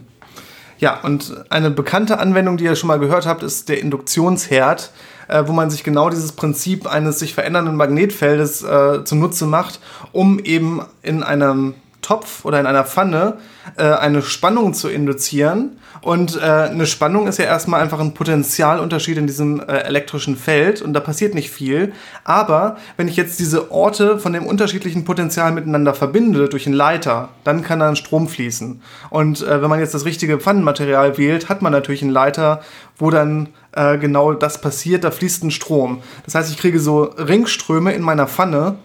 Ja, 0.79 0.99
und 1.01 1.33
eine 1.49 1.71
bekannte 1.71 2.19
Anwendung, 2.19 2.57
die 2.57 2.65
ihr 2.65 2.75
schon 2.75 2.87
mal 2.87 2.99
gehört 2.99 3.25
habt, 3.25 3.41
ist 3.41 3.67
der 3.67 3.81
Induktionsherd, 3.81 4.91
äh, 5.27 5.43
wo 5.47 5.51
man 5.51 5.69
sich 5.71 5.83
genau 5.83 6.09
dieses 6.09 6.33
Prinzip 6.33 6.85
eines 6.85 7.19
sich 7.19 7.33
verändernden 7.33 7.75
Magnetfeldes 7.75 8.63
äh, 8.63 9.03
zunutze 9.03 9.47
macht, 9.47 9.79
um 10.11 10.39
eben 10.39 10.81
in 11.01 11.23
einem 11.23 11.73
Topf 12.07 12.45
oder 12.45 12.57
in 12.59 12.65
einer 12.65 12.85
Pfanne 12.85 13.37
äh, 13.75 13.83
eine 13.83 14.21
Spannung 14.21 14.73
zu 14.73 14.87
induzieren. 14.87 15.77
Und 16.01 16.37
äh, 16.37 16.39
eine 16.39 16.85
Spannung 16.85 17.27
ist 17.27 17.37
ja 17.37 17.45
erstmal 17.45 17.81
einfach 17.81 17.99
ein 17.99 18.13
Potentialunterschied 18.13 19.17
in 19.17 19.27
diesem 19.27 19.59
äh, 19.59 19.79
elektrischen 19.79 20.37
Feld 20.37 20.81
und 20.81 20.93
da 20.93 21.01
passiert 21.01 21.35
nicht 21.35 21.49
viel. 21.49 21.91
Aber 22.23 22.77
wenn 22.95 23.09
ich 23.09 23.17
jetzt 23.17 23.39
diese 23.39 23.71
Orte 23.71 24.19
von 24.19 24.31
dem 24.31 24.45
unterschiedlichen 24.45 25.03
Potenzial 25.03 25.51
miteinander 25.51 25.93
verbinde 25.93 26.47
durch 26.47 26.65
einen 26.65 26.75
Leiter, 26.75 27.29
dann 27.43 27.61
kann 27.61 27.79
da 27.79 27.89
ein 27.89 27.97
Strom 27.97 28.29
fließen. 28.29 28.81
Und 29.09 29.41
äh, 29.41 29.61
wenn 29.61 29.69
man 29.69 29.79
jetzt 29.79 29.93
das 29.93 30.05
richtige 30.05 30.39
Pfannenmaterial 30.39 31.17
wählt, 31.17 31.49
hat 31.49 31.61
man 31.61 31.73
natürlich 31.73 32.03
einen 32.03 32.11
Leiter, 32.11 32.61
wo 32.97 33.09
dann 33.09 33.49
äh, 33.73 33.97
genau 33.97 34.31
das 34.31 34.61
passiert, 34.61 35.03
da 35.03 35.11
fließt 35.11 35.43
ein 35.43 35.51
Strom. 35.51 36.01
Das 36.23 36.35
heißt, 36.35 36.51
ich 36.51 36.57
kriege 36.57 36.79
so 36.79 37.03
Ringströme 37.03 37.91
in 37.91 38.01
meiner 38.01 38.27
Pfanne 38.27 38.75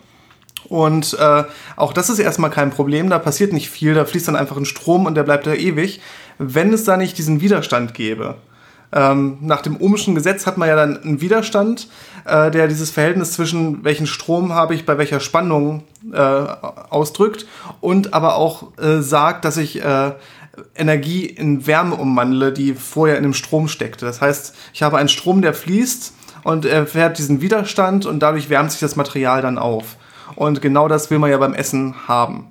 und 0.73 1.19
äh, 1.21 1.45
auch 1.77 1.93
das 1.93 2.09
ist 2.09 2.19
erstmal 2.19 2.49
kein 2.49 2.71
Problem, 2.71 3.11
da 3.11 3.19
passiert 3.19 3.53
nicht 3.53 3.69
viel, 3.69 3.93
da 3.93 4.07
fließt 4.07 4.29
dann 4.29 4.37
einfach 4.37 4.57
ein 4.57 4.65
Strom 4.65 5.05
und 5.05 5.17
der 5.17 5.23
bleibt 5.23 5.47
da 5.47 5.53
ewig, 5.53 6.01
wenn 6.39 6.73
es 6.73 6.85
da 6.85 6.97
nicht 6.97 7.19
diesen 7.19 7.43
Widerstand 7.43 7.93
gäbe. 7.93 8.37
Ähm, 8.91 9.37
nach 9.43 9.61
dem 9.61 9.79
Ohmschen 9.79 10.15
Gesetz 10.15 10.47
hat 10.47 10.57
man 10.57 10.69
ja 10.71 10.77
dann 10.77 10.97
einen 11.03 11.21
Widerstand, 11.21 11.89
äh, 12.25 12.51
der 12.51 12.69
dieses 12.69 12.91
Verhältnis 12.91 13.33
zwischen 13.33 13.85
welchen 13.85 14.07
Strom 14.07 14.55
habe 14.55 14.75
ich 14.75 14.87
bei 14.87 14.97
welcher 14.97 15.21
Spannung 15.21 15.83
äh, 16.11 16.17
ausdrückt 16.19 17.47
und 17.83 18.15
aber 18.15 18.37
auch 18.37 18.79
äh, 18.79 19.03
sagt, 19.03 19.45
dass 19.45 19.59
ich 19.59 19.85
äh, 19.85 20.13
Energie 20.75 21.27
in 21.27 21.67
Wärme 21.67 21.97
umwandle, 21.97 22.51
die 22.51 22.73
vorher 22.73 23.19
in 23.19 23.25
dem 23.25 23.35
Strom 23.35 23.69
steckte. 23.69 24.07
Das 24.07 24.23
heißt, 24.23 24.55
ich 24.73 24.83
habe 24.83 24.97
einen 24.97 25.11
Strom, 25.11 25.43
der 25.43 25.53
fließt 25.53 26.15
und 26.45 26.65
er 26.65 26.87
fährt 26.87 27.19
diesen 27.19 27.43
Widerstand 27.43 28.07
und 28.07 28.21
dadurch 28.21 28.49
wärmt 28.49 28.71
sich 28.71 28.81
das 28.81 28.97
Material 28.97 29.43
dann 29.43 29.59
auf. 29.59 29.99
Und 30.37 30.63
genau 30.63 30.89
das 30.89 31.11
will 31.11 31.19
man 31.19 31.31
ja 31.31 31.39
beim 31.39 31.55
Essen 31.55 31.95
haben. 32.09 32.49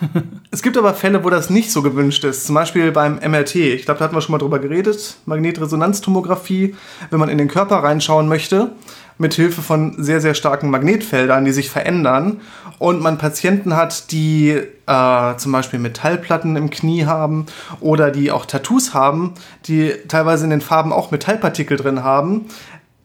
es 0.50 0.62
gibt 0.62 0.76
aber 0.76 0.94
Fälle, 0.94 1.24
wo 1.24 1.30
das 1.30 1.50
nicht 1.50 1.70
so 1.70 1.82
gewünscht 1.82 2.24
ist. 2.24 2.46
Zum 2.46 2.54
Beispiel 2.54 2.92
beim 2.92 3.16
MRT. 3.16 3.56
Ich 3.56 3.84
glaube, 3.84 3.98
da 3.98 4.04
hatten 4.04 4.16
wir 4.16 4.20
schon 4.20 4.32
mal 4.32 4.38
drüber 4.38 4.58
geredet. 4.58 5.16
Magnetresonanztomographie. 5.26 6.74
Wenn 7.10 7.20
man 7.20 7.28
in 7.28 7.38
den 7.38 7.48
Körper 7.48 7.76
reinschauen 7.76 8.28
möchte, 8.28 8.72
mit 9.18 9.34
Hilfe 9.34 9.62
von 9.62 10.02
sehr, 10.02 10.20
sehr 10.20 10.34
starken 10.34 10.70
Magnetfeldern, 10.70 11.44
die 11.44 11.52
sich 11.52 11.70
verändern. 11.70 12.40
Und 12.78 13.00
man 13.00 13.18
Patienten 13.18 13.76
hat, 13.76 14.10
die 14.10 14.60
äh, 14.86 15.36
zum 15.36 15.52
Beispiel 15.52 15.78
Metallplatten 15.78 16.56
im 16.56 16.70
Knie 16.70 17.06
haben 17.06 17.46
oder 17.80 18.10
die 18.10 18.32
auch 18.32 18.46
Tattoos 18.46 18.94
haben, 18.94 19.34
die 19.66 19.92
teilweise 20.08 20.44
in 20.44 20.50
den 20.50 20.60
Farben 20.60 20.92
auch 20.92 21.12
Metallpartikel 21.12 21.76
drin 21.76 22.02
haben, 22.02 22.46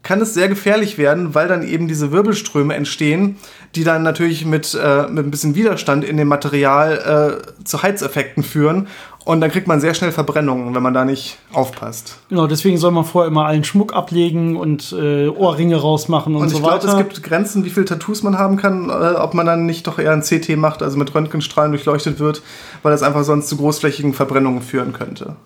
kann 0.08 0.22
es 0.22 0.32
sehr 0.32 0.48
gefährlich 0.48 0.96
werden, 0.96 1.34
weil 1.34 1.48
dann 1.48 1.62
eben 1.62 1.86
diese 1.86 2.10
Wirbelströme 2.10 2.74
entstehen, 2.74 3.36
die 3.74 3.84
dann 3.84 4.02
natürlich 4.02 4.46
mit, 4.46 4.72
äh, 4.72 5.06
mit 5.06 5.26
ein 5.26 5.30
bisschen 5.30 5.54
Widerstand 5.54 6.02
in 6.02 6.16
dem 6.16 6.28
Material 6.28 7.42
äh, 7.60 7.64
zu 7.64 7.82
Heizeffekten 7.82 8.42
führen. 8.42 8.86
Und 9.26 9.42
dann 9.42 9.50
kriegt 9.50 9.68
man 9.68 9.82
sehr 9.82 9.92
schnell 9.92 10.10
Verbrennungen, 10.10 10.74
wenn 10.74 10.82
man 10.82 10.94
da 10.94 11.04
nicht 11.04 11.36
aufpasst. 11.52 12.16
Genau, 12.30 12.46
deswegen 12.46 12.78
soll 12.78 12.90
man 12.90 13.04
vorher 13.04 13.30
immer 13.30 13.44
allen 13.44 13.64
Schmuck 13.64 13.92
ablegen 13.92 14.56
und 14.56 14.96
äh, 14.98 15.28
Ohrringe 15.28 15.76
rausmachen 15.76 16.34
und, 16.34 16.40
Und 16.40 16.48
so 16.48 16.56
ich 16.56 16.62
glaube, 16.62 16.76
weiter. 16.76 16.88
es 16.88 16.96
gibt 16.96 17.22
Grenzen, 17.22 17.66
wie 17.66 17.70
viele 17.70 17.84
Tattoos 17.84 18.22
man 18.22 18.38
haben 18.38 18.56
kann, 18.56 18.88
äh, 18.88 18.92
ob 18.92 19.34
man 19.34 19.44
dann 19.44 19.66
nicht 19.66 19.86
doch 19.86 19.98
eher 19.98 20.12
ein 20.12 20.22
CT 20.22 20.56
macht, 20.56 20.82
also 20.82 20.96
mit 20.96 21.14
Röntgenstrahlen 21.14 21.72
durchleuchtet 21.72 22.18
wird, 22.18 22.40
weil 22.82 22.92
das 22.92 23.02
einfach 23.02 23.24
sonst 23.24 23.50
zu 23.50 23.58
großflächigen 23.58 24.14
Verbrennungen 24.14 24.62
führen 24.62 24.94
könnte. 24.94 25.36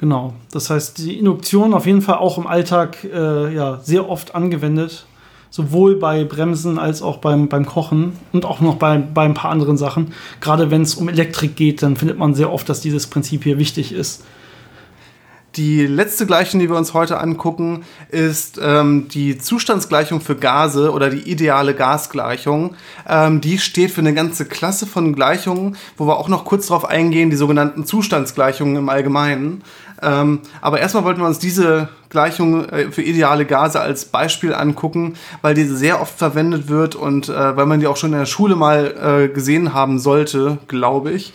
Genau. 0.00 0.32
Das 0.50 0.70
heißt, 0.70 0.96
die 0.96 1.18
Induktion 1.18 1.74
auf 1.74 1.84
jeden 1.84 2.00
Fall 2.00 2.16
auch 2.16 2.38
im 2.38 2.46
Alltag 2.46 3.04
äh, 3.04 3.54
ja, 3.54 3.80
sehr 3.82 4.08
oft 4.08 4.34
angewendet. 4.34 5.04
Sowohl 5.50 5.96
bei 5.96 6.24
Bremsen 6.24 6.78
als 6.78 7.02
auch 7.02 7.18
beim, 7.18 7.48
beim 7.48 7.66
Kochen 7.66 8.14
und 8.32 8.46
auch 8.46 8.60
noch 8.60 8.76
bei, 8.76 8.96
bei 8.96 9.24
ein 9.24 9.34
paar 9.34 9.50
anderen 9.50 9.76
Sachen. 9.76 10.14
Gerade 10.40 10.70
wenn 10.70 10.80
es 10.82 10.94
um 10.94 11.10
Elektrik 11.10 11.54
geht, 11.54 11.82
dann 11.82 11.96
findet 11.96 12.16
man 12.16 12.34
sehr 12.34 12.50
oft, 12.50 12.66
dass 12.70 12.80
dieses 12.80 13.08
Prinzip 13.08 13.44
hier 13.44 13.58
wichtig 13.58 13.92
ist. 13.92 14.24
Die 15.56 15.84
letzte 15.84 16.26
Gleichung, 16.26 16.60
die 16.60 16.70
wir 16.70 16.76
uns 16.76 16.94
heute 16.94 17.18
angucken, 17.18 17.84
ist 18.08 18.60
ähm, 18.62 19.08
die 19.08 19.36
Zustandsgleichung 19.36 20.20
für 20.20 20.36
Gase 20.36 20.92
oder 20.92 21.10
die 21.10 21.28
ideale 21.28 21.74
Gasgleichung. 21.74 22.76
Ähm, 23.08 23.40
die 23.40 23.58
steht 23.58 23.90
für 23.90 24.00
eine 24.00 24.14
ganze 24.14 24.44
Klasse 24.44 24.86
von 24.86 25.12
Gleichungen, 25.12 25.76
wo 25.96 26.06
wir 26.06 26.18
auch 26.18 26.28
noch 26.28 26.44
kurz 26.44 26.68
darauf 26.68 26.84
eingehen, 26.84 27.30
die 27.30 27.36
sogenannten 27.36 27.84
Zustandsgleichungen 27.84 28.76
im 28.76 28.88
Allgemeinen. 28.88 29.64
Ähm, 30.02 30.40
aber 30.60 30.80
erstmal 30.80 31.04
wollten 31.04 31.20
wir 31.20 31.26
uns 31.26 31.38
diese 31.38 31.88
Gleichung 32.08 32.68
äh, 32.68 32.90
für 32.90 33.02
ideale 33.02 33.44
Gase 33.46 33.80
als 33.80 34.06
Beispiel 34.06 34.54
angucken, 34.54 35.14
weil 35.42 35.54
diese 35.54 35.76
sehr 35.76 36.00
oft 36.00 36.18
verwendet 36.18 36.68
wird 36.68 36.94
und 36.94 37.28
äh, 37.28 37.56
weil 37.56 37.66
man 37.66 37.80
die 37.80 37.86
auch 37.86 37.96
schon 37.96 38.12
in 38.12 38.18
der 38.18 38.26
Schule 38.26 38.56
mal 38.56 39.26
äh, 39.30 39.32
gesehen 39.32 39.74
haben 39.74 39.98
sollte, 39.98 40.58
glaube 40.68 41.12
ich. 41.12 41.32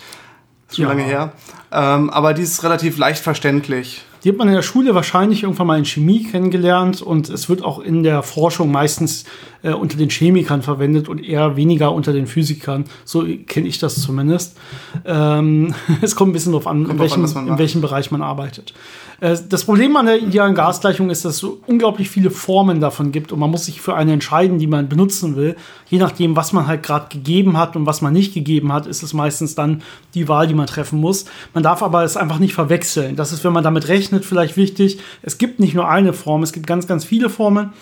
Ist 0.70 0.78
schon 0.78 0.84
Ja. 0.84 0.90
lange 0.90 1.04
her. 1.04 1.32
Ähm, 1.72 2.10
aber 2.10 2.34
die 2.34 2.42
ist 2.44 2.64
relativ 2.64 2.98
leicht 2.98 3.22
verständlich. 3.24 4.04
Die 4.24 4.30
hat 4.30 4.38
man 4.38 4.48
in 4.48 4.56
der 4.56 4.64
Schule 4.64 4.96
wahrscheinlich 4.96 5.44
irgendwann 5.44 5.68
mal 5.68 5.78
in 5.78 5.86
Chemie 5.86 6.24
kennengelernt 6.24 7.00
und 7.04 7.30
es 7.30 7.48
wird 7.48 7.64
auch 7.64 7.78
in 7.78 8.02
der 8.02 8.24
Forschung 8.24 8.72
meistens 8.72 9.26
äh, 9.66 9.74
unter 9.74 9.98
den 9.98 10.10
Chemikern 10.10 10.62
verwendet 10.62 11.10
und 11.10 11.24
eher 11.24 11.56
weniger 11.56 11.92
unter 11.92 12.14
den 12.14 12.28
Physikern. 12.28 12.86
So 13.04 13.26
kenne 13.48 13.68
ich 13.68 13.80
das 13.80 14.00
zumindest. 14.00 14.58
Ähm, 15.06 15.74
es 16.02 16.16
kommt 16.16 16.30
ein 16.30 16.34
bisschen 16.34 16.52
darauf 16.52 16.68
an, 16.68 16.86
in 16.86 16.92
an, 16.92 17.00
welchem, 17.00 17.22
man 17.22 17.48
in 17.48 17.58
welchem 17.58 17.82
Bereich 17.82 18.12
man 18.12 18.22
arbeitet. 18.22 18.74
Äh, 19.22 19.38
das 19.50 19.64
Problem 19.64 19.96
an 19.96 20.06
der 20.06 20.22
idealen 20.22 20.54
Gasgleichung 20.54 21.10
ist, 21.10 21.26
dass 21.26 21.34
es 21.34 21.40
so 21.40 21.60
unglaublich 21.66 22.10
viele 22.10 22.30
Formen 22.30 22.80
davon 22.80 23.12
gibt 23.12 23.32
und 23.32 23.40
man 23.40 23.50
muss 23.50 23.66
sich 23.66 23.82
für 23.82 23.96
eine 23.96 24.14
entscheiden, 24.14 24.60
die 24.60 24.68
man 24.68 24.88
benutzen 24.88 25.36
will. 25.36 25.56
Je 25.88 25.98
nachdem, 25.98 26.36
was 26.36 26.54
man 26.54 26.68
halt 26.68 26.84
gerade 26.84 27.08
gegeben 27.10 27.58
hat 27.58 27.76
und 27.76 27.86
was 27.86 28.02
man 28.02 28.14
nicht 28.14 28.34
gegeben 28.34 28.72
hat, 28.72 28.86
ist 28.86 29.04
es 29.04 29.14
meistens 29.14 29.56
dann 29.56 29.82
die 30.14 30.28
Wahl, 30.28 30.48
die 30.48 30.54
man 30.54 30.68
treffen 30.68 31.00
muss. 31.00 31.26
Man 31.54 31.64
darf 31.64 31.82
aber 31.82 32.04
es 32.04 32.18
einfach 32.18 32.40
nicht 32.40 32.54
verwechseln. 32.54 33.16
Das 33.16 33.32
ist, 33.32 33.44
wenn 33.44 33.54
man 33.54 33.64
damit 33.64 33.88
rechnet, 33.88 34.26
vielleicht 34.26 34.58
wichtig. 34.58 35.00
Es 35.22 35.38
gibt 35.38 35.60
nicht 35.60 35.74
nur 35.74 35.90
eine 35.90 36.14
Form, 36.14 36.44
es 36.44 36.54
gibt 36.54 36.68
ganz, 36.68 36.88
ganz 36.88 37.04
viele 37.04 37.30
Formen. 37.30 37.74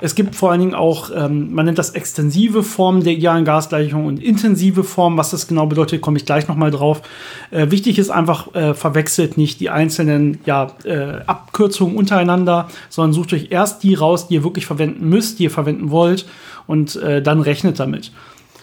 Es 0.00 0.14
gibt 0.14 0.34
vor 0.34 0.50
allen 0.50 0.60
Dingen 0.60 0.74
auch, 0.74 1.10
ähm, 1.30 1.54
man 1.54 1.66
nennt 1.66 1.78
das 1.78 1.90
extensive 1.90 2.62
Formen 2.62 3.04
der 3.04 3.14
idealen 3.14 3.44
Gasgleichung 3.44 4.06
und 4.06 4.22
intensive 4.22 4.84
Formen. 4.84 5.16
Was 5.16 5.30
das 5.30 5.46
genau 5.46 5.66
bedeutet, 5.66 6.00
komme 6.00 6.18
ich 6.18 6.24
gleich 6.24 6.48
nochmal 6.48 6.70
drauf. 6.70 7.02
Äh, 7.50 7.70
wichtig 7.70 7.98
ist 7.98 8.10
einfach, 8.10 8.54
äh, 8.54 8.74
verwechselt 8.74 9.36
nicht 9.36 9.60
die 9.60 9.70
einzelnen 9.70 10.40
ja, 10.44 10.72
äh, 10.84 11.20
Abkürzungen 11.26 11.96
untereinander, 11.96 12.68
sondern 12.88 13.12
sucht 13.12 13.32
euch 13.32 13.48
erst 13.50 13.82
die 13.82 13.94
raus, 13.94 14.28
die 14.28 14.34
ihr 14.34 14.44
wirklich 14.44 14.66
verwenden 14.66 15.08
müsst, 15.08 15.38
die 15.38 15.44
ihr 15.44 15.50
verwenden 15.50 15.90
wollt 15.90 16.26
und 16.66 16.96
äh, 16.96 17.22
dann 17.22 17.40
rechnet 17.40 17.78
damit. 17.78 18.12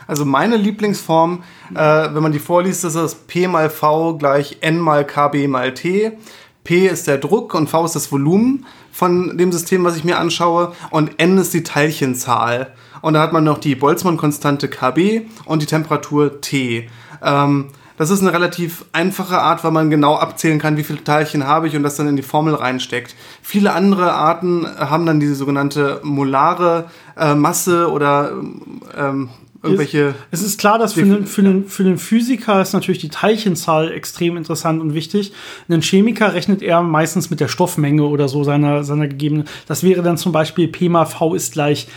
Also 0.07 0.23
meine 0.23 0.55
Lieblingsform, 0.55 1.43
äh, 1.75 1.75
wenn 1.75 2.23
man 2.23 2.31
die 2.31 2.39
vorliest, 2.39 2.85
ist 2.85 2.95
das 2.95 3.15
P 3.15 3.47
mal 3.47 3.69
V 3.69 4.17
gleich 4.17 4.57
N 4.61 4.79
mal 4.79 5.05
KB 5.05 5.47
mal 5.47 5.73
T. 5.73 6.13
P 6.63 6.87
ist 6.87 7.07
der 7.07 7.17
Druck 7.17 7.53
und 7.53 7.69
V 7.69 7.85
ist 7.85 7.95
das 7.95 8.11
Volumen 8.11 8.65
von 8.97 9.37
dem 9.37 9.51
System, 9.51 9.83
was 9.83 9.95
ich 9.95 10.03
mir 10.03 10.17
anschaue. 10.17 10.73
Und 10.89 11.19
N 11.19 11.37
ist 11.37 11.53
die 11.53 11.61
Teilchenzahl. 11.61 12.73
Und 13.01 13.13
da 13.13 13.21
hat 13.21 13.31
man 13.31 13.43
noch 13.43 13.59
die 13.59 13.75
Boltzmann-Konstante 13.75 14.69
KB 14.69 15.27
und 15.45 15.61
die 15.61 15.67
Temperatur 15.67 16.41
T. 16.41 16.89
Ähm, 17.21 17.67
das 17.97 18.09
ist 18.09 18.21
eine 18.21 18.33
relativ 18.33 18.85
einfache 18.93 19.37
Art, 19.37 19.63
weil 19.63 19.69
man 19.69 19.91
genau 19.91 20.15
abzählen 20.15 20.57
kann, 20.57 20.77
wie 20.77 20.83
viele 20.83 21.03
Teilchen 21.03 21.45
habe 21.45 21.67
ich 21.67 21.75
und 21.75 21.83
das 21.83 21.95
dann 21.95 22.07
in 22.07 22.15
die 22.15 22.23
Formel 22.23 22.55
reinsteckt. 22.55 23.15
Viele 23.43 23.73
andere 23.73 24.13
Arten 24.13 24.65
haben 24.79 25.05
dann 25.05 25.19
diese 25.19 25.35
sogenannte 25.35 25.99
molare 26.01 26.85
äh, 27.15 27.35
Masse 27.35 27.91
oder 27.91 28.31
ähm, 28.97 29.29
irgendwelche. 29.63 30.15
Es 30.31 30.41
ist 30.41 30.59
klar, 30.59 30.79
dass 30.79 30.93
für 30.93 31.03
den, 31.03 31.25
für, 31.25 31.41
den, 31.41 31.65
für 31.65 31.83
den 31.83 31.97
Physiker 31.97 32.61
ist 32.61 32.73
natürlich 32.73 32.99
die 32.99 33.09
Teilchenzahl 33.09 33.91
extrem 33.91 34.37
interessant 34.37 34.81
und 34.81 34.93
wichtig. 34.93 35.33
Ein 35.69 35.81
Chemiker 35.81 36.33
rechnet 36.33 36.61
er 36.61 36.81
meistens 36.81 37.29
mit 37.29 37.39
der 37.39 37.47
Stoffmenge 37.47 38.03
oder 38.03 38.27
so 38.27 38.43
seiner, 38.43 38.83
seiner 38.83 39.07
gegebenen. 39.07 39.45
Das 39.67 39.83
wäre 39.83 40.01
dann 40.03 40.17
zum 40.17 40.31
Beispiel 40.31 40.67
P 40.67 40.89
mal 40.89 41.05
V 41.05 41.35
ist 41.35 41.53
gleich 41.53 41.87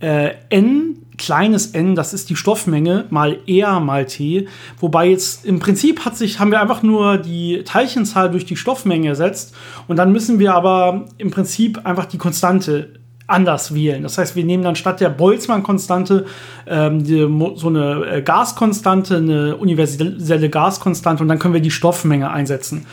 äh, 0.00 0.34
N, 0.50 0.98
kleines 1.16 1.68
n, 1.68 1.94
das 1.94 2.12
ist 2.12 2.28
die 2.28 2.36
Stoffmenge, 2.36 3.06
mal 3.10 3.38
R 3.46 3.80
mal 3.80 4.06
T. 4.06 4.48
Wobei 4.78 5.08
jetzt 5.08 5.44
im 5.46 5.58
Prinzip 5.58 6.04
hat 6.04 6.16
sich, 6.16 6.38
haben 6.38 6.50
wir 6.50 6.60
einfach 6.60 6.82
nur 6.82 7.18
die 7.18 7.62
Teilchenzahl 7.64 8.30
durch 8.30 8.44
die 8.44 8.56
Stoffmenge 8.56 9.08
ersetzt. 9.08 9.54
Und 9.88 9.96
dann 9.96 10.12
müssen 10.12 10.38
wir 10.38 10.54
aber 10.54 11.06
im 11.18 11.30
Prinzip 11.30 11.86
einfach 11.86 12.06
die 12.06 12.18
Konstante 12.18 13.00
anders 13.26 13.74
wählen. 13.74 14.02
Das 14.02 14.18
heißt, 14.18 14.36
wir 14.36 14.44
nehmen 14.44 14.62
dann 14.62 14.76
statt 14.76 15.00
der 15.00 15.08
Boltzmann-Konstante 15.08 16.26
ähm, 16.66 17.04
so 17.56 17.68
eine 17.68 18.04
äh, 18.06 18.22
Gaskonstante, 18.22 19.16
eine 19.16 19.56
universelle 19.56 20.48
Gaskonstante 20.48 21.22
und 21.22 21.28
dann 21.28 21.38
können 21.38 21.54
wir 21.54 21.60
die 21.60 21.72
Stoffmenge 21.72 22.30
einsetzen. 22.30 22.86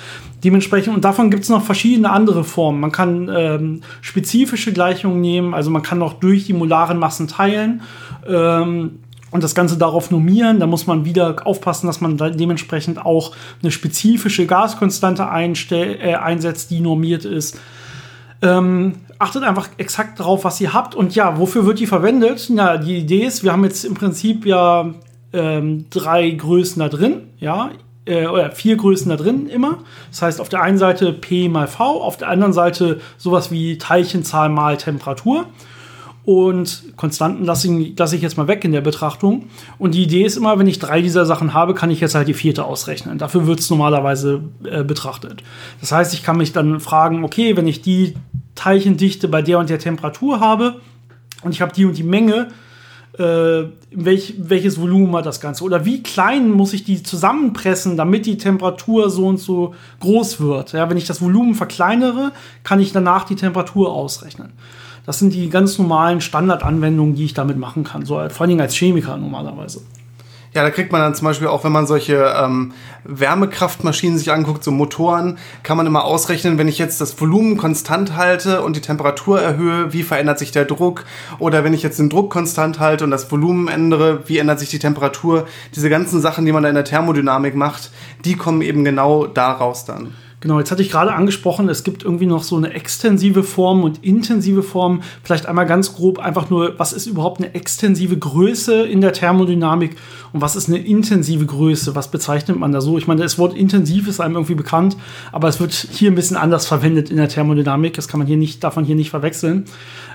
Dementsprechend, 0.44 0.96
und 0.96 1.06
davon 1.06 1.30
gibt 1.30 1.44
es 1.44 1.50
noch 1.50 1.64
verschiedene 1.64 2.10
andere 2.10 2.44
Formen. 2.44 2.80
Man 2.80 2.92
kann 2.92 3.30
ähm, 3.34 3.82
spezifische 4.02 4.74
Gleichungen 4.74 5.22
nehmen, 5.22 5.54
also 5.54 5.70
man 5.70 5.84
kann 5.84 6.02
auch 6.02 6.14
durch 6.14 6.46
die 6.46 6.54
molaren 6.54 6.98
Massen 6.98 7.28
teilen. 7.28 7.82
Ähm, 8.28 9.00
und 9.30 9.44
das 9.44 9.56
Ganze 9.56 9.80
darauf 9.80 10.12
normieren, 10.12 10.60
da 10.60 10.68
muss 10.68 10.86
man 10.86 11.06
wieder 11.06 11.48
aufpassen, 11.48 11.88
dass 11.88 12.02
man 12.02 12.18
dementsprechend 12.18 13.04
auch 13.04 13.36
eine 13.64 13.72
spezifische 13.72 14.46
Gaskonstante 14.46 15.24
äh, 15.24 16.14
einsetzt, 16.14 16.70
die 16.70 16.82
normiert 16.82 17.26
ist. 17.26 17.60
Ähm, 18.44 18.94
achtet 19.24 19.43
einfach 19.43 19.69
exakt 19.78 20.19
darauf, 20.19 20.43
was 20.43 20.59
ihr 20.61 20.74
habt. 20.74 20.95
Und 20.95 21.15
ja, 21.15 21.38
wofür 21.38 21.65
wird 21.65 21.80
die 21.80 21.88
verwendet? 21.88 22.47
Na, 22.49 22.78
die 22.78 22.97
Idee 22.97 23.26
ist, 23.26 23.43
wir 23.43 23.51
haben 23.51 23.63
jetzt 23.63 23.86
im 23.86 23.93
Prinzip 23.93 24.45
ja 24.45 24.93
ähm, 25.32 25.86
drei 25.89 26.30
Größen 26.30 26.80
da 26.80 26.89
drin, 26.89 27.30
ja, 27.39 27.71
äh, 28.05 28.28
oder 28.28 28.51
vier 28.51 28.76
Größen 28.76 29.09
da 29.09 29.15
drin 29.15 29.47
immer. 29.47 29.80
Das 30.11 30.21
heißt, 30.21 30.41
auf 30.41 30.49
der 30.49 30.61
einen 30.61 30.78
Seite 30.78 31.13
P 31.13 31.49
mal 31.49 31.67
V, 31.67 32.01
auf 32.01 32.17
der 32.17 32.30
anderen 32.30 32.53
Seite 32.53 32.99
sowas 33.17 33.51
wie 33.51 33.78
Teilchenzahl 33.78 34.49
mal 34.49 34.78
Temperatur. 34.78 35.47
Und 36.26 36.95
Konstanten 36.95 37.43
lasse 37.43 37.67
ich, 37.67 37.99
lasse 37.99 38.15
ich 38.15 38.21
jetzt 38.21 38.38
mal 38.38 38.47
weg 38.47 38.63
in 38.63 38.71
der 38.71 38.80
Betrachtung. 38.80 39.49
Und 39.78 39.93
die 39.93 40.03
Idee 40.03 40.24
ist 40.24 40.38
immer, 40.38 40.57
wenn 40.57 40.67
ich 40.67 40.80
drei 40.80 41.01
dieser 41.01 41.26
Sachen 41.26 41.53
habe, 41.53 41.74
kann 41.74 41.91
ich 41.91 41.99
jetzt 41.99 42.15
halt 42.15 42.30
die 42.30 42.34
vierte 42.34 42.63
ausrechnen. 42.63 43.17
Dafür 43.17 43.45
wird 43.45 43.59
es 43.59 43.69
normalerweise 43.69 44.41
äh, 44.63 44.84
betrachtet. 44.84 45.43
Das 45.82 45.91
heißt, 45.91 46.13
ich 46.13 46.24
kann 46.24 46.38
mich 46.38 46.53
dann 46.53 46.80
fragen, 46.80 47.26
okay, 47.26 47.57
wenn 47.57 47.67
ich 47.67 47.82
die 47.82 48.13
Teilchendichte 48.64 49.28
bei 49.28 49.41
der 49.41 49.59
und 49.59 49.70
der 49.70 49.78
Temperatur 49.78 50.39
habe 50.39 50.76
und 51.43 51.51
ich 51.51 51.61
habe 51.61 51.74
die 51.74 51.84
und 51.84 51.97
die 51.97 52.03
Menge, 52.03 52.47
äh, 53.20 53.66
welch, 53.91 54.36
welches 54.38 54.80
Volumen 54.80 55.14
hat 55.18 55.26
das 55.26 55.41
Ganze? 55.41 55.66
Oder 55.66 55.84
wie 55.84 56.01
klein 56.01 56.49
muss 56.49 56.72
ich 56.72 56.86
die 56.86 57.03
zusammenpressen, 57.03 57.97
damit 57.97 58.26
die 58.26 58.38
Temperatur 58.38 59.09
so 59.09 59.28
und 59.28 59.38
so 59.38 59.76
groß 59.99 60.39
wird? 60.39 60.72
Ja, 60.72 60.89
wenn 60.89 60.95
ich 60.95 61.05
das 61.05 61.22
Volumen 61.22 61.55
verkleinere, 61.55 62.32
kann 62.64 62.80
ich 62.80 62.93
danach 62.93 63.26
die 63.26 63.36
Temperatur 63.36 63.91
ausrechnen. 63.91 64.53
Das 65.05 65.20
sind 65.20 65.34
die 65.34 65.49
ganz 65.49 65.78
normalen 65.78 66.22
Standardanwendungen, 66.22 67.16
die 67.16 67.26
ich 67.26 67.34
damit 67.34 67.57
machen 67.57 67.84
kann. 67.84 68.05
So, 68.05 68.16
vor 68.30 68.41
allen 68.41 68.49
Dingen 68.49 68.61
als 68.61 68.76
Chemiker 68.76 69.18
normalerweise. 69.18 69.82
Ja, 70.56 70.62
da 70.62 70.70
kriegt 70.70 70.91
man 70.91 71.01
dann 71.01 71.16
zum 71.16 71.26
Beispiel 71.26 71.47
auch, 71.47 71.64
wenn 71.64 71.72
man 71.72 71.88
solche 71.88 72.32
ähm, 72.38 72.74
Wärmekraftmaschinen 73.06 74.20
sich 74.20 74.32
anguckt, 74.32 74.64
so 74.64 74.70
Motoren, 74.70 75.39
kann 75.64 75.78
man 75.78 75.88
immer 75.88 76.04
ausrechnen, 76.04 76.60
wenn 76.60 76.68
ich 76.68 76.78
jetzt 76.78 77.01
das 77.01 77.20
Volumen 77.20 77.58
konstant 77.58 78.16
halte 78.16 78.62
und 78.62 78.76
die 78.76 78.82
Temperatur 78.82 79.41
erhöhe, 79.41 79.93
wie 79.93 80.04
verändert 80.04 80.38
sich 80.38 80.51
der 80.51 80.66
Druck? 80.66 81.06
Oder 81.39 81.64
wenn 81.64 81.74
ich 81.74 81.82
jetzt 81.82 81.97
den 81.97 82.10
Druck 82.10 82.32
konstant 82.32 82.80
halte 82.80 83.04
und 83.04 83.10
das 83.10 83.32
Volumen 83.32 83.68
ändere, 83.68 84.28
wie 84.28 84.38
ändert 84.38 84.60
sich 84.60 84.70
die 84.70 84.80
Temperatur? 84.80 85.47
Diese 85.76 85.89
ganzen 85.89 86.22
Sachen, 86.22 86.45
die 86.45 86.51
man 86.51 86.62
da 86.62 86.70
in 86.70 86.76
der 86.76 86.86
Thermodynamik 86.86 87.56
macht, 87.56 87.89
die 88.24 88.36
kommen 88.36 88.62
eben 88.62 88.84
genau 88.84 89.26
daraus 89.26 89.86
dann. 89.86 90.14
Genau, 90.44 90.60
jetzt 90.60 90.72
hatte 90.72 90.82
ich 90.82 90.91
gerade 90.91 91.14
angesprochen, 91.14 91.70
es 91.70 91.86
gibt 91.86 92.04
irgendwie 92.04 92.26
noch 92.26 92.44
so 92.44 92.58
eine 92.58 92.74
extensive 92.74 93.44
Form 93.44 93.86
und 93.86 94.04
intensive 94.04 94.62
Form. 94.62 95.02
Vielleicht 95.24 95.46
einmal 95.46 95.66
ganz 95.66 95.96
grob 95.96 96.20
einfach 96.20 96.50
nur, 96.50 96.78
was 96.78 96.91
ist 96.91 97.06
überhaupt 97.06 97.39
eine 97.39 97.56
extensive 97.56 98.18
Größe 98.18 98.84
in 98.84 99.00
der 99.00 99.14
Thermodynamik 99.14 99.96
und 100.34 100.41
was 100.41 100.58
ist 100.58 100.68
eine 100.68 100.80
intensive 100.80 101.46
Größe? 101.46 101.96
Was 101.96 102.12
bezeichnet 102.12 102.60
man 102.60 102.74
da 102.74 102.82
so? 102.82 102.98
Ich 102.98 103.08
meine, 103.08 103.24
das 103.24 103.38
Wort 103.38 103.56
intensiv 103.56 104.10
ist 104.10 104.20
einem 104.20 104.36
irgendwie 104.36 104.56
bekannt, 104.56 104.98
aber 105.32 105.48
es 105.48 105.62
wird 105.62 105.72
hier 105.72 106.12
ein 106.12 106.16
bisschen 106.16 106.36
anders 106.36 106.68
verwendet 106.68 107.10
in 107.10 107.16
der 107.16 107.30
Thermodynamik. 107.30 107.94
Das 107.94 108.10
kann 108.10 108.18
man 108.18 108.28
hier 108.28 108.36
nicht, 108.36 108.66
darf 108.66 108.76
man 108.76 108.84
hier 108.84 108.96
nicht 108.98 109.12
verwechseln. 109.12 109.64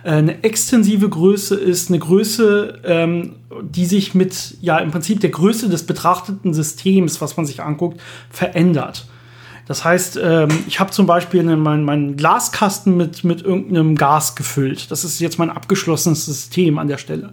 Äh, 0.04 0.10
eine 0.10 0.44
extensive 0.44 1.08
Größe 1.08 1.54
ist 1.54 1.88
eine 1.88 2.00
Größe, 2.00 2.80
ähm, 2.84 3.36
die 3.62 3.86
sich 3.86 4.14
mit, 4.14 4.58
ja, 4.60 4.76
im 4.76 4.90
Prinzip 4.90 5.20
der 5.20 5.30
Größe 5.30 5.70
des 5.70 5.84
betrachteten 5.84 6.52
Systems, 6.52 7.18
was 7.22 7.38
man 7.38 7.46
sich 7.46 7.62
anguckt, 7.62 7.98
verändert. 8.28 9.06
Das 9.68 9.84
heißt, 9.84 10.18
ähm, 10.20 10.48
ich 10.66 10.80
habe 10.80 10.90
zum 10.90 11.06
Beispiel 11.06 11.42
meinen 11.42 11.84
mein 11.84 12.16
Glaskasten 12.16 12.96
mit, 12.96 13.22
mit 13.22 13.42
irgendeinem 13.42 13.96
Gas 13.96 14.34
gefüllt. 14.34 14.90
Das 14.90 15.04
ist 15.04 15.20
jetzt 15.20 15.38
mein 15.38 15.50
abgeschlossenes 15.50 16.24
System 16.24 16.78
an 16.78 16.88
der 16.88 16.96
Stelle. 16.96 17.32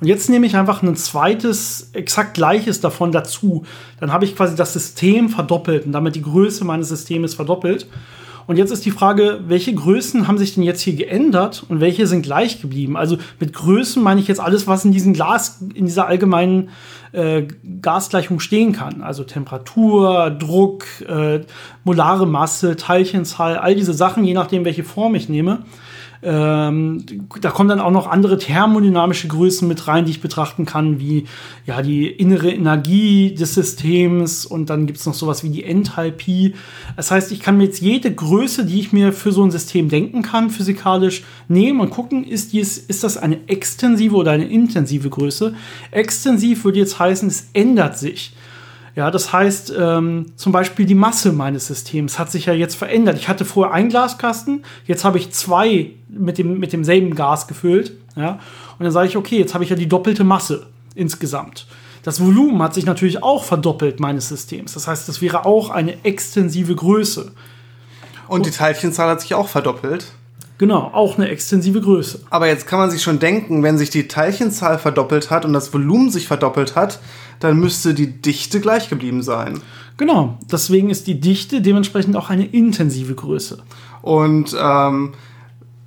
Und 0.00 0.06
jetzt 0.06 0.30
nehme 0.30 0.46
ich 0.46 0.56
einfach 0.56 0.82
ein 0.82 0.94
zweites, 0.94 1.90
exakt 1.92 2.34
gleiches 2.34 2.80
davon 2.80 3.10
dazu. 3.10 3.64
Dann 3.98 4.12
habe 4.12 4.24
ich 4.24 4.36
quasi 4.36 4.54
das 4.54 4.72
System 4.72 5.28
verdoppelt 5.28 5.84
und 5.84 5.92
damit 5.92 6.14
die 6.14 6.22
Größe 6.22 6.64
meines 6.64 6.90
Systems 6.90 7.34
verdoppelt. 7.34 7.88
Und 8.46 8.56
jetzt 8.56 8.70
ist 8.70 8.84
die 8.84 8.90
Frage, 8.90 9.40
welche 9.46 9.74
Größen 9.74 10.28
haben 10.28 10.38
sich 10.38 10.54
denn 10.54 10.62
jetzt 10.62 10.80
hier 10.80 10.94
geändert 10.94 11.64
und 11.68 11.80
welche 11.80 12.06
sind 12.06 12.22
gleich 12.22 12.60
geblieben? 12.60 12.96
Also 12.96 13.18
mit 13.40 13.52
Größen 13.52 14.02
meine 14.02 14.20
ich 14.20 14.28
jetzt 14.28 14.40
alles, 14.40 14.66
was 14.66 14.84
in 14.84 14.92
diesem 14.92 15.12
Glas, 15.12 15.62
in 15.74 15.86
dieser 15.86 16.06
allgemeinen 16.06 16.70
äh, 17.12 17.44
Gasgleichung 17.80 18.40
stehen 18.40 18.72
kann. 18.72 19.02
Also 19.02 19.24
Temperatur, 19.24 20.30
Druck, 20.30 20.84
äh, 21.08 21.40
molare 21.84 22.26
Masse, 22.26 22.76
Teilchenzahl, 22.76 23.56
all 23.56 23.74
diese 23.74 23.94
Sachen, 23.94 24.24
je 24.24 24.34
nachdem, 24.34 24.64
welche 24.64 24.84
Form 24.84 25.14
ich 25.14 25.28
nehme. 25.28 25.62
Ähm, 26.26 27.04
da 27.42 27.50
kommen 27.50 27.68
dann 27.68 27.80
auch 27.80 27.90
noch 27.90 28.06
andere 28.06 28.38
thermodynamische 28.38 29.28
Größen 29.28 29.68
mit 29.68 29.86
rein, 29.86 30.06
die 30.06 30.12
ich 30.12 30.22
betrachten 30.22 30.64
kann, 30.64 30.98
wie 30.98 31.26
ja 31.66 31.82
die 31.82 32.06
innere 32.06 32.50
Energie 32.50 33.34
des 33.34 33.54
Systems 33.54 34.46
und 34.46 34.70
dann 34.70 34.86
gibt 34.86 34.98
es 34.98 35.04
noch 35.04 35.12
sowas 35.12 35.44
wie 35.44 35.50
die 35.50 35.64
Enthalpie. 35.64 36.54
Das 36.96 37.10
heißt, 37.10 37.30
ich 37.30 37.40
kann 37.40 37.58
mir 37.58 37.64
jetzt 37.64 37.82
jede 37.82 38.14
Größe, 38.14 38.64
die 38.64 38.80
ich 38.80 38.92
mir 38.92 39.12
für 39.12 39.32
so 39.32 39.44
ein 39.44 39.50
System 39.50 39.90
denken 39.90 40.22
kann, 40.22 40.48
physikalisch 40.48 41.24
nehmen 41.48 41.80
und 41.80 41.90
gucken, 41.90 42.24
ist, 42.24 42.54
dies, 42.54 42.78
ist 42.78 43.04
das 43.04 43.18
eine 43.18 43.46
extensive 43.48 44.16
oder 44.16 44.30
eine 44.30 44.46
intensive 44.46 45.10
Größe. 45.10 45.54
Extensiv 45.90 46.64
würde 46.64 46.78
jetzt 46.78 46.98
heißen, 46.98 47.28
es 47.28 47.48
ändert 47.52 47.98
sich. 47.98 48.32
Ja, 48.96 49.10
das 49.10 49.32
heißt, 49.32 49.74
ähm, 49.76 50.26
zum 50.36 50.52
Beispiel 50.52 50.86
die 50.86 50.94
Masse 50.94 51.32
meines 51.32 51.66
Systems 51.66 52.18
hat 52.18 52.30
sich 52.30 52.46
ja 52.46 52.52
jetzt 52.52 52.76
verändert. 52.76 53.18
Ich 53.18 53.28
hatte 53.28 53.44
vorher 53.44 53.74
einen 53.74 53.88
Glaskasten, 53.88 54.64
jetzt 54.86 55.04
habe 55.04 55.18
ich 55.18 55.32
zwei 55.32 55.90
mit, 56.08 56.38
dem, 56.38 56.58
mit 56.60 56.72
demselben 56.72 57.14
Gas 57.14 57.48
gefüllt. 57.48 57.92
Ja, 58.16 58.38
und 58.78 58.84
dann 58.84 58.92
sage 58.92 59.08
ich, 59.08 59.16
okay, 59.16 59.38
jetzt 59.38 59.54
habe 59.54 59.64
ich 59.64 59.70
ja 59.70 59.76
die 59.76 59.88
doppelte 59.88 60.22
Masse 60.22 60.66
insgesamt. 60.94 61.66
Das 62.04 62.20
Volumen 62.20 62.62
hat 62.62 62.74
sich 62.74 62.86
natürlich 62.86 63.22
auch 63.22 63.42
verdoppelt 63.42 63.98
meines 63.98 64.28
Systems. 64.28 64.74
Das 64.74 64.86
heißt, 64.86 65.08
das 65.08 65.20
wäre 65.20 65.46
auch 65.46 65.70
eine 65.70 66.04
extensive 66.04 66.76
Größe. 66.76 67.32
Und 68.28 68.46
die 68.46 68.50
Teilchenzahl 68.50 69.08
hat 69.08 69.20
sich 69.22 69.34
auch 69.34 69.48
verdoppelt. 69.48 70.12
Genau, 70.56 70.90
auch 70.92 71.18
eine 71.18 71.28
extensive 71.28 71.80
Größe. 71.80 72.20
Aber 72.30 72.46
jetzt 72.46 72.66
kann 72.66 72.78
man 72.78 72.90
sich 72.90 73.02
schon 73.02 73.18
denken, 73.18 73.62
wenn 73.64 73.76
sich 73.76 73.90
die 73.90 74.06
Teilchenzahl 74.06 74.78
verdoppelt 74.78 75.30
hat 75.30 75.44
und 75.44 75.52
das 75.52 75.72
Volumen 75.72 76.10
sich 76.10 76.28
verdoppelt 76.28 76.76
hat, 76.76 77.00
dann 77.40 77.58
müsste 77.58 77.92
die 77.92 78.22
Dichte 78.22 78.60
gleich 78.60 78.88
geblieben 78.88 79.22
sein. 79.22 79.60
Genau, 79.96 80.38
deswegen 80.50 80.90
ist 80.90 81.06
die 81.08 81.20
Dichte 81.20 81.60
dementsprechend 81.60 82.16
auch 82.16 82.30
eine 82.30 82.46
intensive 82.46 83.14
Größe. 83.14 83.58
Und 84.02 84.56
ähm, 84.60 85.14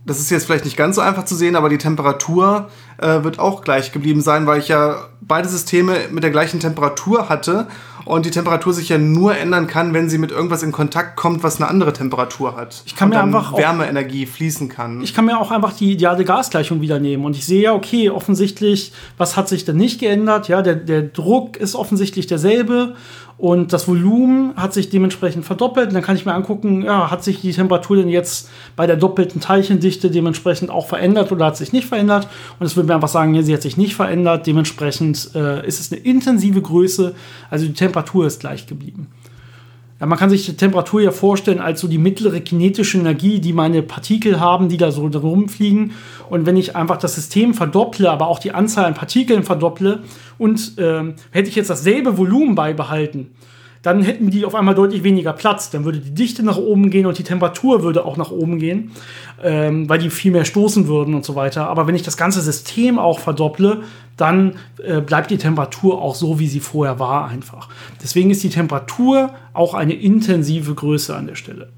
das 0.06 0.20
ist 0.20 0.30
jetzt 0.32 0.46
vielleicht 0.46 0.66
nicht 0.66 0.78
ganz 0.78 0.96
so 0.96 1.02
einfach 1.02 1.26
zu 1.26 1.36
sehen, 1.36 1.56
aber 1.56 1.70
die 1.70 1.78
Temperatur 1.78 2.70
äh, 2.98 3.24
wird 3.24 3.40
auch 3.40 3.62
gleich 3.62 3.92
geblieben 3.92 4.22
sein, 4.22 4.48
weil 4.48 4.60
ich 4.60 4.70
ja 4.70 5.08
beide 5.22 5.50
Systeme 5.50 5.96
mit 6.12 6.24
der 6.24 6.32
gleichen 6.32 6.60
Temperatur 6.60 7.30
hatte 7.30 7.68
und 8.08 8.26
die 8.26 8.32
Temperatur 8.32 8.74
sich 8.74 8.90
ja 8.90 8.98
nur 8.98 9.38
ändern 9.38 9.68
kann, 9.68 9.94
wenn 9.94 10.10
sie 10.10 10.18
mit 10.18 10.32
irgendwas 10.32 10.64
in 10.64 10.72
Kontakt 10.72 11.16
kommt, 11.16 11.44
was 11.44 11.58
eine 11.58 11.70
andere 11.70 11.94
Temperatur 11.94 12.56
hat. 12.56 12.82
Ich 12.86 12.96
kann 12.96 13.10
und 13.10 13.18
mir 13.18 13.24
einfach 13.24 13.56
Wärmeenergie 13.58 14.26
fließen 14.26 14.70
kann. 14.70 15.02
Ich 15.02 15.14
kann 15.14 15.26
mir 15.26 15.40
auch 15.40 15.52
einfach 15.52 15.74
die 15.74 15.92
ideale 15.92 16.26
Gasgleichung 16.26 16.82
wieder 16.82 17.00
nehmen 17.00 17.26
und 17.26 17.36
ich 17.36 17.46
sehe 17.46 17.62
ja, 17.64 17.74
okay, 17.74 18.10
offensichtlich, 18.10 18.94
was 19.18 19.36
hat 19.36 19.50
sich 19.50 19.66
denn 19.66 19.78
nicht 19.78 20.00
geändert? 20.00 20.48
Ja, 20.48 20.62
der, 20.62 20.76
der 20.76 21.04
Druck 21.04 21.58
ist 21.58 21.76
offensichtlich 21.76 22.28
derselbe 22.28 22.96
und 23.38 23.72
das 23.72 23.88
Volumen 23.88 24.56
hat 24.56 24.74
sich 24.74 24.90
dementsprechend 24.90 25.46
verdoppelt. 25.46 25.90
Und 25.90 25.94
dann 25.94 26.02
kann 26.02 26.16
ich 26.16 26.26
mir 26.26 26.34
angucken, 26.34 26.82
ja, 26.82 27.12
hat 27.12 27.24
sich 27.24 27.42
die 27.42 27.52
Temperatur 27.52 27.98
denn 27.98 28.10
jetzt 28.10 28.50
bei 28.76 28.88
der 28.88 28.96
doppelten 28.96 29.40
Teilchendichte 29.40 30.10
dementsprechend 30.10 30.72
auch 30.72 30.88
verändert 30.88 31.32
oder 31.32 31.46
hat 31.46 31.58
sich 31.58 31.72
nicht 31.72 31.88
verändert? 31.88 32.28
Und 32.60 32.66
es 32.66 32.76
würde 32.76 32.88
mir 32.88 32.96
einfach 32.96 33.08
sagen, 33.08 33.36
ja, 33.36 33.44
sie 33.44 33.54
hat 33.54 33.62
sich 33.62 33.78
nicht 33.78 33.96
verändert. 33.96 34.48
Dementsprechend 34.48 35.30
äh, 35.36 35.66
ist 35.68 35.80
es 35.80 35.92
eine 35.92 36.02
intensive 36.02 36.62
Größe. 36.62 37.14
Also 37.52 37.68
die 37.68 37.74
Temperatur 37.74 38.26
ist 38.26 38.40
gleich 38.40 38.66
geblieben. 38.66 39.08
Ja, 40.00 40.06
man 40.06 40.20
kann 40.20 40.30
sich 40.30 40.46
die 40.46 40.56
Temperatur 40.56 41.02
ja 41.02 41.12
vorstellen 41.12 41.60
als 41.60 41.82
so 41.82 41.88
die 41.88 41.98
mittlere 41.98 42.40
kinetische 42.40 43.00
Energie, 43.00 43.40
die 43.40 43.52
meine 43.52 43.82
Partikel 43.82 44.40
haben, 44.40 44.70
die 44.70 44.78
da 44.78 44.92
so 44.92 45.08
rumfliegen. 45.08 45.94
Und 46.30 46.46
wenn 46.46 46.56
ich 46.56 46.76
einfach 46.76 46.98
das 46.98 47.16
System 47.16 47.56
verdopple, 47.56 48.10
aber 48.10 48.28
auch 48.28 48.38
die 48.38 48.52
Anzahl 48.52 48.86
an 48.86 48.94
Partikeln 48.94 49.44
verdopple 49.44 50.04
und 50.38 50.78
äh, 50.78 51.14
hätte 51.32 51.50
ich 51.50 51.56
jetzt 51.56 51.72
dasselbe 51.72 52.18
Volumen 52.18 52.54
beibehalten, 52.54 53.32
dann 53.88 54.04
hätten 54.04 54.30
die 54.30 54.44
auf 54.44 54.54
einmal 54.54 54.76
deutlich 54.76 55.04
weniger 55.04 55.32
Platz. 55.32 55.70
Dann 55.70 55.86
würde 55.86 56.00
die 56.00 56.14
Dichte 56.14 56.44
nach 56.44 56.58
oben 56.58 56.90
gehen 56.90 57.06
und 57.06 57.18
die 57.18 57.24
Temperatur 57.24 57.84
würde 57.84 58.04
auch 58.04 58.18
nach 58.18 58.32
oben 58.32 58.60
gehen, 58.60 58.92
ähm, 59.42 59.88
weil 59.88 59.98
die 59.98 60.10
viel 60.10 60.34
mehr 60.34 60.44
stoßen 60.44 60.90
würden 60.90 61.16
und 61.16 61.24
so 61.24 61.36
weiter. 61.36 61.70
Aber 61.70 61.88
wenn 61.88 61.96
ich 61.96 62.04
das 62.04 62.18
ganze 62.18 62.42
System 62.42 63.00
auch 63.00 63.20
verdopple, 63.20 63.84
dann 64.18 64.56
äh, 64.84 65.00
bleibt 65.00 65.32
die 65.32 65.38
Temperatur 65.38 66.02
auch 66.02 66.16
so, 66.16 66.38
wie 66.38 66.50
sie 66.50 66.60
vorher 66.60 67.00
war, 67.00 67.30
einfach. 67.30 67.70
Deswegen 68.04 68.30
ist 68.30 68.44
die 68.44 68.50
Temperatur 68.50 69.30
auch 69.54 69.74
eine 69.74 69.94
intensive 69.94 70.76
Größe 70.76 71.16
an 71.16 71.28
der 71.28 71.36
Stelle. 71.36 71.70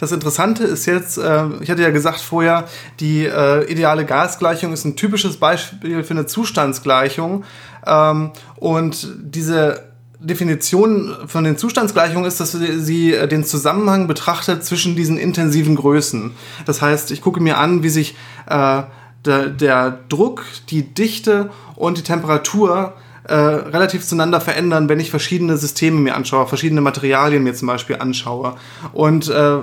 Das 0.00 0.10
Interessante 0.10 0.64
ist 0.64 0.86
jetzt, 0.86 1.16
äh, 1.16 1.44
ich 1.60 1.70
hatte 1.70 1.82
ja 1.82 1.90
gesagt 1.90 2.18
vorher, 2.18 2.64
die 2.98 3.24
äh, 3.24 3.70
ideale 3.70 4.04
Gasgleichung 4.04 4.72
ist 4.72 4.84
ein 4.84 4.96
typisches 4.96 5.36
Beispiel 5.36 6.02
für 6.02 6.14
eine 6.14 6.26
Zustandsgleichung. 6.26 7.44
Ähm, 7.86 8.32
und 8.56 9.06
diese 9.22 9.89
Definition 10.20 11.16
von 11.26 11.44
den 11.44 11.56
Zustandsgleichungen 11.56 12.26
ist, 12.26 12.40
dass 12.40 12.52
sie 12.52 13.12
den 13.30 13.44
Zusammenhang 13.44 14.06
betrachtet 14.06 14.64
zwischen 14.64 14.94
diesen 14.94 15.16
intensiven 15.16 15.76
Größen. 15.76 16.32
Das 16.66 16.82
heißt, 16.82 17.10
ich 17.10 17.22
gucke 17.22 17.40
mir 17.40 17.58
an, 17.58 17.82
wie 17.82 17.88
sich 17.88 18.16
äh, 18.46 18.82
der, 19.24 19.48
der 19.48 19.98
Druck, 20.08 20.44
die 20.68 20.82
Dichte 20.82 21.50
und 21.74 21.98
die 21.98 22.02
Temperatur 22.02 22.94
äh, 23.24 23.34
relativ 23.34 24.06
zueinander 24.06 24.40
verändern, 24.40 24.88
wenn 24.88 25.00
ich 25.00 25.10
verschiedene 25.10 25.56
Systeme 25.56 26.00
mir 26.00 26.14
anschaue, 26.14 26.46
verschiedene 26.46 26.80
Materialien 26.80 27.42
mir 27.42 27.54
zum 27.54 27.68
Beispiel 27.68 27.96
anschaue. 27.96 28.56
Und 28.92 29.28
äh, 29.28 29.58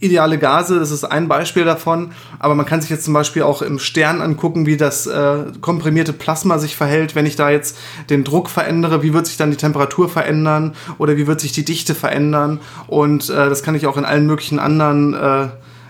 ideale 0.00 0.38
Gase, 0.38 0.78
das 0.80 0.90
ist 0.90 1.04
ein 1.04 1.28
Beispiel 1.28 1.64
davon, 1.64 2.12
aber 2.38 2.54
man 2.54 2.64
kann 2.64 2.80
sich 2.80 2.90
jetzt 2.90 3.04
zum 3.04 3.14
Beispiel 3.14 3.42
auch 3.42 3.60
im 3.60 3.78
Stern 3.78 4.22
angucken, 4.22 4.64
wie 4.64 4.78
das 4.78 5.06
äh, 5.06 5.44
komprimierte 5.60 6.14
Plasma 6.14 6.58
sich 6.58 6.74
verhält, 6.74 7.14
wenn 7.14 7.26
ich 7.26 7.36
da 7.36 7.50
jetzt 7.50 7.76
den 8.08 8.24
Druck 8.24 8.48
verändere, 8.48 9.02
wie 9.02 9.12
wird 9.12 9.26
sich 9.26 9.36
dann 9.36 9.50
die 9.50 9.58
Temperatur 9.58 10.08
verändern? 10.08 10.74
Oder 10.98 11.18
wie 11.18 11.26
wird 11.26 11.40
sich 11.40 11.52
die 11.52 11.64
Dichte 11.64 11.94
verändern? 11.94 12.60
Und 12.86 13.28
äh, 13.28 13.48
das 13.50 13.62
kann 13.62 13.74
ich 13.74 13.86
auch 13.86 13.98
in 13.98 14.06
allen 14.06 14.26
möglichen 14.26 14.58
anderen 14.58 15.14
äh, 15.14 15.48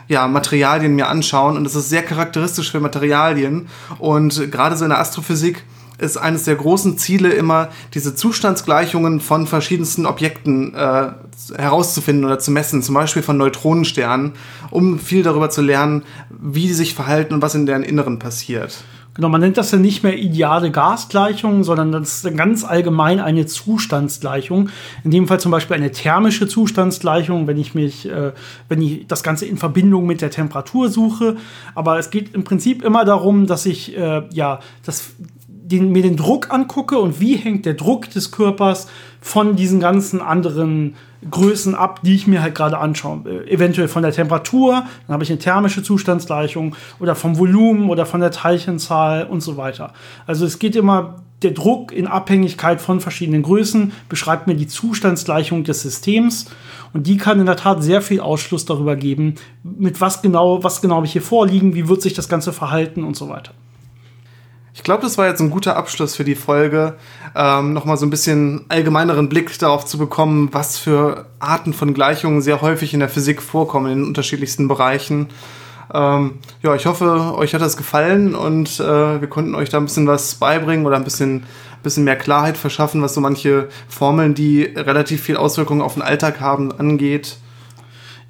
ja, 0.09 0.27
Materialien 0.27 0.97
mir 0.97 1.07
anschauen. 1.07 1.57
Und 1.57 1.63
das 1.63 1.77
ist 1.77 1.89
sehr 1.89 2.03
charakteristisch 2.03 2.73
für 2.73 2.81
Materialien. 2.81 3.69
Und 4.01 4.51
gerade 4.51 4.77
so 4.77 4.85
in 4.85 4.91
der 4.91 4.99
Astrophysik 4.99 5.65
ist 6.01 6.17
eines 6.17 6.45
der 6.45 6.57
großen 6.57 6.99
Ziele 6.99 7.31
immer, 7.31 7.69
diese 7.95 8.15
Zustandsgleichungen 8.15 9.21
von 9.21 9.47
verschiedensten 9.47 10.07
Objekten 10.07 10.75
äh, 10.75 11.13
herauszufinden 11.57 12.25
oder 12.25 12.39
zu 12.39 12.51
messen, 12.51 12.83
zum 12.83 12.95
Beispiel 12.95 13.23
von 13.23 13.37
Neutronensternen, 13.37 14.33
um 14.71 14.99
viel 14.99 15.23
darüber 15.23 15.51
zu 15.51 15.63
lernen, 15.63 16.05
wie 16.31 16.69
sie 16.69 16.75
sich 16.75 16.95
verhalten 16.95 17.35
und 17.35 17.43
was 17.43 17.55
in 17.55 17.67
deren 17.67 17.83
Inneren 17.83 18.19
passiert. 18.19 18.83
Genau, 19.15 19.29
man 19.29 19.41
nennt 19.41 19.59
das 19.59 19.73
ja 19.73 19.79
nicht 19.79 20.05
mehr 20.05 20.17
ideale 20.17 20.71
Gasgleichung, 20.71 21.65
sondern 21.65 21.91
das 21.91 22.25
ist 22.25 22.37
ganz 22.37 22.65
allgemein 22.65 23.19
eine 23.19 23.45
Zustandsgleichung. 23.45 24.69
In 25.03 25.11
dem 25.11 25.27
Fall 25.27 25.41
zum 25.41 25.51
Beispiel 25.51 25.77
eine 25.77 25.91
thermische 25.91 26.47
Zustandsgleichung, 26.47 27.49
wenn 27.49 27.59
ich 27.59 27.75
mich, 27.75 28.09
äh, 28.09 28.33
wenn 28.69 28.81
ich 28.81 29.09
das 29.09 29.25
Ganze 29.25 29.47
in 29.47 29.57
Verbindung 29.57 30.07
mit 30.07 30.21
der 30.21 30.31
Temperatur 30.31 30.89
suche. 30.89 31.37
Aber 31.75 31.99
es 31.99 32.11
geht 32.11 32.35
im 32.35 32.45
Prinzip 32.45 32.85
immer 32.85 33.05
darum, 33.05 33.47
dass 33.47 33.67
ich 33.67 33.97
äh, 33.97 34.23
ja 34.33 34.61
das 34.85 35.11
den, 35.71 35.93
mir 35.93 36.03
den 36.03 36.17
Druck 36.17 36.53
angucke 36.53 36.99
und 36.99 37.21
wie 37.21 37.37
hängt 37.37 37.67
der 37.67 37.75
Druck 37.75 38.11
des 38.11 38.31
Körpers 38.31 38.89
von 39.21 39.57
diesen 39.57 39.81
ganzen 39.81 40.21
anderen 40.21 40.97
Größen 41.31 41.75
ab, 41.75 42.01
die 42.03 42.15
ich 42.15 42.27
mir 42.27 42.41
halt 42.41 42.55
gerade 42.55 42.79
anschaue. 42.79 43.47
Eventuell 43.47 43.89
von 43.89 44.03
der 44.03 44.13
Temperatur, 44.13 44.85
dann 45.07 45.15
habe 45.15 45.23
ich 45.23 45.31
eine 45.31 45.39
thermische 45.39 45.83
Zustandsgleichung 45.83 46.75
oder 46.99 47.15
vom 47.15 47.39
Volumen 47.39 47.91
oder 47.91 48.07
von 48.07 48.21
der 48.21 48.31
Teilchenzahl 48.31 49.25
und 49.27 49.43
so 49.43 49.57
weiter. 49.57 49.93
Also 50.27 50.47
es 50.47 50.59
geht 50.59 50.77
immer 50.77 51.17
der 51.43 51.53
Druck 51.53 51.93
in 51.93 52.07
Abhängigkeit 52.07 52.81
von 52.81 53.01
verschiedenen 53.01 53.43
Größen 53.43 53.93
beschreibt 54.09 54.47
mir 54.47 54.55
die 54.55 54.67
Zustandsgleichung 54.67 55.65
des 55.65 55.83
Systems 55.83 56.47
und 56.93 57.07
die 57.07 57.17
kann 57.17 57.41
in 57.41 57.47
der 57.47 57.57
Tat 57.57 57.83
sehr 57.83 58.03
viel 58.03 58.21
Ausschluss 58.21 58.67
darüber 58.67 58.97
geben, 58.97 59.37
mit 59.63 60.01
was 60.01 60.23
genau, 60.23 60.63
was 60.63 60.83
genau 60.83 60.97
habe 60.97 61.07
ich 61.07 61.13
hier 61.13 61.23
vorliegen, 61.23 61.75
wie 61.75 61.89
wird 61.89 62.03
sich 62.03 62.13
das 62.13 62.29
Ganze 62.29 62.53
verhalten 62.53 63.05
und 63.05 63.17
so 63.17 63.29
weiter. 63.29 63.53
Ich 64.73 64.85
glaube, 64.85 65.03
das 65.03 65.19
war 65.19 65.27
jetzt 65.27 65.41
ein 65.41 65.51
guter 65.51 65.77
Abschluss 65.77 66.15
für 66.15 66.25
die 66.25 66.37
Folge, 66.37 66.95
ähm, 67.35 67.73
nochmal 67.73 67.97
so 67.97 68.07
ein 68.07 68.11
bisschen 68.11 68.67
allgemeineren 68.69 69.29
Blick 69.29 69.59
darauf 69.59 69.85
zu 69.85 69.99
bekommen, 69.99 70.49
was 70.53 70.79
für 70.79 71.27
Arten 71.41 71.73
von 71.73 71.93
Gleichungen 71.93 72.41
sehr 72.41 72.61
häufig 72.61 72.95
in 72.95 73.01
der 73.01 73.09
Physik 73.09 73.43
vorkommen, 73.43 73.93
in 73.93 74.05
unterschiedlichsten 74.05 74.69
Bereichen. 74.69 75.29
Ähm, 75.93 76.39
ja, 76.63 76.75
ich 76.77 76.87
hoffe, 76.87 77.35
euch 77.37 77.53
hat 77.53 77.63
das 77.63 77.77
gefallen 77.77 78.37
und 78.37 78.79
äh, 78.79 79.21
wir 79.21 79.29
konnten 79.29 79.57
euch 79.57 79.71
da 79.71 79.79
ein 79.79 79.87
bisschen 79.87 80.07
was 80.07 80.37
beibringen 80.37 80.87
oder 80.87 80.97
ein 80.97 81.05
bisschen, 81.05 81.45
bisschen 81.83 82.05
mehr 82.05 82.17
Klarheit 82.17 82.57
verschaffen, 82.57 83.03
was 83.03 83.15
so 83.15 83.21
manche 83.21 83.69
Formeln, 83.89 84.35
die 84.35 84.63
relativ 84.63 85.23
viel 85.23 85.37
Auswirkungen 85.37 85.83
auf 85.83 85.95
den 85.95 86.03
Alltag 86.03 86.41
haben, 86.41 86.71
angeht. 86.71 87.39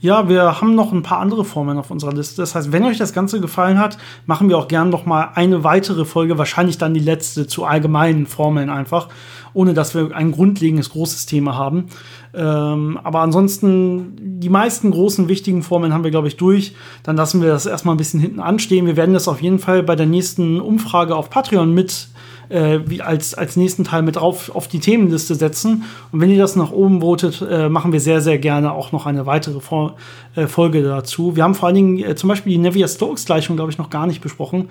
Ja, 0.03 0.31
wir 0.31 0.63
haben 0.63 0.75
noch 0.75 0.93
ein 0.93 1.03
paar 1.03 1.19
andere 1.19 1.45
Formeln 1.45 1.77
auf 1.77 1.91
unserer 1.91 2.15
Liste. 2.15 2.41
Das 2.41 2.55
heißt, 2.55 2.73
wenn 2.73 2.85
euch 2.85 2.97
das 2.97 3.13
Ganze 3.13 3.39
gefallen 3.39 3.79
hat, 3.79 3.99
machen 4.25 4.49
wir 4.49 4.57
auch 4.57 4.67
gern 4.67 4.89
noch 4.89 5.05
mal 5.05 5.33
eine 5.35 5.63
weitere 5.63 6.07
Folge, 6.07 6.39
wahrscheinlich 6.39 6.79
dann 6.79 6.95
die 6.95 7.01
letzte 7.01 7.47
zu 7.47 7.67
allgemeinen 7.67 8.25
Formeln 8.27 8.71
einfach, 8.71 9.09
ohne 9.53 9.75
dass 9.75 9.95
wir 9.95 10.17
ein 10.17 10.33
grundlegendes 10.33 10.89
großes 10.89 11.27
Thema 11.27 11.55
haben. 11.55 11.89
Ähm, 12.33 12.99
aber 13.05 13.21
ansonsten, 13.21 14.41
die 14.41 14.49
meisten 14.49 14.91
großen 14.91 15.29
wichtigen 15.29 15.63
Formeln 15.63 15.93
haben 15.93 16.05
wir, 16.05 16.11
glaube 16.11 16.29
ich, 16.29 16.39
durch. 16.39 16.75
Dann 17.03 17.17
lassen 17.17 17.43
wir 17.43 17.51
das 17.51 17.67
erstmal 17.67 17.95
ein 17.95 17.99
bisschen 17.99 18.21
hinten 18.21 18.41
anstehen. 18.41 18.87
Wir 18.87 18.97
werden 18.97 19.13
das 19.13 19.29
auf 19.29 19.43
jeden 19.43 19.59
Fall 19.59 19.83
bei 19.83 19.97
der 19.97 20.07
nächsten 20.07 20.63
Umfrage 20.63 21.15
auf 21.15 21.29
Patreon 21.29 21.75
mit 21.75 22.09
äh, 22.51 22.81
wie 22.87 23.01
als, 23.01 23.35
als 23.35 23.57
nächsten 23.57 23.85
Teil 23.85 24.03
mit 24.03 24.17
drauf 24.17 24.55
auf 24.55 24.69
die 24.69 24.81
Themenliste 24.81 25.35
setzen. 25.35 25.85
Und 26.13 26.21
wenn 26.21 26.31
ihr 26.31 26.39
das 26.39 26.57
nach 26.57 26.73
oben 26.73 27.01
votet, 27.01 27.43
äh, 27.49 27.69
machen 27.69 27.93
wir 27.93 28.01
sehr, 28.01 28.21
sehr 28.21 28.39
gerne 28.39 28.73
auch 28.73 28.93
noch 28.93 29.07
eine 29.07 29.27
weitere 29.27 29.61
Vor 29.61 29.97
äh, 30.35 30.47
Folge 30.47 30.83
dazu. 30.83 31.37
Wir 31.37 31.45
haben 31.45 31.55
vor 31.55 31.69
allen 31.69 31.77
Dingen 31.77 31.99
äh, 31.99 32.15
zum 32.15 32.29
Beispiel 32.29 32.53
die 32.53 32.59
Navier-Stokes-Gleichung, 32.59 33.57
glaube 33.57 33.71
ich, 33.71 33.79
noch 33.79 33.91
gar 33.91 34.07
nicht 34.07 34.21
besprochen 34.21 34.69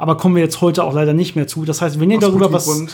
aber 0.00 0.16
kommen 0.16 0.34
wir 0.34 0.42
jetzt 0.42 0.62
heute 0.62 0.82
auch 0.82 0.94
leider 0.94 1.12
nicht 1.12 1.36
mehr 1.36 1.46
zu. 1.46 1.66
Das 1.66 1.82
heißt, 1.82 2.00
wenn 2.00 2.10
ihr 2.10 2.16
Aus 2.16 2.24
darüber 2.24 2.50
was. 2.50 2.66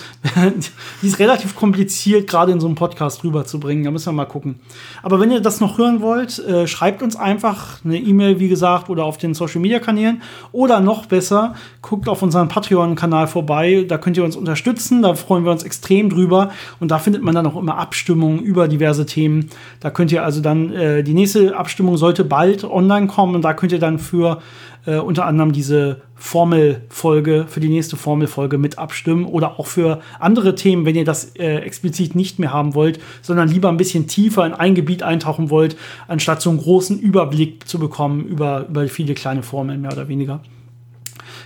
die 1.03 1.07
ist 1.07 1.21
relativ 1.21 1.55
kompliziert, 1.55 2.29
gerade 2.29 2.51
in 2.51 2.59
so 2.59 2.67
einem 2.67 2.75
Podcast 2.75 3.23
rüberzubringen. 3.23 3.85
Da 3.85 3.93
müssen 3.93 4.07
wir 4.07 4.13
mal 4.13 4.25
gucken. 4.25 4.57
Aber 5.05 5.21
wenn 5.21 5.31
ihr 5.31 5.39
das 5.41 5.61
noch 5.61 5.79
hören 5.79 6.01
wollt, 6.01 6.41
äh, 6.41 6.67
schreibt 6.67 7.05
uns 7.05 7.15
einfach 7.15 7.85
eine 7.85 7.97
E-Mail, 7.97 8.41
wie 8.41 8.49
gesagt, 8.49 8.91
oder 8.91 9.05
auf 9.05 9.19
den 9.19 9.35
Social 9.35 9.61
Media 9.61 9.79
Kanälen. 9.79 10.21
Oder 10.51 10.81
noch 10.81 11.07
besser, 11.07 11.55
guckt 11.81 12.09
auf 12.09 12.23
unseren 12.23 12.49
Patreon-Kanal 12.49 13.29
vorbei. 13.29 13.85
Da 13.87 13.99
könnt 13.99 14.17
ihr 14.17 14.25
uns 14.25 14.35
unterstützen. 14.35 15.03
Da 15.03 15.15
freuen 15.15 15.45
wir 15.45 15.53
uns 15.53 15.63
extrem 15.63 16.11
drüber. 16.11 16.51
Und 16.81 16.91
da 16.91 16.99
findet 16.99 17.23
man 17.23 17.37
dann 17.37 17.47
auch 17.47 17.55
immer 17.55 17.79
Abstimmungen 17.79 18.41
über 18.41 18.67
diverse 18.67 19.07
Themen. 19.07 19.51
Da 19.79 19.91
könnt 19.91 20.11
ihr 20.11 20.25
also 20.25 20.41
dann, 20.41 20.73
äh, 20.73 21.05
die 21.05 21.15
nächste 21.15 21.57
Abstimmung 21.57 21.99
sollte 21.99 22.25
bald 22.25 22.65
online 22.65 23.07
kommen. 23.07 23.37
Und 23.37 23.43
da 23.43 23.55
könnt 23.55 23.71
ihr 23.71 23.79
dann 23.79 24.01
für 24.01 24.41
äh, 24.87 24.99
unter 24.99 25.27
anderem 25.27 25.53
diese 25.53 26.03
Formelfolge, 26.15 27.47
für 27.49 27.61
die 27.61 27.69
nächste 27.69 27.97
Formelfolge 27.97 28.57
mit 28.59 28.79
abstimmen 28.79 29.27
oder 29.27 29.59
auch 29.61 29.67
für 29.67 30.01
andere 30.19 30.55
Themen, 30.55 30.87
wenn 30.87 30.97
ihr 30.97 31.05
das 31.05 31.37
äh, 31.37 31.57
explizit 31.57 32.15
nicht 32.15 32.39
mehr 32.39 32.53
haben 32.53 32.75
wollt, 32.75 32.99
sondern 33.23 33.49
lieber 33.49 33.69
ein 33.69 33.77
bisschen 33.77 34.07
tiefer 34.07 34.47
in 34.47 34.55
ein 34.55 34.75
Gebiet 34.75 35.03
eintauchen 35.03 35.51
wollt, 35.51 35.77
anstatt 36.09 36.41
so 36.41 36.51
einen 36.51 36.59
großen 36.59 36.99
Überblick 36.99 37.69
zu 37.69 37.79
bekommen 37.79 38.25
über, 38.27 38.67
über 38.69 38.89
viele 38.89 39.15
kleine 39.15 39.43
Formeln, 39.43 39.83
mehr 39.83 39.93
oder 39.93 40.09
weniger. 40.09 40.41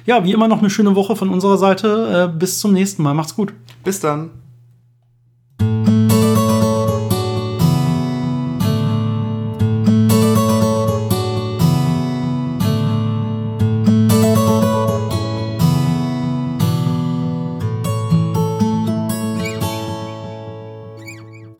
Ja, 0.06 0.24
wie 0.24 0.32
immer 0.32 0.48
noch 0.48 0.60
eine 0.60 0.70
schöne 0.70 0.94
Woche 0.94 1.16
von 1.16 1.28
unserer 1.28 1.58
Seite. 1.58 2.30
Äh, 2.32 2.38
bis 2.38 2.58
zum 2.58 2.72
nächsten 2.72 3.02
Mal. 3.02 3.14
Macht's 3.14 3.34
gut. 3.34 3.52
Bis 3.84 4.00
dann. 4.00 4.30